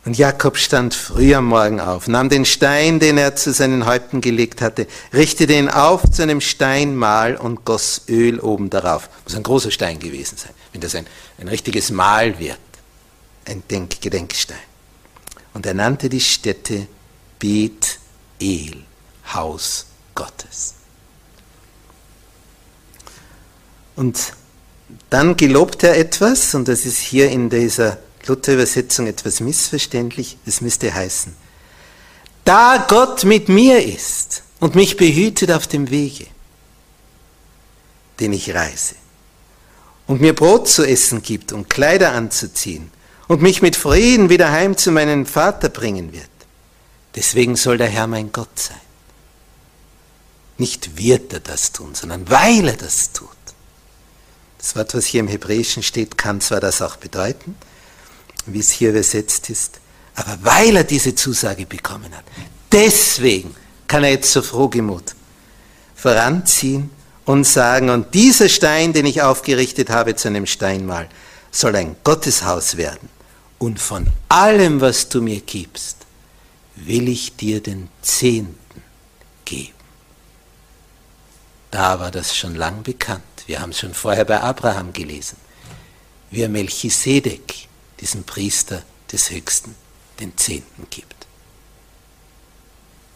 Und 0.05 0.19
Jakob 0.19 0.57
stand 0.57 0.93
früh 0.93 1.33
am 1.33 1.45
Morgen 1.45 1.79
auf, 1.79 2.09
nahm 2.09 2.29
den 2.29 2.45
Stein, 2.45 2.99
den 2.99 3.19
er 3.19 3.37
zu 3.37 3.53
seinen 3.53 3.87
Häupten 3.87 4.21
gelegt 4.21 4.61
hatte, 4.61 4.89
richtete 5.15 5.53
ihn 5.53 5.69
auf 5.69 6.03
zu 6.11 6.23
einem 6.23 6.41
Steinmal 6.41 7.37
und 7.37 7.65
goss 7.65 8.03
Öl 8.09 8.41
oben 8.41 8.69
darauf. 8.69 9.09
Muss 9.23 9.37
ein 9.37 9.45
großer 9.45 9.71
Stein 9.71 10.01
gewesen 10.01 10.39
sein, 10.39 10.55
wenn 10.73 10.81
das 10.81 10.97
ein, 10.97 11.07
ein 11.39 11.47
richtiges 11.47 11.93
Mal 11.93 12.41
wird. 12.41 12.59
Ein 13.45 13.63
Denk 13.71 14.01
Gedenkstein. 14.01 14.70
Und 15.53 15.67
er 15.67 15.75
nannte 15.75 16.09
die 16.09 16.21
Stätte 16.21 16.87
Bet 17.39 17.99
El, 18.41 18.85
Haus 19.33 19.87
Gottes. 20.15 20.75
Und 23.97 24.35
dann 25.09 25.37
gelobt 25.37 25.83
er 25.83 25.97
etwas, 25.97 26.55
und 26.55 26.69
das 26.69 26.87
ist 26.87 26.99
hier 26.99 27.31
in 27.31 27.51
dieser 27.51 27.99
Luther-Übersetzung 28.27 29.07
etwas 29.07 29.41
missverständlich, 29.41 30.39
es 30.47 30.61
müsste 30.61 30.93
heißen, 30.93 31.35
da 32.45 32.85
Gott 32.89 33.25
mit 33.25 33.49
mir 33.49 33.85
ist 33.85 34.43
und 34.59 34.75
mich 34.75 34.97
behütet 34.97 35.53
auf 35.53 35.67
dem 35.67 35.91
Wege, 35.91 36.27
den 38.21 38.33
ich 38.33 38.55
reise, 38.55 38.95
und 40.07 40.21
mir 40.21 40.35
Brot 40.35 40.69
zu 40.69 40.85
essen 40.85 41.23
gibt 41.23 41.53
und 41.53 41.69
Kleider 41.69 42.13
anzuziehen 42.13 42.91
und 43.31 43.43
mich 43.43 43.63
mit 43.63 43.77
Frieden 43.77 44.29
wieder 44.29 44.51
heim 44.51 44.77
zu 44.77 44.91
meinem 44.91 45.25
Vater 45.25 45.69
bringen 45.69 46.13
wird, 46.13 46.29
deswegen 47.15 47.55
soll 47.55 47.79
der 47.79 47.87
Herr 47.87 48.09
mein 48.09 48.33
Gott 48.33 48.59
sein. 48.59 48.81
Nicht 50.59 50.99
wird 50.99 51.33
er 51.33 51.39
das 51.39 51.71
tun, 51.71 51.95
sondern 51.95 52.29
weil 52.29 52.67
er 52.67 52.77
das 52.77 53.13
tut. 53.13 53.29
Das 54.59 54.75
Wort, 54.75 54.95
was 54.95 55.07
hier 55.07 55.21
im 55.21 55.29
Hebräischen 55.29 55.85
steht, 55.85 56.19
kann 56.19 56.41
zwar 56.41 56.59
das 56.59 56.83
auch 56.83 56.97
bedeuten, 56.97 57.55
wie 58.47 58.59
es 58.59 58.73
hier 58.73 58.91
übersetzt 58.91 59.49
ist. 59.49 59.79
Aber 60.17 60.37
weil 60.43 60.75
er 60.75 60.85
diese 60.85 61.15
Zusage 61.15 61.67
bekommen 61.67 62.13
hat, 62.13 62.25
deswegen 62.73 63.55
kann 63.87 64.03
er 64.03 64.11
jetzt 64.11 64.33
so 64.33 64.43
frohgemut 64.43 65.15
voranziehen 65.95 66.91
und 67.27 67.45
sagen, 67.45 67.91
und 67.91 68.13
dieser 68.13 68.49
Stein, 68.49 68.93
den 68.93 69.07
ich 69.07 69.23
aufgerichtet 69.23 69.89
habe 69.89 70.17
zu 70.17 70.27
einem 70.27 70.47
Steinmal, 70.47 71.09
soll 71.53 71.77
ein 71.77 71.95
Gotteshaus 72.03 72.77
werden. 72.77 73.20
Und 73.61 73.79
von 73.79 74.09
allem, 74.29 74.81
was 74.81 75.09
du 75.09 75.23
mir 75.23 75.41
gibst, 75.41 75.99
will 76.75 77.09
ich 77.09 77.37
dir 77.37 77.63
den 77.63 77.89
Zehnten 78.03 78.83
geben. 79.45 79.75
Da 81.71 82.01
war 82.01 82.11
das 82.11 82.37
schon 82.37 82.57
lang 82.57 82.83
bekannt. 82.83 83.23
Wir 83.47 83.61
haben 83.61 83.71
es 83.71 83.79
schon 83.79 83.95
vorher 83.95 84.25
bei 84.25 84.41
Abraham 84.41 84.93
gelesen 84.93 85.37
wie 86.31 86.43
er 86.43 86.49
Melchisedek, 86.49 87.69
diesem 88.01 88.25
Priester 88.25 88.83
des 89.11 89.31
Höchsten, 89.31 89.75
den 90.21 90.37
Zehnten 90.37 90.87
gibt. 90.91 91.27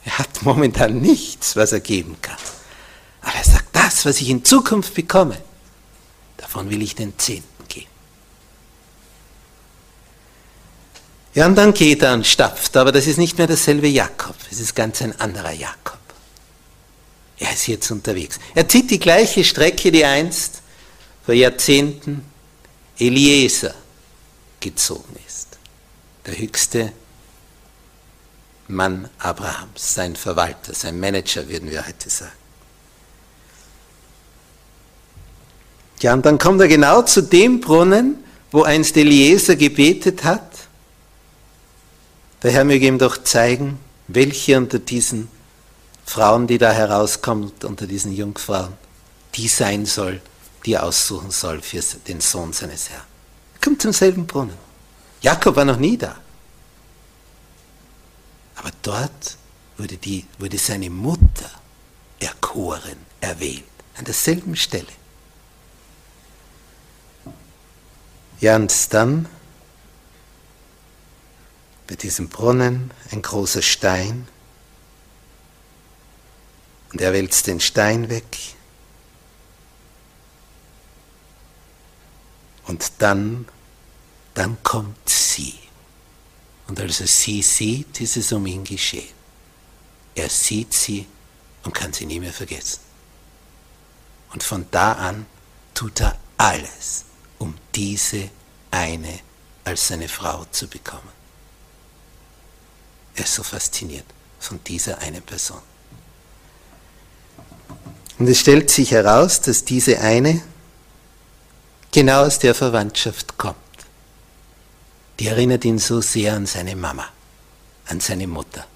Er 0.04 0.18
hat 0.18 0.42
momentan 0.42 1.00
nichts, 1.00 1.56
was 1.56 1.72
er 1.72 1.80
geben 1.80 2.16
kann. 2.20 2.36
Aber 3.22 3.34
er 3.34 3.44
sagt, 3.44 3.74
das, 3.74 4.04
was 4.04 4.20
ich 4.20 4.28
in 4.28 4.44
Zukunft 4.44 4.94
bekomme, 4.94 5.40
davon 6.36 6.68
will 6.70 6.82
ich 6.82 6.94
den 6.94 7.18
Zehnten 7.18 7.68
geben. 7.68 7.86
Ja, 11.34 11.46
und 11.46 11.56
dann 11.56 11.74
geht 11.74 12.02
er 12.02 12.14
und 12.14 12.26
stapft, 12.26 12.76
aber 12.76 12.92
das 12.92 13.06
ist 13.06 13.18
nicht 13.18 13.38
mehr 13.38 13.48
derselbe 13.48 13.88
Jakob, 13.88 14.36
es 14.50 14.60
ist 14.60 14.74
ganz 14.74 15.02
ein 15.02 15.18
anderer 15.20 15.52
Jakob. 15.52 15.98
Er 17.38 17.52
ist 17.52 17.66
jetzt 17.66 17.90
unterwegs. 17.90 18.38
Er 18.54 18.68
zieht 18.68 18.90
die 18.90 19.00
gleiche 19.00 19.42
Strecke, 19.42 19.90
die 19.90 20.04
einst 20.04 20.62
vor 21.24 21.34
Jahrzehnten 21.34 22.24
Eliezer 22.98 23.74
gezogen 24.60 25.16
ist. 25.26 25.58
Der 26.26 26.38
höchste 26.38 26.92
Mann 28.68 29.10
Abrahams, 29.18 29.94
sein 29.94 30.16
Verwalter, 30.16 30.72
sein 30.72 30.98
Manager, 31.00 31.48
würden 31.48 31.70
wir 31.70 31.86
heute 31.86 32.08
sagen. 32.08 32.32
Ja, 36.00 36.14
und 36.14 36.24
dann 36.24 36.38
kommt 36.38 36.60
er 36.60 36.68
genau 36.68 37.02
zu 37.02 37.22
dem 37.22 37.60
Brunnen, 37.60 38.22
wo 38.52 38.62
einst 38.62 38.96
Eliezer 38.96 39.56
gebetet 39.56 40.22
hat. 40.22 40.53
Der 42.44 42.52
Herr 42.52 42.64
möge 42.64 42.86
ihm 42.86 42.98
doch 42.98 43.16
zeigen, 43.24 43.80
welche 44.06 44.58
unter 44.58 44.78
diesen 44.78 45.28
Frauen, 46.04 46.46
die 46.46 46.58
da 46.58 46.72
herauskommt, 46.72 47.64
unter 47.64 47.86
diesen 47.86 48.12
Jungfrauen, 48.12 48.74
die 49.34 49.48
sein 49.48 49.86
soll, 49.86 50.20
die 50.66 50.74
er 50.74 50.82
aussuchen 50.82 51.30
soll 51.30 51.62
für 51.62 51.80
den 52.06 52.20
Sohn 52.20 52.52
seines 52.52 52.90
Herrn. 52.90 53.02
Er 53.54 53.60
kommt 53.60 53.80
zum 53.80 53.94
selben 53.94 54.26
Brunnen. 54.26 54.58
Jakob 55.22 55.56
war 55.56 55.64
noch 55.64 55.78
nie 55.78 55.96
da. 55.96 56.16
Aber 58.56 58.70
dort 58.82 59.38
wurde, 59.78 59.96
die, 59.96 60.26
wurde 60.38 60.58
seine 60.58 60.90
Mutter 60.90 61.50
erkoren, 62.20 62.98
erwählt, 63.22 63.64
an 63.96 64.04
derselben 64.04 64.54
Stelle. 64.54 64.92
Ja, 68.40 68.56
und 68.56 68.92
dann 68.92 69.30
bei 71.94 72.00
diesem 72.00 72.28
Brunnen 72.28 72.90
ein 73.12 73.22
großer 73.22 73.62
Stein 73.62 74.26
und 76.92 77.00
er 77.00 77.12
wälzt 77.12 77.46
den 77.46 77.60
Stein 77.60 78.08
weg 78.08 78.36
und 82.66 82.90
dann, 82.98 83.46
dann 84.34 84.60
kommt 84.64 85.08
sie. 85.08 85.54
Und 86.66 86.80
als 86.80 87.00
er 87.00 87.06
sie 87.06 87.42
sieht, 87.42 88.00
ist 88.00 88.16
es 88.16 88.32
um 88.32 88.44
ihn 88.46 88.64
geschehen. 88.64 89.14
Er 90.16 90.28
sieht 90.28 90.74
sie 90.74 91.06
und 91.62 91.74
kann 91.74 91.92
sie 91.92 92.06
nie 92.06 92.18
mehr 92.18 92.32
vergessen. 92.32 92.80
Und 94.32 94.42
von 94.42 94.66
da 94.72 94.94
an 94.94 95.26
tut 95.74 96.00
er 96.00 96.18
alles, 96.38 97.04
um 97.38 97.54
diese 97.72 98.30
eine 98.72 99.20
als 99.62 99.86
seine 99.86 100.08
Frau 100.08 100.44
zu 100.46 100.66
bekommen. 100.66 101.13
Er 103.14 103.24
ist 103.24 103.34
so 103.34 103.42
fasziniert 103.42 104.06
von 104.38 104.60
dieser 104.64 104.98
einen 104.98 105.22
Person. 105.22 105.60
Und 108.18 108.28
es 108.28 108.40
stellt 108.40 108.70
sich 108.70 108.92
heraus, 108.92 109.40
dass 109.40 109.64
diese 109.64 110.00
eine 110.00 110.42
genau 111.90 112.24
aus 112.24 112.38
der 112.38 112.54
Verwandtschaft 112.54 113.36
kommt 113.38 113.56
die 115.18 115.28
erinnert 115.28 115.64
ihn 115.64 115.78
so 115.78 116.00
sehr 116.00 116.34
an 116.34 116.46
seine 116.46 116.76
Mama, 116.76 117.08
an 117.86 118.00
seine 118.00 118.26
Mutter. 118.26 118.66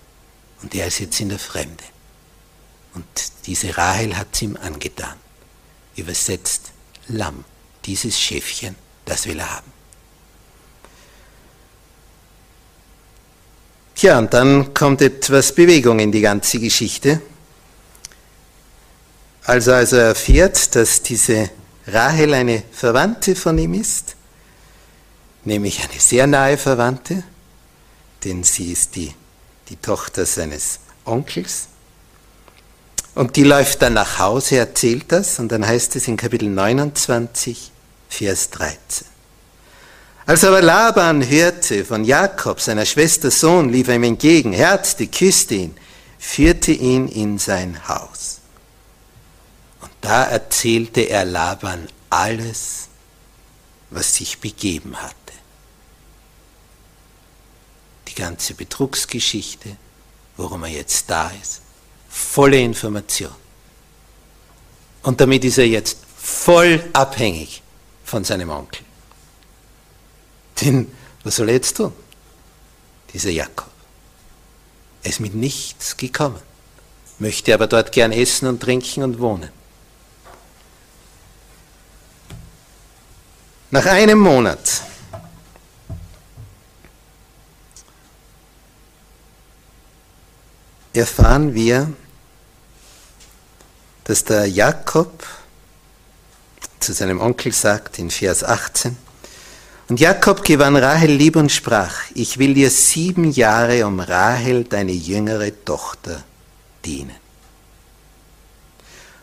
Und 0.62 0.74
er 0.74 0.86
ist 0.86 1.00
jetzt 1.00 1.20
in 1.20 1.28
der 1.28 1.38
Fremde. 1.38 1.84
Und 2.94 3.06
diese 3.46 3.76
Rahel 3.76 4.16
hat 4.16 4.28
es 4.32 4.42
ihm 4.42 4.56
angetan. 4.56 5.16
Übersetzt 5.96 6.72
Lamm, 7.08 7.44
dieses 7.84 8.18
Schäfchen, 8.18 8.76
das 9.04 9.26
will 9.26 9.38
er 9.38 9.56
haben. 9.56 9.72
Tja, 13.98 14.16
und 14.16 14.32
dann 14.32 14.72
kommt 14.74 15.02
etwas 15.02 15.52
Bewegung 15.52 15.98
in 15.98 16.12
die 16.12 16.20
ganze 16.20 16.60
Geschichte. 16.60 17.20
Also, 19.42 19.72
also 19.72 19.96
er 19.96 20.04
erfährt, 20.10 20.76
dass 20.76 21.02
diese 21.02 21.50
Rahel 21.84 22.32
eine 22.32 22.62
Verwandte 22.70 23.34
von 23.34 23.58
ihm 23.58 23.74
ist, 23.74 24.14
nämlich 25.42 25.82
eine 25.82 25.98
sehr 25.98 26.28
nahe 26.28 26.56
Verwandte, 26.56 27.24
denn 28.22 28.44
sie 28.44 28.70
ist 28.70 28.94
die, 28.94 29.12
die 29.68 29.74
Tochter 29.74 30.26
seines 30.26 30.78
Onkels. 31.04 31.66
Und 33.16 33.34
die 33.34 33.42
läuft 33.42 33.82
dann 33.82 33.94
nach 33.94 34.20
Hause, 34.20 34.58
erzählt 34.58 35.10
das, 35.10 35.40
und 35.40 35.50
dann 35.50 35.66
heißt 35.66 35.96
es 35.96 36.06
in 36.06 36.16
Kapitel 36.16 36.48
29, 36.48 37.72
Vers 38.08 38.50
13. 38.50 39.17
Als 40.28 40.44
aber 40.44 40.62
Laban 40.62 41.28
hörte 41.28 41.84
von 41.84 42.04
Jakob, 42.04 42.60
seiner 42.60 42.84
Schwester 42.84 43.32
Sohn, 43.32 43.70
lief 43.70 43.88
er 43.88 43.96
ihm 43.96 44.04
entgegen, 44.04 44.52
herzte, 44.52 45.08
küsste 45.08 45.54
ihn, 45.56 45.76
führte 46.18 46.70
ihn 46.70 47.08
in 47.08 47.38
sein 47.38 47.88
Haus. 47.88 48.38
Und 49.80 49.90
da 50.00 50.22
erzählte 50.24 51.00
er 51.00 51.24
Laban 51.24 51.88
alles, 52.10 52.88
was 53.90 54.14
sich 54.14 54.38
begeben 54.38 54.96
hat 54.96 55.16
ganze 58.18 58.54
Betrugsgeschichte, 58.54 59.76
worum 60.36 60.64
er 60.64 60.70
jetzt 60.70 61.08
da 61.08 61.30
ist. 61.40 61.62
Volle 62.08 62.60
Information. 62.60 63.34
Und 65.02 65.20
damit 65.20 65.44
ist 65.44 65.58
er 65.58 65.68
jetzt 65.68 65.98
voll 66.16 66.84
abhängig 66.92 67.62
von 68.04 68.24
seinem 68.24 68.50
Onkel. 68.50 68.87
Denn 70.60 70.90
was 71.24 71.36
soll 71.36 71.48
er 71.48 71.54
jetzt 71.54 71.76
tun? 71.76 71.92
Dieser 73.12 73.30
Jakob. 73.30 73.70
Er 75.02 75.10
ist 75.10 75.20
mit 75.20 75.34
nichts 75.34 75.96
gekommen, 75.96 76.40
möchte 77.18 77.54
aber 77.54 77.66
dort 77.66 77.92
gern 77.92 78.12
essen 78.12 78.48
und 78.48 78.60
trinken 78.60 79.02
und 79.02 79.18
wohnen. 79.18 79.50
Nach 83.70 83.84
einem 83.86 84.18
Monat 84.18 84.82
erfahren 90.94 91.54
wir, 91.54 91.92
dass 94.04 94.24
der 94.24 94.46
Jakob 94.46 95.26
zu 96.80 96.94
seinem 96.94 97.20
Onkel 97.20 97.52
sagt 97.52 97.98
in 97.98 98.10
Vers 98.10 98.42
18, 98.42 98.96
und 99.88 100.00
Jakob 100.00 100.44
gewann 100.44 100.76
Rahel 100.76 101.10
lieb 101.10 101.36
und 101.36 101.50
sprach, 101.50 101.94
ich 102.14 102.38
will 102.38 102.54
dir 102.54 102.70
sieben 102.70 103.30
Jahre 103.30 103.86
um 103.86 104.00
Rahel, 104.00 104.64
deine 104.64 104.92
jüngere 104.92 105.52
Tochter, 105.64 106.22
dienen. 106.84 107.16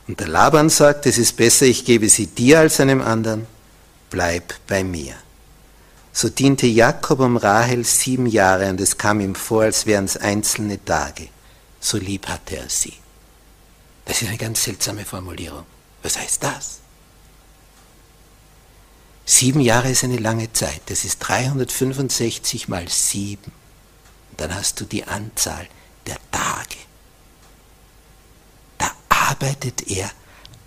Und 0.07 0.19
der 0.19 0.27
Laban 0.27 0.69
sagt, 0.69 1.05
es 1.05 1.17
ist 1.17 1.35
besser, 1.35 1.65
ich 1.65 1.85
gebe 1.85 2.09
sie 2.09 2.27
dir 2.27 2.59
als 2.59 2.79
einem 2.79 3.01
anderen, 3.01 3.47
bleib 4.09 4.53
bei 4.67 4.83
mir. 4.83 5.13
So 6.13 6.29
diente 6.29 6.67
Jakob 6.67 7.19
um 7.19 7.37
Rahel 7.37 7.83
sieben 7.83 8.25
Jahre 8.25 8.69
und 8.69 8.79
es 8.79 8.97
kam 8.97 9.19
ihm 9.19 9.35
vor, 9.35 9.63
als 9.63 9.85
wären 9.85 10.05
es 10.05 10.17
einzelne 10.17 10.83
Tage 10.83 11.29
so 11.85 11.97
lieb 11.97 12.27
hatte 12.27 12.57
er 12.57 12.69
sie. 12.69 12.93
Das 14.05 14.21
ist 14.21 14.27
eine 14.27 14.37
ganz 14.37 14.63
seltsame 14.63 15.05
Formulierung. 15.05 15.65
Was 16.01 16.17
heißt 16.17 16.43
das? 16.43 16.79
Sieben 19.25 19.59
Jahre 19.59 19.89
ist 19.89 20.03
eine 20.03 20.17
lange 20.17 20.53
Zeit. 20.53 20.81
Das 20.85 21.03
ist 21.03 21.19
365 21.19 22.67
mal 22.67 22.87
sieben. 22.87 23.51
Dann 24.37 24.53
hast 24.53 24.79
du 24.79 24.85
die 24.85 25.03
Anzahl 25.03 25.67
der 26.05 26.17
Tage. 26.31 26.77
Da 28.77 28.91
arbeitet 29.09 29.89
er 29.89 30.11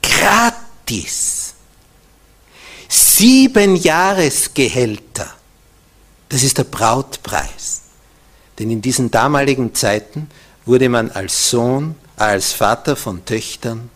gratis. 0.02 1.54
Sieben 2.88 3.76
Jahresgehälter. 3.76 5.32
Das 6.28 6.42
ist 6.42 6.58
der 6.58 6.64
Brautpreis. 6.64 7.82
Denn 8.58 8.70
in 8.70 8.82
diesen 8.82 9.10
damaligen 9.10 9.74
Zeiten 9.74 10.30
wurde 10.64 10.88
man 10.88 11.10
als 11.12 11.50
Sohn, 11.50 11.94
als 12.16 12.52
Vater 12.52 12.96
von 12.96 13.24
Töchtern 13.24 13.90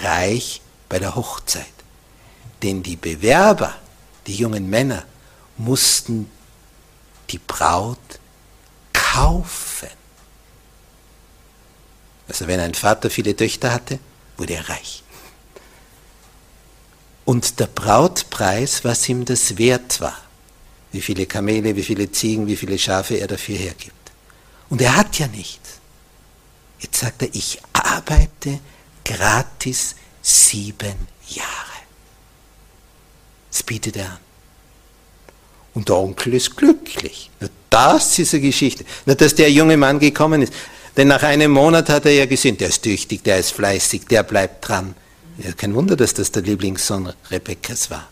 reich 0.00 0.60
bei 0.88 0.98
der 0.98 1.14
Hochzeit. 1.14 1.66
Denn 2.62 2.82
die 2.82 2.96
Bewerber, 2.96 3.74
die 4.26 4.34
jungen 4.34 4.68
Männer, 4.68 5.04
mussten 5.56 6.30
die 7.30 7.38
Braut 7.38 7.98
kaufen. 8.92 9.88
Also 12.28 12.46
wenn 12.46 12.60
ein 12.60 12.74
Vater 12.74 13.10
viele 13.10 13.36
Töchter 13.36 13.72
hatte, 13.72 13.98
wurde 14.36 14.54
er 14.54 14.68
reich. 14.68 15.04
und 17.24 17.58
der 17.58 17.66
Brautpreis, 17.66 18.84
was 18.84 19.08
ihm 19.08 19.24
das 19.24 19.56
wert 19.56 20.00
war. 20.00 20.16
Wie 20.92 21.00
viele 21.00 21.26
Kamele, 21.26 21.74
wie 21.74 21.82
viele 21.82 22.10
Ziegen, 22.10 22.46
wie 22.46 22.56
viele 22.56 22.78
Schafe 22.78 23.16
er 23.16 23.26
dafür 23.26 23.56
hergibt. 23.56 24.12
Und 24.68 24.80
er 24.80 24.96
hat 24.96 25.18
ja 25.18 25.26
nichts. 25.26 25.80
Jetzt 26.80 27.00
sagt 27.00 27.22
er, 27.22 27.34
ich 27.34 27.60
arbeite 27.72 28.60
gratis 29.04 29.96
sieben 30.22 30.94
Jahre. 31.28 31.73
Bietet 33.66 33.96
er 33.96 34.06
an. 34.06 34.18
Und 35.74 35.88
der 35.88 35.96
Onkel 35.96 36.34
ist 36.34 36.56
glücklich. 36.56 37.30
Das 37.70 38.18
ist 38.18 38.32
eine 38.32 38.42
Geschichte. 38.42 38.84
Nur, 39.06 39.16
dass 39.16 39.34
der 39.34 39.50
junge 39.50 39.76
Mann 39.76 39.98
gekommen 39.98 40.42
ist. 40.42 40.52
Denn 40.96 41.08
nach 41.08 41.24
einem 41.24 41.50
Monat 41.50 41.88
hat 41.88 42.06
er 42.06 42.12
ja 42.12 42.26
gesehen, 42.26 42.56
der 42.56 42.68
ist 42.68 42.82
tüchtig, 42.82 43.24
der 43.24 43.38
ist 43.38 43.50
fleißig, 43.50 44.06
der 44.06 44.22
bleibt 44.22 44.68
dran. 44.68 44.94
Ja, 45.38 45.52
kein 45.52 45.74
Wunder, 45.74 45.96
dass 45.96 46.14
das 46.14 46.30
der 46.30 46.42
Lieblingssohn 46.42 47.12
Rebekkas 47.30 47.90
war. 47.90 48.08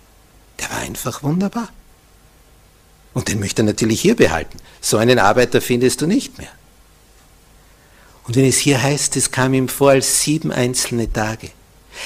Der 0.59 0.69
war 0.71 0.79
einfach 0.79 1.23
wunderbar. 1.23 1.69
Und 3.15 3.29
den 3.29 3.39
möchte 3.39 3.63
er 3.63 3.67
natürlich 3.67 4.01
hier 4.01 4.17
behalten. 4.17 4.59
So 4.81 4.97
einen 4.97 5.21
Arbeiter 5.21 5.61
findest 5.61 6.01
du 6.01 6.07
nicht 6.09 6.39
mehr. 6.39 6.51
Und 8.25 8.35
wenn 8.37 8.47
es 8.47 8.59
hier 8.59 8.83
heißt, 8.83 9.17
es 9.17 9.31
kam 9.31 9.55
ihm 9.55 9.69
vor 9.69 9.91
als 9.91 10.23
sieben 10.23 10.51
einzelne 10.51 11.13
Tage. 11.13 11.51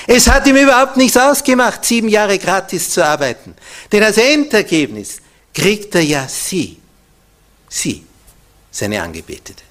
Es 0.06 0.28
hat 0.28 0.46
ihm 0.46 0.56
überhaupt 0.56 0.96
nichts 0.96 1.16
ausgemacht, 1.16 1.84
sieben 1.84 2.08
Jahre 2.08 2.38
gratis 2.38 2.90
zu 2.90 3.04
arbeiten. 3.04 3.54
Denn 3.90 4.02
als 4.02 4.18
Endergebnis 4.18 5.18
kriegt 5.54 5.94
er 5.94 6.02
ja 6.02 6.28
sie, 6.28 6.78
sie, 7.68 8.04
seine 8.70 9.02
Angebetete. 9.02 9.62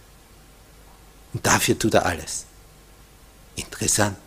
Und 1.34 1.46
dafür 1.46 1.78
tut 1.78 1.94
er 1.94 2.06
alles. 2.06 2.46
Interessant, 3.56 4.18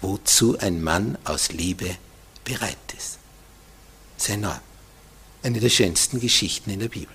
wozu 0.00 0.58
ein 0.58 0.82
Mann 0.82 1.18
aus 1.24 1.50
Liebe 1.50 1.96
bereit 2.44 2.76
ist. 2.96 3.18
Sehr 4.16 4.36
enorm. 4.36 4.60
Eine 5.42 5.60
der 5.60 5.70
schönsten 5.70 6.20
Geschichten 6.20 6.70
in 6.70 6.80
der 6.80 6.88
Bibel. 6.88 7.14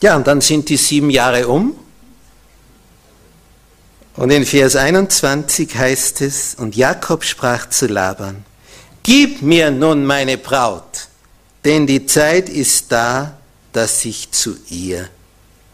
Ja, 0.00 0.16
und 0.16 0.26
dann 0.26 0.40
sind 0.40 0.68
die 0.68 0.76
sieben 0.76 1.10
Jahre 1.10 1.48
um. 1.48 1.78
Und 4.16 4.30
in 4.30 4.46
Vers 4.46 4.76
21 4.76 5.74
heißt 5.76 6.20
es, 6.20 6.54
und 6.54 6.76
Jakob 6.76 7.24
sprach 7.24 7.68
zu 7.68 7.86
Laban, 7.86 8.44
Gib 9.02 9.42
mir 9.42 9.70
nun 9.70 10.06
meine 10.06 10.38
Braut, 10.38 11.08
denn 11.64 11.86
die 11.86 12.06
Zeit 12.06 12.48
ist 12.48 12.90
da, 12.90 13.36
dass 13.72 14.04
ich 14.04 14.30
zu 14.30 14.56
ihr 14.70 15.08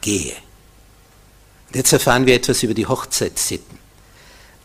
gehe. 0.00 0.34
Und 1.68 1.76
jetzt 1.76 1.92
erfahren 1.92 2.26
wir 2.26 2.34
etwas 2.34 2.62
über 2.62 2.74
die 2.74 2.86
Hochzeitssitten. 2.86 3.78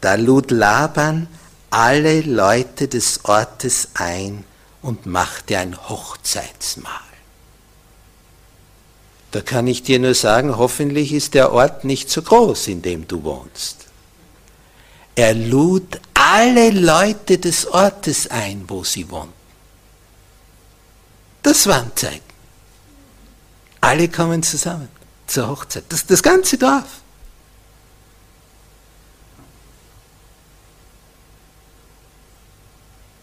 Da 0.01 0.15
lud 0.15 0.49
Laban 0.51 1.27
alle 1.69 2.21
Leute 2.21 2.87
des 2.87 3.25
Ortes 3.25 3.89
ein 3.93 4.43
und 4.81 5.05
machte 5.05 5.57
ein 5.59 5.77
Hochzeitsmahl. 5.89 7.04
Da 9.35 9.41
kann 9.41 9.67
ich 9.67 9.83
dir 9.83 9.99
nur 9.99 10.13
sagen, 10.13 10.55
hoffentlich 10.55 11.11
ist 11.11 11.33
der 11.33 11.51
Ort 11.51 11.83
nicht 11.83 12.09
so 12.09 12.21
groß, 12.21 12.69
in 12.69 12.81
dem 12.81 13.05
du 13.05 13.21
wohnst. 13.25 13.87
Er 15.13 15.33
lud 15.33 15.99
alle 16.13 16.69
Leute 16.69 17.37
des 17.37 17.67
Ortes 17.67 18.27
ein, 18.27 18.63
wo 18.69 18.85
sie 18.85 19.09
wohnten. 19.11 19.33
Das 21.43 21.67
waren 21.67 21.91
Zeiten. 21.97 22.23
Alle 23.81 24.07
kommen 24.07 24.41
zusammen 24.41 24.87
zur 25.27 25.49
Hochzeit. 25.49 25.83
Das, 25.89 26.05
das 26.05 26.23
ganze 26.23 26.57
Dorf. 26.57 27.01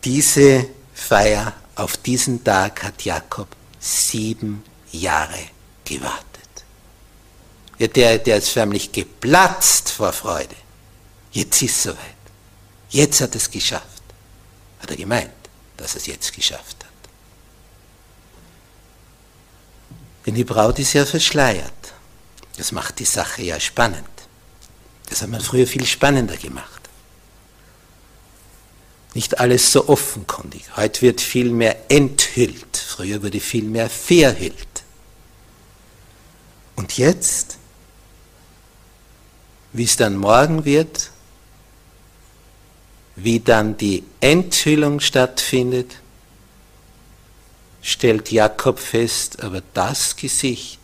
Diese 0.04 0.68
Feier 0.92 1.54
auf 1.74 1.96
diesen 1.96 2.44
Tag 2.44 2.82
hat 2.82 3.02
Jakob 3.02 3.48
sieben 3.80 4.62
Jahre 4.90 5.38
gewartet. 5.84 6.24
Ja, 7.78 7.86
der, 7.88 8.18
der 8.18 8.36
ist 8.36 8.50
förmlich 8.50 8.92
geplatzt 8.92 9.90
vor 9.90 10.12
Freude. 10.12 10.54
Jetzt 11.32 11.62
ist 11.62 11.76
es 11.76 11.82
soweit. 11.84 11.98
Jetzt 12.90 13.20
hat 13.20 13.34
es 13.34 13.50
geschafft. 13.50 14.02
Hat 14.80 14.90
er 14.90 14.96
gemeint, 14.96 15.30
dass 15.76 15.94
er 15.94 15.98
es 15.98 16.06
jetzt 16.06 16.32
geschafft 16.34 16.76
hat. 16.84 16.92
Denn 20.26 20.34
die 20.34 20.44
Braut 20.44 20.78
ist 20.78 20.92
ja 20.92 21.04
verschleiert. 21.04 21.72
Das 22.56 22.72
macht 22.72 22.98
die 22.98 23.04
Sache 23.04 23.42
ja 23.42 23.58
spannend. 23.58 24.06
Das 25.08 25.22
hat 25.22 25.30
man 25.30 25.40
früher 25.40 25.66
viel 25.66 25.86
spannender 25.86 26.36
gemacht. 26.36 26.82
Nicht 29.14 29.38
alles 29.40 29.72
so 29.72 29.88
offenkundig. 29.88 30.64
Heute 30.76 31.02
wird 31.02 31.20
viel 31.20 31.50
mehr 31.50 31.90
enthüllt. 31.90 32.76
Früher 32.76 33.22
wurde 33.22 33.40
viel 33.40 33.64
mehr 33.64 33.90
verhüllt. 33.90 34.71
Und 36.76 36.96
jetzt, 36.98 37.58
wie 39.72 39.84
es 39.84 39.96
dann 39.96 40.16
morgen 40.16 40.64
wird, 40.64 41.10
wie 43.16 43.40
dann 43.40 43.76
die 43.76 44.04
Enthüllung 44.20 45.00
stattfindet, 45.00 45.96
stellt 47.82 48.30
Jakob 48.30 48.78
fest, 48.78 49.42
aber 49.42 49.62
das 49.74 50.16
Gesicht 50.16 50.80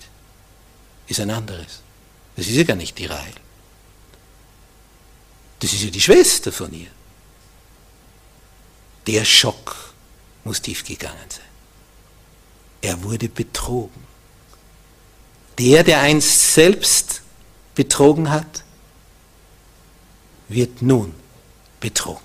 ist 1.06 1.20
ein 1.20 1.30
anderes. 1.30 1.80
Das 2.36 2.46
ist 2.46 2.56
ja 2.56 2.64
gar 2.64 2.76
nicht 2.76 2.98
die 2.98 3.06
Rahel. 3.06 3.32
Das 5.60 5.72
ist 5.72 5.82
ja 5.82 5.90
die 5.90 6.00
Schwester 6.00 6.52
von 6.52 6.72
ihr. 6.72 6.90
Der 9.06 9.24
Schock 9.24 9.92
muss 10.44 10.60
tief 10.60 10.84
gegangen 10.84 11.16
sein. 11.28 11.44
Er 12.82 13.02
wurde 13.02 13.28
betrogen. 13.28 14.07
Der, 15.58 15.82
der 15.82 16.00
einst 16.00 16.54
selbst 16.54 17.22
betrogen 17.74 18.30
hat, 18.30 18.64
wird 20.48 20.82
nun 20.82 21.14
betrogen. 21.80 22.22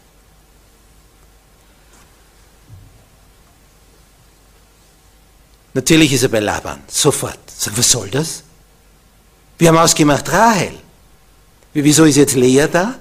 Natürlich 5.74 6.14
ist 6.14 6.24
er 6.24 6.30
bei 6.30 6.40
Laban, 6.40 6.84
sofort. 6.88 7.40
Sagt, 7.50 7.78
was 7.78 7.90
soll 7.90 8.10
das? 8.10 8.44
Wir 9.58 9.70
haben 9.70 9.78
ausgemacht 9.78 10.32
Rahel. 10.32 10.74
Wieso 11.74 12.06
ist 12.06 12.18
jetzt 12.18 12.36
Lea 12.36 12.68
da? 12.72 13.00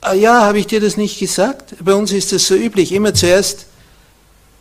Ah 0.00 0.14
ja, 0.14 0.46
habe 0.46 0.58
ich 0.58 0.66
dir 0.66 0.80
das 0.80 0.96
nicht 0.96 1.20
gesagt? 1.20 1.74
Bei 1.80 1.94
uns 1.94 2.10
ist 2.10 2.32
das 2.32 2.46
so 2.46 2.56
üblich. 2.56 2.90
Immer 2.90 3.14
zuerst 3.14 3.66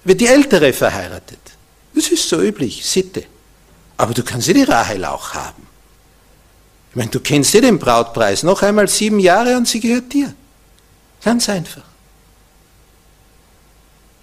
wird 0.03 0.21
die 0.21 0.27
Ältere 0.27 0.73
verheiratet. 0.73 1.39
Das 1.95 2.09
ist 2.09 2.29
so 2.29 2.39
üblich, 2.39 2.85
Sitte. 2.85 3.23
Aber 3.99 4.13
du 4.13 4.23
kannst 4.23 4.47
ja 4.47 4.53
die 4.53 4.63
Rahel 4.63 5.03
auch 5.03 5.33
haben. 5.33 5.67
Ich 6.89 6.95
meine, 6.95 7.09
du 7.09 7.19
kennst 7.19 7.53
ja 7.53 7.59
den 7.59 7.79
Brautpreis. 7.79 8.43
Noch 8.43 8.61
einmal 8.61 8.87
sieben 8.87 9.19
Jahre 9.19 9.57
und 9.57 9.67
sie 9.67 9.81
gehört 9.81 10.13
dir. 10.13 10.33
Ganz 11.21 11.49
einfach. 11.49 11.83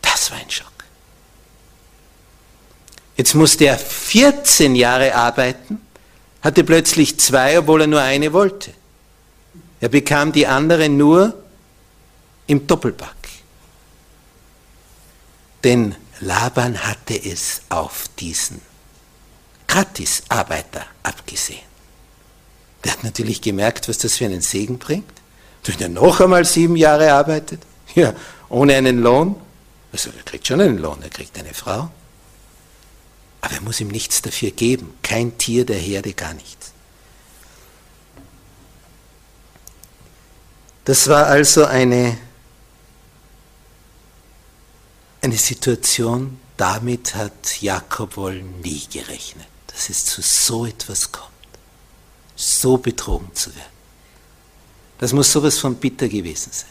Das 0.00 0.30
war 0.30 0.38
ein 0.38 0.50
Schock. 0.50 0.72
Jetzt 3.18 3.34
musste 3.34 3.66
er 3.66 3.76
14 3.76 4.74
Jahre 4.76 5.14
arbeiten, 5.14 5.78
hatte 6.40 6.64
plötzlich 6.64 7.20
zwei, 7.20 7.58
obwohl 7.58 7.82
er 7.82 7.86
nur 7.86 8.00
eine 8.00 8.32
wollte. 8.32 8.72
Er 9.80 9.90
bekam 9.90 10.32
die 10.32 10.46
andere 10.46 10.88
nur 10.88 11.34
im 12.46 12.66
Doppelpack. 12.66 13.14
Denn 15.64 15.94
Laban 16.20 16.82
hatte 16.82 17.14
es 17.14 17.60
auf 17.68 18.04
diesen 18.18 18.62
Gratisarbeiter 19.66 20.86
abgesehen. 21.02 21.66
Der 22.84 22.92
hat 22.92 23.04
natürlich 23.04 23.40
gemerkt, 23.40 23.88
was 23.88 23.98
das 23.98 24.16
für 24.16 24.26
einen 24.26 24.40
Segen 24.40 24.78
bringt. 24.78 25.12
Wenn 25.64 25.80
er 25.80 25.88
noch 25.88 26.20
einmal 26.20 26.44
sieben 26.44 26.76
Jahre 26.76 27.12
arbeitet, 27.12 27.60
ja, 27.96 28.14
ohne 28.48 28.76
einen 28.76 29.00
Lohn, 29.00 29.34
also 29.92 30.10
er 30.16 30.22
kriegt 30.22 30.46
schon 30.46 30.60
einen 30.60 30.78
Lohn, 30.78 31.02
er 31.02 31.10
kriegt 31.10 31.36
eine 31.36 31.52
Frau, 31.52 31.90
aber 33.40 33.54
er 33.54 33.60
muss 33.62 33.80
ihm 33.80 33.88
nichts 33.88 34.22
dafür 34.22 34.52
geben, 34.52 34.94
kein 35.02 35.36
Tier 35.38 35.66
der 35.66 35.78
Herde, 35.78 36.12
gar 36.12 36.34
nichts. 36.34 36.72
Das 40.84 41.08
war 41.08 41.26
also 41.26 41.64
eine, 41.64 42.16
eine 45.20 45.36
Situation, 45.36 46.38
damit 46.56 47.16
hat 47.16 47.60
Jakob 47.60 48.16
wohl 48.16 48.40
nie 48.40 48.86
gerechnet 48.92 49.48
dass 49.76 49.90
es 49.90 50.06
zu 50.06 50.22
so 50.22 50.64
etwas 50.64 51.12
kommt, 51.12 51.28
so 52.34 52.78
betrogen 52.78 53.28
zu 53.34 53.54
werden. 53.54 53.76
Das 54.96 55.12
muss 55.12 55.30
sowas 55.30 55.58
von 55.58 55.74
bitter 55.74 56.08
gewesen 56.08 56.50
sein. 56.50 56.70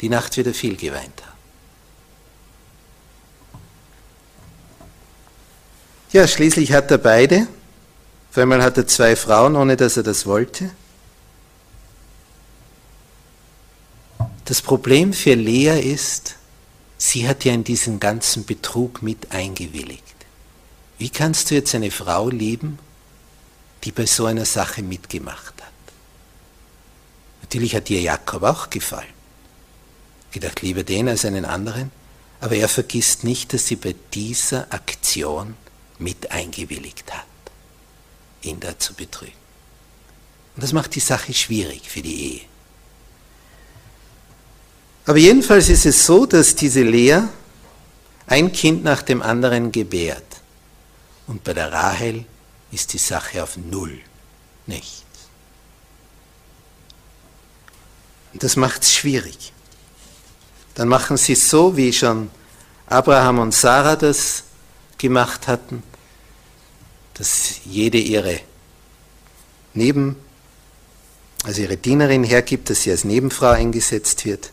Die 0.00 0.08
Nacht 0.08 0.34
wird 0.38 0.46
er 0.46 0.54
viel 0.54 0.74
geweint 0.74 1.22
haben. 1.22 1.32
Ja, 6.12 6.26
schließlich 6.26 6.72
hat 6.72 6.90
er 6.90 6.96
beide. 6.96 7.46
Auf 8.30 8.38
einmal 8.38 8.62
hat 8.62 8.78
er 8.78 8.86
zwei 8.86 9.14
Frauen, 9.14 9.54
ohne 9.54 9.76
dass 9.76 9.98
er 9.98 10.02
das 10.02 10.24
wollte. 10.24 10.70
Das 14.46 14.62
Problem 14.62 15.12
für 15.12 15.34
Lea 15.34 15.78
ist, 15.78 16.36
sie 16.96 17.28
hat 17.28 17.44
ja 17.44 17.52
in 17.52 17.64
diesen 17.64 18.00
ganzen 18.00 18.46
Betrug 18.46 19.02
mit 19.02 19.30
eingewilligt. 19.30 20.21
Wie 21.02 21.10
kannst 21.10 21.50
du 21.50 21.56
jetzt 21.56 21.74
eine 21.74 21.90
Frau 21.90 22.28
lieben, 22.28 22.78
die 23.82 23.90
bei 23.90 24.06
so 24.06 24.26
einer 24.26 24.44
Sache 24.44 24.84
mitgemacht 24.84 25.60
hat? 25.60 25.72
Natürlich 27.40 27.74
hat 27.74 27.88
dir 27.88 28.00
Jakob 28.00 28.44
auch 28.44 28.70
gefallen. 28.70 29.12
Gedacht, 30.30 30.62
lieber 30.62 30.84
den 30.84 31.08
als 31.08 31.24
einen 31.24 31.44
anderen. 31.44 31.90
Aber 32.40 32.54
er 32.54 32.68
vergisst 32.68 33.24
nicht, 33.24 33.52
dass 33.52 33.66
sie 33.66 33.74
bei 33.74 33.96
dieser 34.14 34.72
Aktion 34.72 35.56
mit 35.98 36.30
eingewilligt 36.30 37.12
hat, 37.12 37.26
ihn 38.42 38.60
da 38.60 38.78
zu 38.78 38.94
betrügen. 38.94 39.34
Und 40.54 40.62
das 40.62 40.72
macht 40.72 40.94
die 40.94 41.00
Sache 41.00 41.34
schwierig 41.34 41.90
für 41.90 42.02
die 42.02 42.34
Ehe. 42.34 42.40
Aber 45.06 45.18
jedenfalls 45.18 45.68
ist 45.68 45.84
es 45.84 46.06
so, 46.06 46.26
dass 46.26 46.54
diese 46.54 46.84
Lea 46.84 47.22
ein 48.28 48.52
Kind 48.52 48.84
nach 48.84 49.02
dem 49.02 49.20
anderen 49.20 49.72
gebärt. 49.72 50.31
Und 51.32 51.44
bei 51.44 51.54
der 51.54 51.72
Rahel 51.72 52.26
ist 52.72 52.92
die 52.92 52.98
Sache 52.98 53.42
auf 53.42 53.56
Null. 53.56 53.98
Nichts. 54.66 55.02
Und 58.34 58.42
das 58.42 58.56
macht 58.56 58.82
es 58.82 58.92
schwierig. 58.92 59.54
Dann 60.74 60.88
machen 60.88 61.16
sie 61.16 61.32
es 61.32 61.48
so, 61.48 61.74
wie 61.74 61.90
schon 61.90 62.30
Abraham 62.84 63.38
und 63.38 63.54
Sarah 63.54 63.96
das 63.96 64.44
gemacht 64.98 65.48
hatten, 65.48 65.82
dass 67.14 67.64
jede 67.64 67.96
ihre 67.96 68.40
Neben, 69.72 70.16
also 71.44 71.62
ihre 71.62 71.78
Dienerin 71.78 72.24
hergibt, 72.24 72.68
dass 72.68 72.82
sie 72.82 72.90
als 72.90 73.04
Nebenfrau 73.04 73.52
eingesetzt 73.52 74.26
wird. 74.26 74.52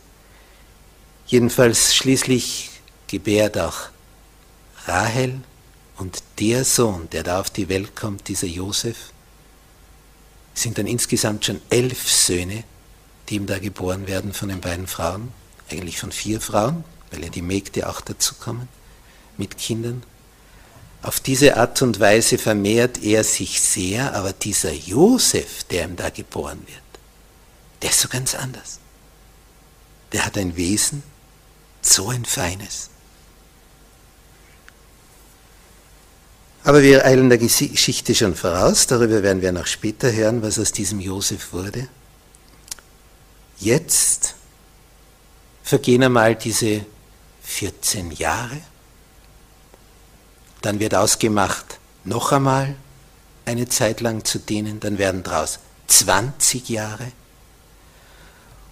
Jedenfalls 1.26 1.94
schließlich 1.94 2.70
gebärt 3.06 3.58
auch 3.58 3.90
Rahel 4.86 5.42
und 6.00 6.22
der 6.38 6.64
Sohn, 6.64 7.08
der 7.10 7.22
da 7.22 7.40
auf 7.40 7.50
die 7.50 7.68
Welt 7.68 7.94
kommt, 7.94 8.28
dieser 8.28 8.46
Josef, 8.46 9.12
sind 10.54 10.78
dann 10.78 10.86
insgesamt 10.86 11.44
schon 11.44 11.60
elf 11.68 12.08
Söhne, 12.08 12.64
die 13.28 13.36
ihm 13.36 13.46
da 13.46 13.58
geboren 13.58 14.06
werden 14.08 14.32
von 14.32 14.48
den 14.48 14.60
beiden 14.60 14.86
Frauen, 14.86 15.32
eigentlich 15.70 15.98
von 15.98 16.10
vier 16.10 16.40
Frauen, 16.40 16.84
weil 17.10 17.22
ja 17.22 17.28
die 17.28 17.42
Mägde 17.42 17.88
auch 17.88 18.00
dazu 18.00 18.34
kommen 18.34 18.68
mit 19.36 19.58
Kindern. 19.58 20.02
Auf 21.02 21.20
diese 21.20 21.56
Art 21.56 21.80
und 21.82 22.00
Weise 22.00 22.38
vermehrt 22.38 23.02
er 23.02 23.22
sich 23.22 23.60
sehr, 23.60 24.14
aber 24.14 24.32
dieser 24.32 24.72
Josef, 24.72 25.64
der 25.64 25.84
ihm 25.84 25.96
da 25.96 26.10
geboren 26.10 26.62
wird, 26.66 26.82
der 27.82 27.90
ist 27.90 28.00
so 28.00 28.08
ganz 28.08 28.34
anders. 28.34 28.78
Der 30.12 30.26
hat 30.26 30.36
ein 30.36 30.56
Wesen, 30.56 31.02
so 31.82 32.08
ein 32.08 32.24
feines. 32.24 32.89
Aber 36.62 36.82
wir 36.82 37.04
eilen 37.04 37.30
der 37.30 37.38
Geschichte 37.38 38.14
schon 38.14 38.34
voraus, 38.34 38.86
darüber 38.86 39.22
werden 39.22 39.40
wir 39.40 39.52
noch 39.52 39.66
später 39.66 40.12
hören, 40.12 40.42
was 40.42 40.58
aus 40.58 40.72
diesem 40.72 41.00
Josef 41.00 41.52
wurde. 41.52 41.88
Jetzt 43.58 44.34
vergehen 45.62 46.02
einmal 46.02 46.34
diese 46.34 46.84
14 47.42 48.10
Jahre, 48.12 48.60
dann 50.62 50.80
wird 50.80 50.94
ausgemacht, 50.94 51.78
noch 52.04 52.32
einmal 52.32 52.76
eine 53.46 53.68
Zeit 53.68 54.00
lang 54.00 54.24
zu 54.24 54.38
dienen, 54.38 54.80
dann 54.80 54.98
werden 54.98 55.22
daraus 55.22 55.60
20 55.88 56.68
Jahre, 56.68 57.12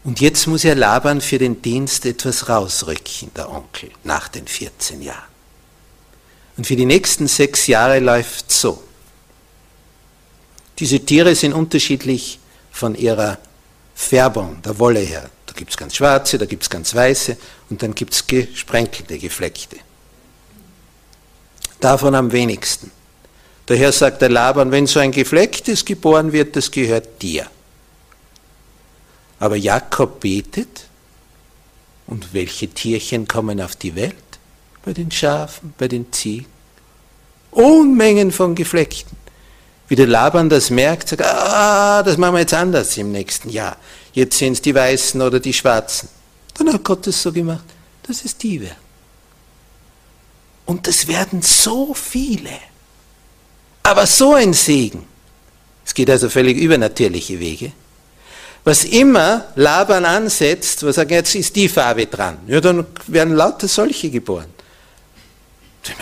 und 0.04 0.20
jetzt 0.20 0.46
muss 0.46 0.64
er 0.64 0.74
Laban 0.74 1.20
für 1.20 1.38
den 1.38 1.60
Dienst 1.60 2.06
etwas 2.06 2.48
rausrücken, 2.48 3.30
der 3.36 3.50
Onkel, 3.50 3.90
nach 4.04 4.28
den 4.28 4.46
14 4.46 5.02
Jahren. 5.02 5.37
Und 6.58 6.66
für 6.66 6.76
die 6.76 6.86
nächsten 6.86 7.28
sechs 7.28 7.68
Jahre 7.68 8.00
läuft 8.00 8.50
so. 8.50 8.82
Diese 10.78 11.00
Tiere 11.00 11.34
sind 11.36 11.52
unterschiedlich 11.52 12.40
von 12.72 12.96
ihrer 12.96 13.38
Färbung, 13.94 14.60
der 14.62 14.78
Wolle 14.78 15.00
her. 15.00 15.30
Da 15.46 15.52
gibt 15.52 15.70
es 15.70 15.76
ganz 15.76 15.94
schwarze, 15.94 16.36
da 16.36 16.46
gibt 16.46 16.64
es 16.64 16.70
ganz 16.70 16.94
weiße 16.94 17.36
und 17.70 17.82
dann 17.82 17.94
gibt 17.94 18.12
es 18.12 18.26
gesprenkelte, 18.26 19.18
gefleckte. 19.18 19.76
Davon 21.78 22.16
am 22.16 22.32
wenigsten. 22.32 22.90
Daher 23.66 23.92
sagt 23.92 24.20
der 24.20 24.30
Laban, 24.30 24.72
wenn 24.72 24.86
so 24.88 24.98
ein 24.98 25.12
geflecktes 25.12 25.84
geboren 25.84 26.32
wird, 26.32 26.56
das 26.56 26.70
gehört 26.70 27.22
dir. 27.22 27.46
Aber 29.38 29.54
Jakob 29.54 30.18
betet 30.18 30.86
und 32.08 32.34
welche 32.34 32.66
Tierchen 32.66 33.28
kommen 33.28 33.60
auf 33.60 33.76
die 33.76 33.94
Welt? 33.94 34.27
Bei 34.84 34.92
den 34.92 35.10
Schafen, 35.10 35.74
bei 35.78 35.88
den 35.88 36.12
Ziegen. 36.12 36.46
Unmengen 37.50 38.32
von 38.32 38.54
Gefleckten. 38.54 39.16
Wie 39.88 39.96
der 39.96 40.06
Laban 40.06 40.48
das 40.48 40.70
merkt, 40.70 41.08
sagt, 41.08 41.22
ah, 41.22 42.02
das 42.02 42.18
machen 42.18 42.34
wir 42.34 42.40
jetzt 42.40 42.54
anders 42.54 42.96
im 42.98 43.10
nächsten 43.10 43.48
Jahr. 43.48 43.76
Jetzt 44.12 44.38
sind 44.38 44.52
es 44.52 44.62
die 44.62 44.74
Weißen 44.74 45.20
oder 45.22 45.40
die 45.40 45.54
Schwarzen. 45.54 46.08
Dann 46.54 46.72
hat 46.72 46.84
Gott 46.84 47.06
es 47.06 47.22
so 47.22 47.32
gemacht, 47.32 47.64
dass 48.02 48.24
es 48.24 48.36
die 48.36 48.60
werden. 48.60 48.76
Und 50.66 50.86
das 50.86 51.08
werden 51.08 51.40
so 51.40 51.94
viele. 51.94 52.50
Aber 53.82 54.06
so 54.06 54.34
ein 54.34 54.52
Segen. 54.52 55.06
Es 55.86 55.94
geht 55.94 56.10
also 56.10 56.28
völlig 56.28 56.58
übernatürliche 56.58 57.40
Wege. 57.40 57.72
Was 58.64 58.84
immer 58.84 59.46
Laban 59.54 60.04
ansetzt, 60.04 60.82
was 60.82 60.96
sagt, 60.96 61.10
jetzt 61.10 61.34
ist 61.34 61.56
die 61.56 61.70
Farbe 61.70 62.04
dran. 62.04 62.36
Ja, 62.46 62.60
dann 62.60 62.86
werden 63.06 63.34
lauter 63.34 63.66
solche 63.66 64.10
geboren. 64.10 64.52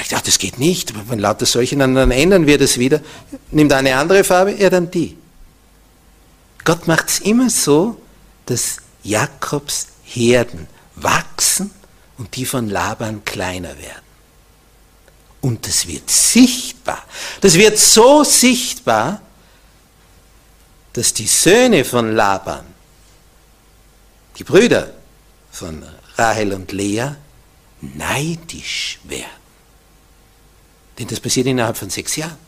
Ich 0.00 0.08
dachte, 0.08 0.26
das 0.26 0.38
geht 0.38 0.58
nicht, 0.58 0.92
wenn 1.08 1.18
lauter 1.18 1.46
solche, 1.46 1.76
dann, 1.76 1.94
dann 1.94 2.10
ändern 2.10 2.46
wir 2.46 2.58
das 2.58 2.78
wieder. 2.78 3.00
Nimmt 3.50 3.72
eine 3.72 3.96
andere 3.96 4.24
Farbe, 4.24 4.52
ja 4.52 4.70
dann 4.70 4.90
die. 4.90 5.16
Gott 6.64 6.86
macht 6.86 7.08
es 7.08 7.18
immer 7.20 7.48
so, 7.48 8.00
dass 8.46 8.78
Jakobs 9.02 9.88
Herden 10.04 10.66
wachsen 10.96 11.70
und 12.18 12.34
die 12.36 12.44
von 12.44 12.68
Laban 12.68 13.24
kleiner 13.24 13.78
werden. 13.78 14.06
Und 15.40 15.66
das 15.66 15.86
wird 15.86 16.10
sichtbar. 16.10 17.04
Das 17.40 17.54
wird 17.54 17.78
so 17.78 18.24
sichtbar, 18.24 19.20
dass 20.92 21.12
die 21.12 21.26
Söhne 21.26 21.84
von 21.84 22.16
Laban, 22.16 22.64
die 24.38 24.44
Brüder 24.44 24.92
von 25.52 25.84
Rahel 26.16 26.52
und 26.52 26.72
Lea, 26.72 27.10
neidisch 27.80 28.98
werden. 29.04 29.45
Denn 30.98 31.06
das 31.06 31.20
passiert 31.20 31.46
innerhalb 31.46 31.76
von 31.76 31.90
sechs 31.90 32.16
Jahren. 32.16 32.38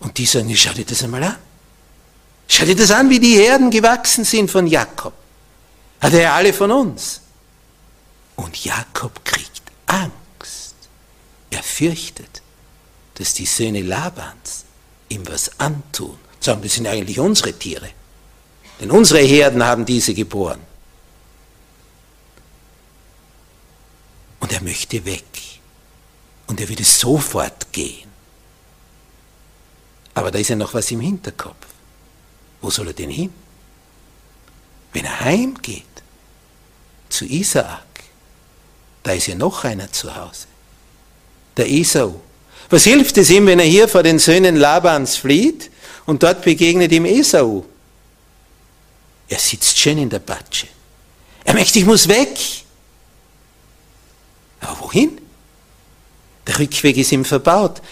Und 0.00 0.18
die 0.18 0.26
sagen, 0.26 0.54
schau 0.56 0.72
dir 0.72 0.84
das 0.84 1.02
einmal 1.02 1.22
an. 1.22 1.36
Schau 2.48 2.64
dir 2.64 2.76
das 2.76 2.90
an, 2.90 3.10
wie 3.10 3.20
die 3.20 3.36
Herden 3.36 3.70
gewachsen 3.70 4.24
sind 4.24 4.50
von 4.50 4.66
Jakob. 4.66 5.14
Hat 6.00 6.12
er 6.12 6.20
ja 6.20 6.34
alle 6.34 6.52
von 6.52 6.70
uns. 6.70 7.20
Und 8.36 8.64
Jakob 8.64 9.24
kriegt 9.24 9.62
Angst. 9.86 10.74
Er 11.50 11.62
fürchtet, 11.62 12.42
dass 13.14 13.34
die 13.34 13.46
Söhne 13.46 13.82
Labans 13.82 14.64
ihm 15.08 15.26
was 15.26 15.58
antun 15.58 16.18
sagen, 16.46 16.62
das 16.62 16.72
sind 16.72 16.86
eigentlich 16.86 17.18
unsere 17.20 17.52
Tiere. 17.52 17.90
Denn 18.80 18.90
unsere 18.90 19.20
Herden 19.20 19.62
haben 19.62 19.84
diese 19.84 20.14
geboren. 20.14 20.60
Und 24.40 24.52
er 24.52 24.62
möchte 24.62 25.04
weg. 25.04 25.24
Und 26.46 26.60
er 26.60 26.68
würde 26.68 26.84
sofort 26.84 27.72
gehen. 27.72 28.08
Aber 30.14 30.30
da 30.30 30.38
ist 30.38 30.48
ja 30.48 30.56
noch 30.56 30.74
was 30.74 30.90
im 30.90 31.00
Hinterkopf. 31.00 31.66
Wo 32.60 32.70
soll 32.70 32.88
er 32.88 32.92
denn 32.94 33.10
hin? 33.10 33.32
Wenn 34.92 35.04
er 35.04 35.20
heimgeht 35.20 35.84
zu 37.08 37.26
Isaak, 37.26 37.82
da 39.02 39.12
ist 39.12 39.26
ja 39.26 39.34
noch 39.34 39.64
einer 39.64 39.92
zu 39.92 40.14
Hause. 40.14 40.46
Der 41.56 41.70
Esau. 41.70 42.20
Was 42.70 42.84
hilft 42.84 43.18
es 43.18 43.30
ihm, 43.30 43.46
wenn 43.46 43.58
er 43.58 43.66
hier 43.66 43.88
vor 43.88 44.02
den 44.02 44.18
Söhnen 44.18 44.56
Labans 44.56 45.16
flieht 45.16 45.70
und 46.06 46.22
dort 46.22 46.42
begegnet 46.42 46.92
ihm 46.92 47.04
Esau. 47.04 47.64
Er 49.28 49.38
sitzt 49.38 49.78
schön 49.78 49.98
in 49.98 50.08
der 50.08 50.20
Patsche. 50.20 50.68
Er 51.44 51.54
möchte, 51.54 51.78
ich 51.78 51.84
muss 51.84 52.08
weg. 52.08 52.38
Aber 54.60 54.80
wohin? 54.80 55.20
Der 56.46 56.58
Rückweg 56.58 56.96
ist 56.96 57.12
ihm 57.12 57.24
verbaut. 57.24 57.82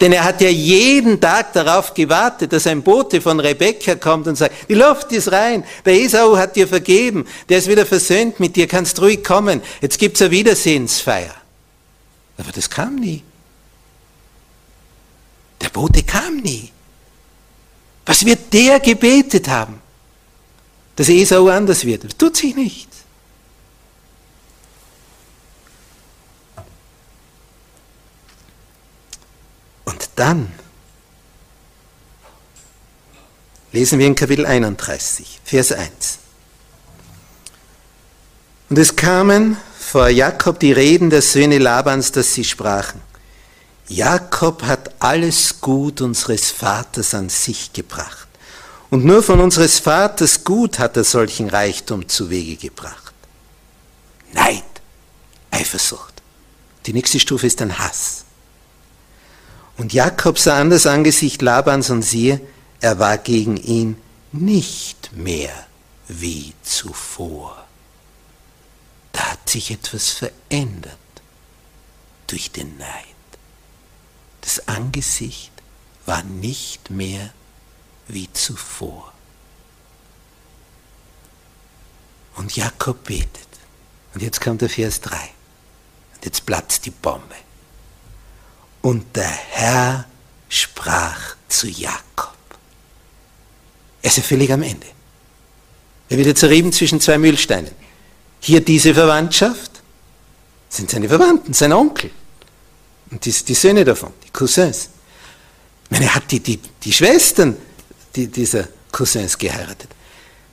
Denn 0.00 0.12
er 0.12 0.24
hat 0.24 0.40
ja 0.40 0.48
jeden 0.48 1.20
Tag 1.20 1.52
darauf 1.52 1.94
gewartet, 1.94 2.52
dass 2.52 2.66
ein 2.66 2.82
Bote 2.82 3.20
von 3.20 3.38
Rebekka 3.38 3.94
kommt 3.94 4.26
und 4.26 4.36
sagt, 4.36 4.68
die 4.68 4.74
Luft 4.74 5.12
ist 5.12 5.30
rein, 5.30 5.64
der 5.84 5.94
Esau 5.94 6.36
hat 6.36 6.56
dir 6.56 6.66
vergeben, 6.66 7.26
der 7.48 7.58
ist 7.58 7.68
wieder 7.68 7.86
versöhnt 7.86 8.40
mit 8.40 8.56
dir, 8.56 8.66
kannst 8.66 9.00
ruhig 9.00 9.22
kommen, 9.22 9.62
jetzt 9.80 9.98
gibt's 9.98 10.20
eine 10.20 10.32
Wiedersehensfeier. 10.32 11.34
Aber 12.38 12.50
das 12.50 12.68
kam 12.68 12.96
nie. 12.96 13.22
Der 15.60 15.68
Bote 15.68 16.02
kam 16.02 16.38
nie. 16.38 16.72
Was 18.04 18.26
wird 18.26 18.52
der 18.52 18.80
gebetet 18.80 19.48
haben? 19.48 19.80
dass 20.96 21.08
Esau 21.08 21.48
anders 21.48 21.84
wird. 21.84 22.04
Das 22.04 22.16
tut 22.16 22.36
sich 22.36 22.54
nicht. 22.54 22.88
Und 29.84 30.08
dann 30.24 30.50
lesen 33.72 33.98
wir 33.98 34.06
in 34.06 34.14
Kapitel 34.14 34.46
31, 34.46 35.40
Vers 35.44 35.70
1. 35.70 36.18
Und 38.70 38.78
es 38.78 38.96
kamen 38.96 39.58
vor 39.78 40.08
Jakob 40.08 40.58
die 40.60 40.72
Reden 40.72 41.10
der 41.10 41.20
Söhne 41.20 41.58
Labans, 41.58 42.10
dass 42.10 42.32
sie 42.32 42.44
sprachen. 42.44 43.02
Jakob 43.88 44.62
hat 44.62 44.94
alles 44.98 45.60
Gut 45.60 46.00
unseres 46.00 46.50
Vaters 46.50 47.12
an 47.12 47.28
sich 47.28 47.74
gebracht. 47.74 48.28
Und 48.88 49.04
nur 49.04 49.22
von 49.22 49.40
unseres 49.40 49.78
Vaters 49.78 50.42
Gut 50.42 50.78
hat 50.78 50.96
er 50.96 51.04
solchen 51.04 51.50
Reichtum 51.50 52.08
zu 52.08 52.30
Wege 52.30 52.56
gebracht. 52.56 53.12
Neid, 54.32 54.64
Eifersucht. 55.50 56.22
Die 56.86 56.94
nächste 56.94 57.20
Stufe 57.20 57.46
ist 57.46 57.60
ein 57.60 57.78
Hass. 57.78 58.23
Und 59.76 59.92
Jakob 59.92 60.38
sah 60.38 60.60
an 60.60 60.70
das 60.70 60.86
Angesicht 60.86 61.42
Labans 61.42 61.90
und 61.90 62.02
siehe, 62.02 62.40
er 62.80 62.98
war 62.98 63.18
gegen 63.18 63.56
ihn 63.56 63.96
nicht 64.32 65.10
mehr 65.12 65.66
wie 66.08 66.52
zuvor. 66.62 67.64
Da 69.12 69.32
hat 69.32 69.48
sich 69.48 69.70
etwas 69.70 70.10
verändert 70.10 70.98
durch 72.26 72.50
den 72.50 72.76
Neid. 72.78 72.88
Das 74.40 74.68
Angesicht 74.68 75.52
war 76.06 76.22
nicht 76.22 76.90
mehr 76.90 77.32
wie 78.08 78.30
zuvor. 78.32 79.12
Und 82.36 82.56
Jakob 82.56 83.04
betet. 83.04 83.48
Und 84.12 84.22
jetzt 84.22 84.40
kommt 84.40 84.60
der 84.60 84.68
Vers 84.68 85.00
3. 85.00 85.16
Und 86.14 86.24
jetzt 86.24 86.44
platzt 86.44 86.84
die 86.84 86.90
Bombe. 86.90 87.34
Und 88.84 89.16
der 89.16 89.30
Herr 89.30 90.04
sprach 90.46 91.36
zu 91.48 91.68
Jakob. 91.68 92.36
Er 94.02 94.10
ist 94.10 94.18
ja 94.18 94.22
völlig 94.22 94.52
am 94.52 94.62
Ende. 94.62 94.86
Er 96.10 96.18
wird 96.18 96.26
jetzt 96.26 96.40
zerrieben 96.40 96.70
zwischen 96.70 97.00
zwei 97.00 97.16
Mühlsteinen. 97.16 97.70
Hier 98.40 98.60
diese 98.60 98.92
Verwandtschaft 98.92 99.70
sind 100.68 100.90
seine 100.90 101.08
Verwandten, 101.08 101.54
sein 101.54 101.72
Onkel. 101.72 102.10
Und 103.10 103.24
die, 103.24 103.32
die 103.32 103.54
Söhne 103.54 103.86
davon, 103.86 104.12
die 104.22 104.28
Cousins. 104.30 104.90
Ich 105.84 105.90
meine, 105.90 106.04
er 106.04 106.16
hat 106.16 106.30
die, 106.30 106.40
die, 106.40 106.58
die 106.58 106.92
Schwestern 106.92 107.56
die, 108.14 108.26
dieser 108.26 108.68
Cousins 108.92 109.38
geheiratet. 109.38 109.88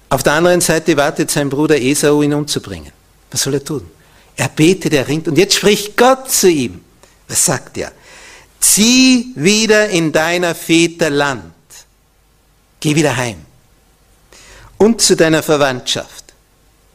Auf 0.08 0.24
der 0.24 0.32
anderen 0.32 0.62
Seite 0.62 0.96
wartet 0.96 1.32
sein 1.32 1.50
Bruder 1.50 1.78
Esau, 1.78 2.22
ihn 2.22 2.34
umzubringen. 2.34 2.94
Was 3.30 3.42
soll 3.42 3.56
er 3.56 3.64
tun? 3.66 3.92
Er 4.38 4.48
betet, 4.48 4.94
er 4.94 5.06
ringt 5.06 5.28
und 5.28 5.38
jetzt 5.38 5.56
spricht 5.56 5.98
Gott 5.98 6.32
zu 6.32 6.50
ihm. 6.50 6.80
Was 7.28 7.46
sagt 7.46 7.78
er? 7.78 7.92
Zieh 8.62 9.34
wieder 9.36 9.90
in 9.90 10.12
deiner 10.12 10.56
Väter 10.56 11.10
Land. 11.10 11.54
Geh 12.80 12.96
wieder 12.96 13.16
heim. 13.18 13.46
Und 14.78 15.02
zu 15.02 15.16
deiner 15.16 15.44
Verwandtschaft. 15.44 16.34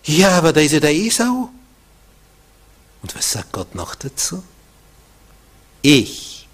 Ja, 0.05 0.39
aber 0.39 0.53
da 0.53 0.61
ist 0.61 0.73
ja 0.73 0.81
der 0.81 0.95
Esau. 0.95 1.51
Und 3.03 3.14
was 3.14 3.33
sagt 3.33 3.53
Gott 3.53 3.75
noch 3.75 3.95
dazu? 3.95 4.43
Ich 5.83 6.49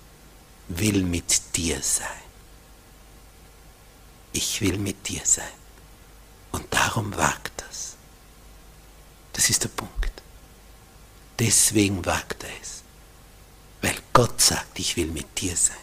will 0.69 1.03
mit 1.03 1.57
dir 1.57 1.81
sein. 1.81 2.07
Ich 4.33 4.61
will 4.61 4.79
mit 4.79 5.09
dir 5.09 5.23
sein. 5.25 5.45
Und 6.53 6.65
darum 6.71 7.15
wagt 7.17 7.53
das. 7.69 7.95
Das 9.33 9.49
ist 9.49 9.65
der 9.65 9.71
Punkt. 9.71 10.11
Deswegen 11.39 12.05
wagt 12.05 12.45
er 12.45 12.51
es. 12.61 12.82
Weil 13.83 13.95
Gott 14.13 14.41
sagt, 14.41 14.79
ich 14.79 14.97
will 14.97 15.07
mit 15.07 15.41
dir 15.41 15.57
sein. 15.57 15.77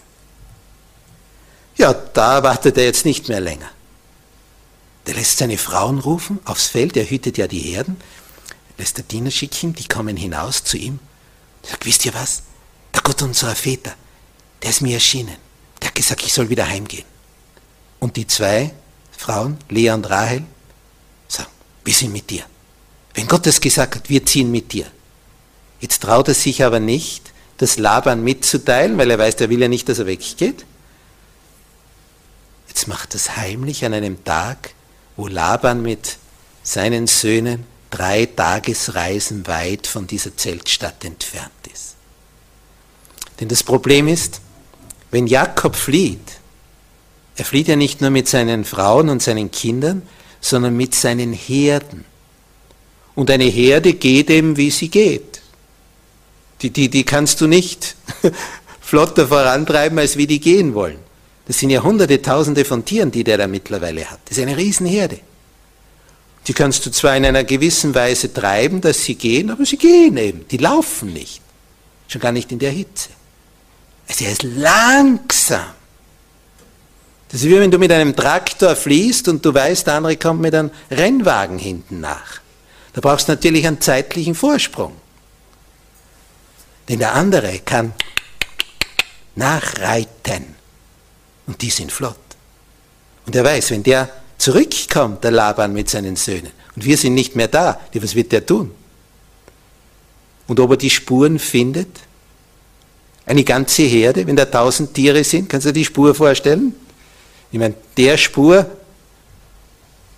Ja, 1.78 1.94
da 1.94 2.44
wartet 2.44 2.78
er 2.78 2.86
jetzt 2.86 3.06
nicht 3.06 3.30
mehr 3.30 3.40
länger. 3.40 3.70
Der 5.06 5.16
lässt 5.16 5.38
seine 5.38 5.58
Frauen 5.58 6.00
rufen 6.00 6.40
aufs 6.46 6.68
Feld, 6.68 6.98
er 6.98 7.10
hütet 7.10 7.38
ja 7.38 7.48
die 7.48 7.60
Herden, 7.60 7.98
lässt 8.78 8.98
der 8.98 9.06
Diener 9.06 9.32
schicken, 9.32 9.74
die 9.74 9.88
kommen 9.88 10.18
hinaus 10.18 10.64
zu 10.64 10.78
ihm. 10.78 11.00
Er 11.64 11.70
sagt, 11.70 11.86
wisst 11.86 12.06
ihr 12.06 12.14
was? 12.14 12.44
Der 12.94 13.02
Gott 13.02 13.22
unserer 13.22 13.56
Väter, 13.56 13.94
der 14.62 14.72
ist 14.72 14.82
mir 14.82 14.96
erschienen. 14.96 15.38
Der 15.82 15.88
hat 15.88 15.96
gesagt, 15.96 16.24
ich 16.24 16.34
soll 16.34 16.50
wieder 16.50 16.68
heimgehen. 16.68 17.06
Und 18.00 18.16
die 18.18 18.28
zwei 18.28 18.74
Frauen, 19.18 19.58
Lea 19.70 19.92
und 19.92 20.10
Rahel, 20.10 20.44
sagen, 21.28 21.50
wir 21.84 21.94
sind 21.94 22.14
mit 22.14 22.30
dir. 22.30 22.44
Wenn 23.14 23.28
Gott 23.28 23.48
es 23.48 23.60
gesagt 23.60 23.96
hat, 23.96 24.10
wir 24.10 24.26
ziehen 24.26 24.52
mit 24.52 24.72
dir. 24.74 24.86
Jetzt 25.80 26.04
traut 26.04 26.28
er 26.28 26.34
sich 26.34 26.64
aber 26.64 26.80
nicht, 26.80 27.32
das 27.60 27.78
Laban 27.78 28.24
mitzuteilen, 28.24 28.98
weil 28.98 29.12
er 29.12 29.20
weiß, 29.20 29.36
er 29.36 29.50
will 29.50 29.62
ja 29.62 29.68
nicht, 29.68 29.88
dass 29.90 30.00
er 30.00 30.08
weggeht. 30.08 30.66
Jetzt 32.70 32.88
macht 32.88 33.14
es 33.16 33.36
heimlich 33.36 33.86
an 33.86 33.94
einem 33.94 34.24
Tag, 34.24 34.72
wo 35.18 35.28
Laban 35.28 35.82
mit 35.82 36.18
seinen 36.64 37.06
Söhnen 37.08 37.66
drei 37.90 38.26
Tagesreisen 38.26 39.46
weit 39.48 39.88
von 39.88 40.08
dieser 40.08 40.36
Zeltstadt 40.38 41.04
entfernt 41.04 41.52
ist. 41.74 41.96
Denn 43.40 43.50
das 43.50 43.64
Problem 43.64 44.08
ist, 44.08 44.40
wenn 45.12 45.28
Jakob 45.28 45.76
flieht, 45.76 46.40
er 47.36 47.44
flieht 47.44 47.68
ja 47.68 47.76
nicht 47.76 48.00
nur 48.00 48.10
mit 48.10 48.30
seinen 48.30 48.64
Frauen 48.64 49.10
und 49.10 49.22
seinen 49.22 49.52
Kindern, 49.52 50.04
sondern 50.40 50.78
mit 50.78 50.96
seinen 50.96 51.34
Herden. 51.34 52.06
Und 53.16 53.30
eine 53.32 53.46
Herde 53.46 53.94
geht 53.94 54.30
eben, 54.30 54.56
wie 54.56 54.72
sie 54.72 54.90
geht. 54.90 55.42
Die, 56.62 56.72
die, 56.72 56.90
die 56.90 57.04
kannst 57.04 57.42
du 57.42 57.48
nicht 57.48 57.96
flotter 58.82 59.28
vorantreiben, 59.28 59.98
als 60.00 60.18
wie 60.18 60.28
die 60.28 60.40
gehen 60.40 60.74
wollen. 60.74 61.00
Das 61.48 61.58
sind 61.58 61.70
ja 61.70 61.82
hunderte, 61.82 62.22
tausende 62.22 62.66
von 62.66 62.86
Tieren, 62.86 63.12
die 63.12 63.24
der 63.24 63.38
da 63.38 63.48
mittlerweile 63.48 64.10
hat. 64.10 64.20
Das 64.26 64.38
ist 64.38 64.44
eine 64.44 64.58
Riesenherde. 64.58 65.20
Die 66.48 66.54
kannst 66.54 66.86
du 66.86 66.92
zwar 66.92 67.16
in 67.16 67.26
einer 67.26 67.44
gewissen 67.44 67.94
Weise 67.96 68.34
treiben, 68.34 68.82
dass 68.82 69.04
sie 69.04 69.16
gehen, 69.16 69.52
aber 69.52 69.66
sie 69.66 69.78
gehen 69.78 70.18
eben. 70.18 70.48
Die 70.48 70.58
laufen 70.58 71.14
nicht. 71.14 71.42
Schon 72.08 72.22
gar 72.22 72.32
nicht 72.32 72.52
in 72.52 72.60
der 72.60 72.72
Hitze. 72.72 73.10
Also 74.08 74.26
er 74.26 74.32
ist 74.32 74.44
langsam. 74.44 75.66
Das 77.30 77.42
ist 77.42 77.48
wie 77.48 77.60
wenn 77.60 77.70
du 77.70 77.78
mit 77.78 77.92
einem 77.92 78.16
Traktor 78.16 78.76
fließt 78.76 79.28
und 79.28 79.46
du 79.46 79.54
weißt, 79.54 79.86
der 79.86 79.96
andere 79.96 80.18
kommt 80.18 80.42
mit 80.42 80.56
einem 80.56 80.72
Rennwagen 80.90 81.60
hinten 81.60 82.00
nach. 82.00 82.42
Da 82.94 83.02
brauchst 83.02 83.28
du 83.28 83.34
natürlich 83.34 83.68
einen 83.68 83.80
zeitlichen 83.82 84.34
Vorsprung. 84.34 84.94
Denn 86.90 87.00
der 87.00 87.14
andere 87.14 87.60
kann 87.60 87.94
nachreiten. 89.36 90.56
Und 91.48 91.62
die 91.62 91.70
sind 91.70 91.92
flott. 91.92 92.18
Und 93.26 93.36
er 93.36 93.44
weiß, 93.44 93.72
wenn 93.72 93.84
der 93.84 94.10
zurückkommt, 94.38 95.24
der 95.24 95.32
Laban 95.32 95.72
mit 95.74 95.90
seinen 95.90 96.16
Söhnen, 96.16 96.52
und 96.76 96.86
wir 96.86 96.98
sind 96.98 97.14
nicht 97.14 97.36
mehr 97.36 97.48
da, 97.48 97.80
was 97.94 98.16
wird 98.16 98.32
der 98.32 98.46
tun? 98.46 98.72
Und 100.48 100.60
ob 100.60 100.72
er 100.72 100.78
die 100.78 100.90
Spuren 100.90 101.38
findet? 101.38 101.90
Eine 103.26 103.44
ganze 103.44 103.84
Herde, 103.84 104.26
wenn 104.26 104.36
da 104.36 104.46
tausend 104.46 104.94
Tiere 104.94 105.24
sind, 105.24 105.50
kannst 105.50 105.66
du 105.66 105.70
dir 105.70 105.80
die 105.80 105.86
Spur 105.86 106.16
vorstellen? 106.16 106.74
Ich 107.52 107.60
meine, 107.60 107.76
der 107.98 108.18
Spur, 108.18 108.70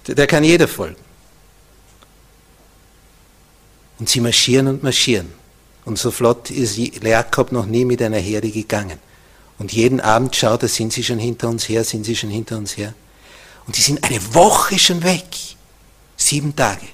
der 0.08 0.28
kann 0.28 0.44
jeder 0.44 0.68
folgen. 0.68 0.96
Und 4.00 4.08
sie 4.08 4.22
marschieren 4.22 4.68
und 4.68 4.84
marschieren. 4.84 5.41
Und 5.86 5.98
so 5.98 6.12
flott 6.12 6.52
ist 6.52 6.78
Jakob 6.78 7.52
noch 7.52 7.66
nie 7.66 7.86
mit 7.86 8.02
einer 8.02 8.20
Herde 8.20 8.52
gegangen. 8.52 9.00
Und 9.58 9.74
jeden 9.74 10.00
Abend 10.00 10.36
schaut 10.36 10.64
er, 10.64 10.70
sind 10.70 10.94
sie 10.94 11.04
schon 11.04 11.20
hinter 11.20 11.48
uns 11.50 11.68
her, 11.70 11.84
sind 11.84 12.04
sie 12.04 12.16
schon 12.16 12.30
hinter 12.30 12.58
uns 12.58 12.78
her. 12.78 12.94
Und 13.68 13.78
die 13.78 13.82
sind 13.82 14.04
eine 14.04 14.34
Woche 14.34 14.78
schon 14.80 15.04
weg. 15.04 15.26
Sieben 16.18 16.56
Tage. 16.56 16.88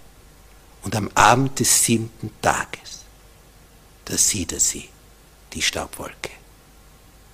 Und 0.84 0.96
am 0.96 1.10
Abend 1.16 1.60
des 1.60 1.84
siebten 1.84 2.32
Tages, 2.42 3.04
da 4.06 4.18
sieht 4.18 4.54
er 4.54 4.60
sie, 4.60 4.88
die 5.54 5.62
Staubwolke. 5.62 6.32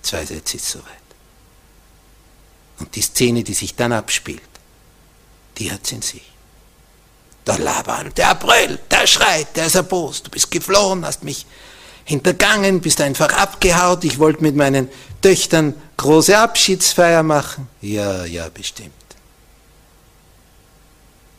Zwei 0.02 0.24
Sätze 0.24 0.56
ist 0.56 0.68
soweit. 0.68 0.86
Und 2.78 2.94
die 2.96 3.02
Szene, 3.02 3.44
die 3.44 3.54
sich 3.54 3.74
dann 3.74 3.92
abspielt, 3.92 4.42
die 5.58 5.70
hat 5.70 5.86
sie 5.86 5.96
in 5.96 6.02
sich. 6.02 6.33
Der 7.46 7.58
Laban, 7.58 8.12
der 8.16 8.34
brüllt, 8.34 8.80
der 8.90 9.06
schreit, 9.06 9.54
der 9.56 9.66
ist 9.66 9.74
erbost. 9.74 10.26
Du 10.26 10.30
bist 10.30 10.50
geflohen, 10.50 11.04
hast 11.04 11.24
mich 11.24 11.46
hintergangen, 12.04 12.80
bist 12.80 13.00
einfach 13.00 13.32
abgehaut. 13.32 14.04
Ich 14.04 14.18
wollte 14.18 14.42
mit 14.42 14.56
meinen 14.56 14.88
Töchtern 15.20 15.74
große 15.96 16.36
Abschiedsfeier 16.38 17.22
machen. 17.22 17.68
Ja, 17.80 18.24
ja, 18.24 18.48
bestimmt. 18.48 18.92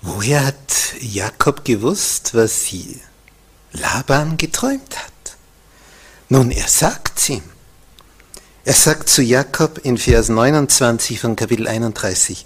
Woher 0.01 0.45
hat 0.45 0.56
Jakob 0.99 1.66
gewusst, 1.66 2.36
was 2.36 2.66
Laban 3.72 4.38
geträumt 4.38 4.95
hat? 4.95 5.38
Nun, 6.30 6.51
er 6.51 6.68
sagt 6.68 7.28
ihm. 7.30 7.43
Er 8.64 8.74
sagt 8.74 9.10
zu 9.10 9.22
Jakob 9.22 9.80
in 9.84 9.97
Vers 9.97 10.30
29 10.30 11.20
von 11.20 11.36
Kapitel 11.36 11.68
31, 11.68 12.45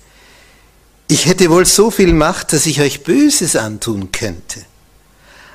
Ich 1.11 1.25
hätte 1.25 1.49
wohl 1.49 1.65
so 1.65 1.89
viel 1.89 2.13
Macht, 2.13 2.53
dass 2.53 2.67
ich 2.67 2.81
euch 2.81 3.03
Böses 3.03 3.55
antun 3.55 4.11
könnte. 4.11 4.63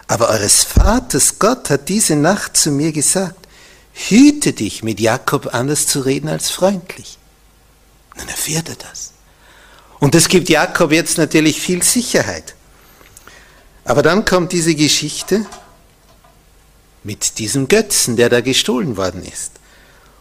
Aber 0.08 0.28
eures 0.30 0.64
Vaters 0.64 1.38
Gott 1.38 1.70
hat 1.70 1.88
diese 1.88 2.16
Nacht 2.16 2.56
zu 2.56 2.72
mir 2.72 2.90
gesagt, 2.90 3.46
hüte 3.92 4.52
dich, 4.52 4.82
mit 4.82 4.98
Jakob 4.98 5.54
anders 5.54 5.86
zu 5.86 6.00
reden 6.00 6.28
als 6.28 6.50
freundlich. 6.50 7.18
Dann 8.16 8.26
erfährt 8.26 8.68
er 8.68 8.74
das. 8.74 9.12
Und 10.00 10.16
das 10.16 10.26
gibt 10.26 10.48
Jakob 10.48 10.90
jetzt 10.90 11.18
natürlich 11.18 11.60
viel 11.60 11.84
Sicherheit. 11.84 12.56
Aber 13.84 14.02
dann 14.02 14.24
kommt 14.24 14.50
diese 14.50 14.74
Geschichte 14.74 15.46
mit 17.04 17.38
diesem 17.38 17.68
Götzen, 17.68 18.16
der 18.16 18.28
da 18.28 18.40
gestohlen 18.40 18.96
worden 18.96 19.22
ist. 19.24 19.52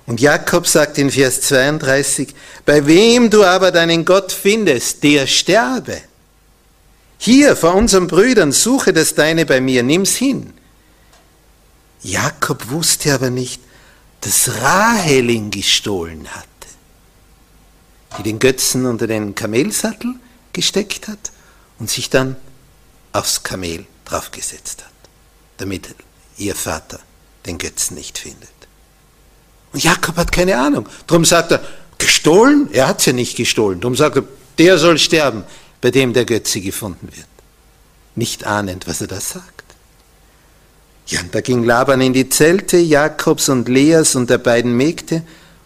Und 0.05 0.19
Jakob 0.19 0.67
sagt 0.67 0.97
in 0.97 1.09
Vers 1.09 1.41
32, 1.41 2.35
bei 2.65 2.85
wem 2.85 3.29
du 3.29 3.43
aber 3.43 3.71
deinen 3.71 4.03
Gott 4.03 4.31
findest, 4.31 5.03
der 5.03 5.27
sterbe. 5.27 6.01
Hier 7.17 7.55
vor 7.55 7.75
unseren 7.75 8.07
Brüdern 8.07 8.51
suche 8.51 8.91
das 8.91 9.15
deine 9.15 9.45
bei 9.45 9.61
mir, 9.61 9.81
nimm's 9.81 10.15
hin. 10.15 10.53
Jakob 12.01 12.69
wusste 12.69 13.13
aber 13.13 13.29
nicht, 13.29 13.61
dass 14.19 14.61
Rahel 14.61 15.29
ihn 15.29 15.51
gestohlen 15.51 16.27
hatte, 16.29 16.47
die 18.17 18.23
den 18.23 18.39
Götzen 18.39 18.85
unter 18.85 19.07
den 19.07 19.35
Kamelsattel 19.35 20.15
gesteckt 20.51 21.07
hat 21.07 21.31
und 21.79 21.89
sich 21.89 22.09
dann 22.09 22.35
aufs 23.13 23.43
Kamel 23.43 23.85
draufgesetzt 24.03 24.83
hat, 24.83 24.91
damit 25.57 25.95
ihr 26.37 26.55
Vater 26.55 26.99
den 27.45 27.57
Götzen 27.57 27.95
nicht 27.95 28.17
findet. 28.17 28.52
Und 29.73 29.83
Jakob 29.83 30.15
hat 30.15 30.31
keine 30.31 30.57
Ahnung. 30.57 30.87
Darum 31.07 31.25
sagt 31.25 31.51
er, 31.51 31.63
gestohlen? 31.97 32.69
Er 32.71 32.87
hat 32.87 32.99
es 32.99 33.07
ja 33.07 33.13
nicht 33.13 33.35
gestohlen. 33.35 33.81
Darum 33.81 33.95
sagt 33.95 34.17
er, 34.17 34.23
der 34.59 34.77
soll 34.77 34.99
sterben, 34.99 35.43
bei 35.81 35.91
dem 35.91 36.13
der 36.13 36.25
Götze 36.25 36.61
gefunden 36.61 37.09
wird. 37.11 37.27
Nicht 38.15 38.45
ahnend, 38.45 38.87
was 38.87 39.01
er 39.01 39.07
da 39.07 39.19
sagt. 39.19 39.63
Ja, 41.07 41.19
und 41.21 41.35
da 41.35 41.41
ging 41.41 41.63
Laban 41.63 42.01
in 42.01 42.13
die 42.13 42.29
Zelte 42.29 42.77
Jakobs 42.77 43.49
und 43.49 43.67
Leas 43.67 44.15
und 44.15 44.29
der 44.29 44.37
beiden 44.37 44.77
Mägde 44.77 45.23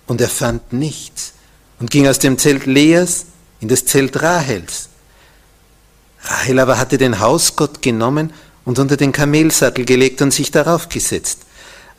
und 0.07 0.21
er 0.21 0.29
fand 0.29 0.73
nichts 0.73 1.33
und 1.79 1.91
ging 1.91 2.07
aus 2.07 2.19
dem 2.19 2.37
Zelt 2.39 2.65
Leas 2.65 3.25
in 3.59 3.67
das 3.67 3.85
Zelt 3.85 4.21
Rahels. 4.21 4.89
Rahel 6.23 6.59
aber 6.59 6.79
hatte 6.79 6.97
den 6.97 7.19
Hausgott 7.19 7.81
genommen 7.81 8.33
und 8.65 8.79
unter 8.79 8.97
den 8.97 9.11
Kamelsattel 9.11 9.85
gelegt 9.85 10.21
und 10.21 10.31
sich 10.31 10.49
darauf 10.49 10.89
gesetzt. 10.89 11.41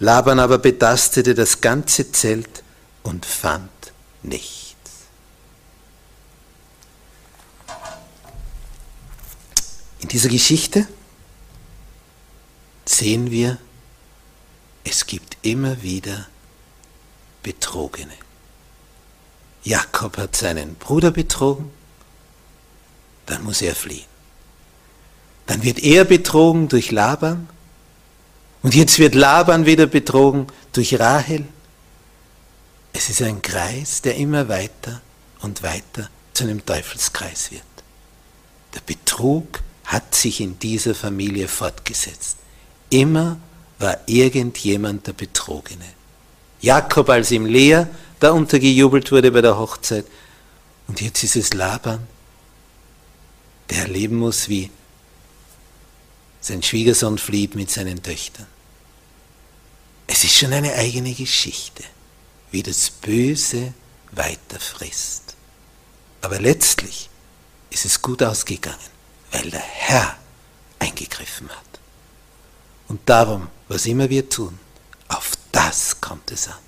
Laban 0.01 0.39
aber 0.39 0.59
betastete 0.59 1.35
das 1.35 1.61
ganze 1.61 2.13
Zelt 2.13 2.63
und 3.03 3.27
fand 3.27 3.71
nichts. 4.23 4.77
In 10.01 10.09
dieser 10.09 10.29
Geschichte 10.29 10.87
sehen 12.85 13.31
wir, 13.31 13.59
es 14.85 15.07
gibt 15.07 15.37
immer 15.43 15.83
wieder 15.83 16.29
Betrogene. 17.43 18.15
Jakob 19.65 20.17
hat 20.17 20.37
seinen 20.37 20.77
Bruder 20.77 21.11
betrogen, 21.11 21.71
dann 23.27 23.43
muss 23.43 23.63
er 23.63 23.75
fliehen. 23.75 24.07
Dann 25.47 25.63
wird 25.63 25.79
er 25.81 26.05
betrogen 26.05 26.69
durch 26.69 26.91
Laban 26.91 27.49
und 28.69 28.75
jetzt 28.75 28.99
wird 28.99 29.15
Laban 29.15 29.65
wieder 29.65 29.87
betrogen 29.87 30.47
durch 30.75 31.01
Rahel. 31.01 31.47
Es 32.93 33.09
ist 33.09 33.23
ein 33.23 33.41
Kreis, 33.41 34.03
der 34.03 34.17
immer 34.17 34.51
weiter 34.51 35.01
und 35.41 35.63
weiter 35.63 36.11
zu 36.35 36.45
einem 36.45 36.67
Teufelskreis 36.67 37.51
wird. 37.51 37.63
Der 38.75 38.81
Betrug 38.81 39.61
hat 39.85 40.15
sich 40.15 40.43
in 40.43 40.59
dieser 40.59 40.95
Familie 40.95 41.49
fortgesetzt. 41.49 42.37
Immer 42.91 43.39
war 43.79 43.97
irgendjemand 44.05 45.07
der 45.07 45.15
Betrogene. 45.15 45.87
Jakob, 46.61 47.09
als 47.09 47.31
ihm 47.31 47.47
Lea 47.47 47.85
da 48.21 48.33
untergejubelt 48.33 49.11
wurde 49.11 49.33
bei 49.33 49.41
der 49.41 49.57
Hochzeit. 49.59 50.05
Und 50.89 51.01
jetzt 51.01 51.25
ist 51.25 51.37
es 51.37 51.55
Laban, 51.55 52.07
der 53.71 53.79
erleben 53.79 54.17
muss, 54.17 54.51
wie 54.51 54.71
sein 56.43 56.63
Schwiegersohn 56.63 57.17
flieht 57.17 57.55
mit 57.55 57.71
seinen 57.71 58.03
Töchtern. 58.03 58.47
Es 60.09 60.25
ist 60.25 60.37
schon 60.37 60.53
eine 60.55 60.73
eigene 60.73 61.13
Geschichte, 61.13 61.85
wie 62.51 62.63
das 62.63 62.91
Böse 62.91 63.75
weiter 64.11 64.59
frisst. 64.59 65.37
Aber 66.23 66.41
letztlich 66.41 67.11
ist 67.71 67.85
es 67.85 68.01
gut 68.03 68.23
ausgegangen, 68.23 68.79
weil 69.31 69.51
der 69.51 69.61
Herr 69.61 70.17
eingegriffen 70.79 71.51
hat. 71.51 71.81
Und 72.89 73.07
darum, 73.07 73.49
was 73.69 73.85
immer 73.85 74.09
wir 74.09 74.29
tun, 74.29 74.59
auf 75.09 75.33
das 75.53 76.01
kommt 76.01 76.31
es 76.33 76.49
an, 76.49 76.59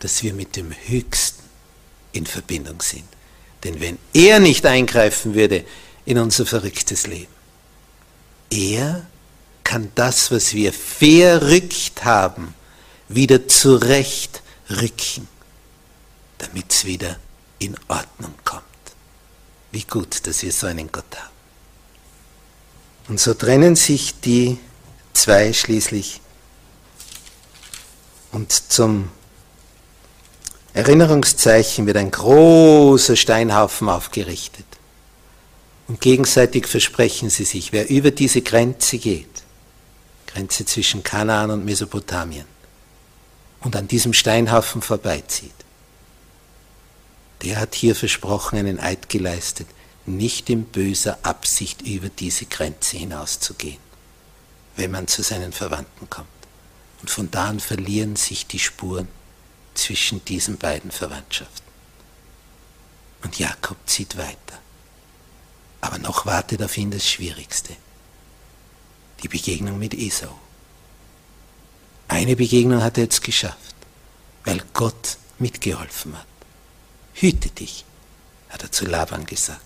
dass 0.00 0.22
wir 0.24 0.34
mit 0.34 0.56
dem 0.56 0.72
Höchsten 0.88 1.44
in 2.12 2.26
Verbindung 2.26 2.82
sind. 2.82 3.06
Denn 3.62 3.80
wenn 3.80 3.98
er 4.12 4.40
nicht 4.40 4.66
eingreifen 4.66 5.34
würde 5.34 5.64
in 6.04 6.18
unser 6.18 6.44
verrücktes 6.44 7.06
Leben, 7.06 7.32
er 8.50 9.06
kann 9.66 9.90
das, 9.96 10.30
was 10.30 10.54
wir 10.54 10.72
verrückt 10.72 12.04
haben, 12.04 12.54
wieder 13.08 13.48
zurechtrücken, 13.48 15.26
damit 16.38 16.70
es 16.70 16.84
wieder 16.84 17.16
in 17.58 17.76
Ordnung 17.88 18.34
kommt. 18.44 18.62
Wie 19.72 19.82
gut, 19.82 20.24
dass 20.28 20.44
wir 20.44 20.52
so 20.52 20.68
einen 20.68 20.90
Gott 20.92 21.16
haben. 21.16 21.34
Und 23.08 23.18
so 23.18 23.34
trennen 23.34 23.74
sich 23.74 24.20
die 24.20 24.56
zwei 25.12 25.52
schließlich 25.52 26.20
und 28.30 28.52
zum 28.52 29.10
Erinnerungszeichen 30.74 31.86
wird 31.86 31.96
ein 31.96 32.12
großer 32.12 33.16
Steinhaufen 33.16 33.88
aufgerichtet. 33.88 34.66
Und 35.88 36.00
gegenseitig 36.00 36.68
versprechen 36.68 37.30
sie 37.30 37.44
sich, 37.44 37.72
wer 37.72 37.88
über 37.88 38.12
diese 38.12 38.42
Grenze 38.42 38.98
geht, 38.98 39.45
Grenze 40.36 40.66
zwischen 40.66 41.02
Kanaan 41.02 41.50
und 41.50 41.64
Mesopotamien, 41.64 42.44
und 43.60 43.74
an 43.74 43.88
diesem 43.88 44.12
Steinhaufen 44.12 44.82
vorbeizieht, 44.82 45.54
der 47.42 47.58
hat 47.58 47.74
hier 47.74 47.96
versprochen, 47.96 48.58
einen 48.58 48.78
Eid 48.78 49.08
geleistet, 49.08 49.66
nicht 50.04 50.50
in 50.50 50.66
böser 50.66 51.18
Absicht 51.22 51.80
über 51.80 52.10
diese 52.10 52.44
Grenze 52.44 52.98
hinauszugehen, 52.98 53.80
wenn 54.76 54.90
man 54.90 55.08
zu 55.08 55.22
seinen 55.22 55.52
Verwandten 55.52 56.10
kommt. 56.10 56.28
Und 57.00 57.08
von 57.08 57.30
da 57.30 57.46
an 57.46 57.58
verlieren 57.58 58.16
sich 58.16 58.46
die 58.46 58.58
Spuren 58.58 59.08
zwischen 59.72 60.22
diesen 60.26 60.58
beiden 60.58 60.90
Verwandtschaften. 60.90 61.72
Und 63.22 63.38
Jakob 63.38 63.78
zieht 63.86 64.18
weiter. 64.18 64.58
Aber 65.80 65.96
noch 65.96 66.26
wartet 66.26 66.62
auf 66.62 66.76
ihn 66.76 66.90
das 66.90 67.08
Schwierigste. 67.08 67.74
Die 69.22 69.28
Begegnung 69.28 69.78
mit 69.78 69.94
Esau. 69.94 70.38
Eine 72.08 72.36
Begegnung 72.36 72.82
hat 72.82 72.98
er 72.98 73.04
jetzt 73.04 73.22
geschafft, 73.22 73.74
weil 74.44 74.62
Gott 74.72 75.18
mitgeholfen 75.38 76.16
hat. 76.16 76.26
Hüte 77.14 77.50
dich, 77.50 77.84
hat 78.48 78.62
er 78.62 78.70
zu 78.70 78.84
Laban 78.84 79.26
gesagt. 79.26 79.60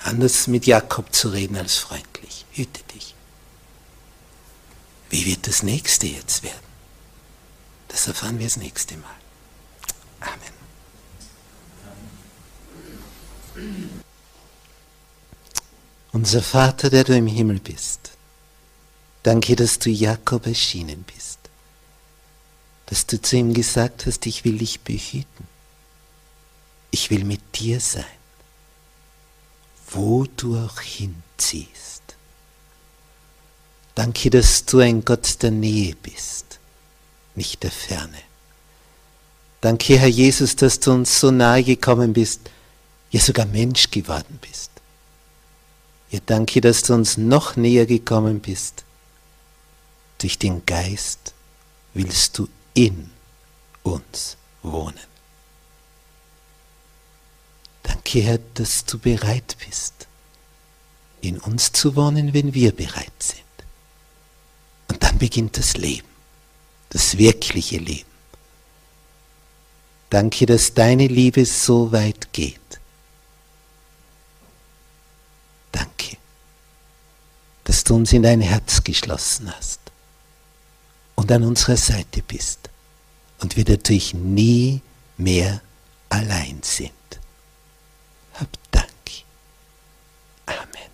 Anders 0.00 0.46
mit 0.46 0.66
Jakob 0.66 1.12
zu 1.14 1.30
reden 1.30 1.56
als 1.56 1.76
freundlich. 1.76 2.44
Hüte 2.52 2.82
dich. 2.94 3.14
Wie 5.10 5.26
wird 5.26 5.46
das 5.46 5.62
nächste 5.62 6.06
jetzt 6.06 6.42
werden? 6.42 6.68
Das 7.88 8.06
erfahren 8.06 8.38
wir 8.38 8.46
das 8.46 8.58
nächste 8.58 8.96
Mal. 8.96 9.16
Amen. 10.20 10.58
Unser 16.12 16.42
Vater, 16.42 16.90
der 16.90 17.04
du 17.04 17.16
im 17.16 17.26
Himmel 17.26 17.58
bist, 17.60 18.10
danke, 19.28 19.56
dass 19.56 19.78
du 19.78 19.90
Jakob 19.90 20.46
erschienen 20.46 21.04
bist, 21.14 21.38
dass 22.86 23.04
du 23.04 23.20
zu 23.20 23.36
ihm 23.36 23.52
gesagt 23.52 24.06
hast, 24.06 24.24
ich 24.24 24.46
will 24.46 24.56
dich 24.56 24.80
behüten, 24.80 25.46
ich 26.90 27.10
will 27.10 27.24
mit 27.24 27.42
dir 27.60 27.78
sein, 27.78 28.06
wo 29.90 30.24
du 30.24 30.56
auch 30.56 30.80
hinziehst. 30.80 32.16
Danke, 33.94 34.30
dass 34.30 34.64
du 34.64 34.78
ein 34.78 35.04
Gott 35.04 35.42
der 35.42 35.50
Nähe 35.50 35.94
bist, 35.94 36.58
nicht 37.34 37.62
der 37.62 37.70
Ferne. 37.70 38.22
Danke, 39.60 39.98
Herr 39.98 40.08
Jesus, 40.08 40.56
dass 40.56 40.80
du 40.80 40.92
uns 40.92 41.20
so 41.20 41.30
nahe 41.30 41.64
gekommen 41.64 42.14
bist, 42.14 42.48
ja 43.10 43.20
sogar 43.20 43.44
Mensch 43.44 43.90
geworden 43.90 44.38
bist. 44.40 44.70
Ja, 46.12 46.20
danke, 46.24 46.62
dass 46.62 46.82
du 46.84 46.94
uns 46.94 47.18
noch 47.18 47.56
näher 47.56 47.84
gekommen 47.84 48.40
bist. 48.40 48.86
Durch 50.18 50.38
den 50.38 50.66
Geist 50.66 51.32
willst 51.94 52.38
du 52.38 52.48
in 52.74 53.10
uns 53.84 54.36
wohnen. 54.62 54.98
Danke, 57.84 58.20
Herr, 58.20 58.38
dass 58.54 58.84
du 58.84 58.98
bereit 58.98 59.56
bist, 59.64 60.06
in 61.20 61.38
uns 61.38 61.72
zu 61.72 61.94
wohnen, 61.96 62.34
wenn 62.34 62.52
wir 62.52 62.72
bereit 62.72 63.12
sind. 63.20 63.42
Und 64.88 65.02
dann 65.02 65.18
beginnt 65.18 65.56
das 65.56 65.76
Leben, 65.76 66.08
das 66.90 67.16
wirkliche 67.16 67.78
Leben. 67.78 68.08
Danke, 70.10 70.46
dass 70.46 70.74
deine 70.74 71.06
Liebe 71.06 71.44
so 71.44 71.92
weit 71.92 72.32
geht. 72.32 72.60
Danke, 75.70 76.16
dass 77.64 77.84
du 77.84 77.94
uns 77.94 78.12
in 78.12 78.22
dein 78.22 78.40
Herz 78.40 78.82
geschlossen 78.82 79.54
hast 79.54 79.87
und 81.18 81.32
an 81.32 81.42
unserer 81.42 81.76
Seite 81.76 82.22
bist 82.22 82.70
und 83.40 83.56
wir 83.56 83.64
dadurch 83.64 84.14
nie 84.14 84.80
mehr 85.16 85.60
allein 86.08 86.60
sind. 86.62 86.92
Hab 88.34 88.46
Dank. 88.70 88.86
Amen. 90.46 90.87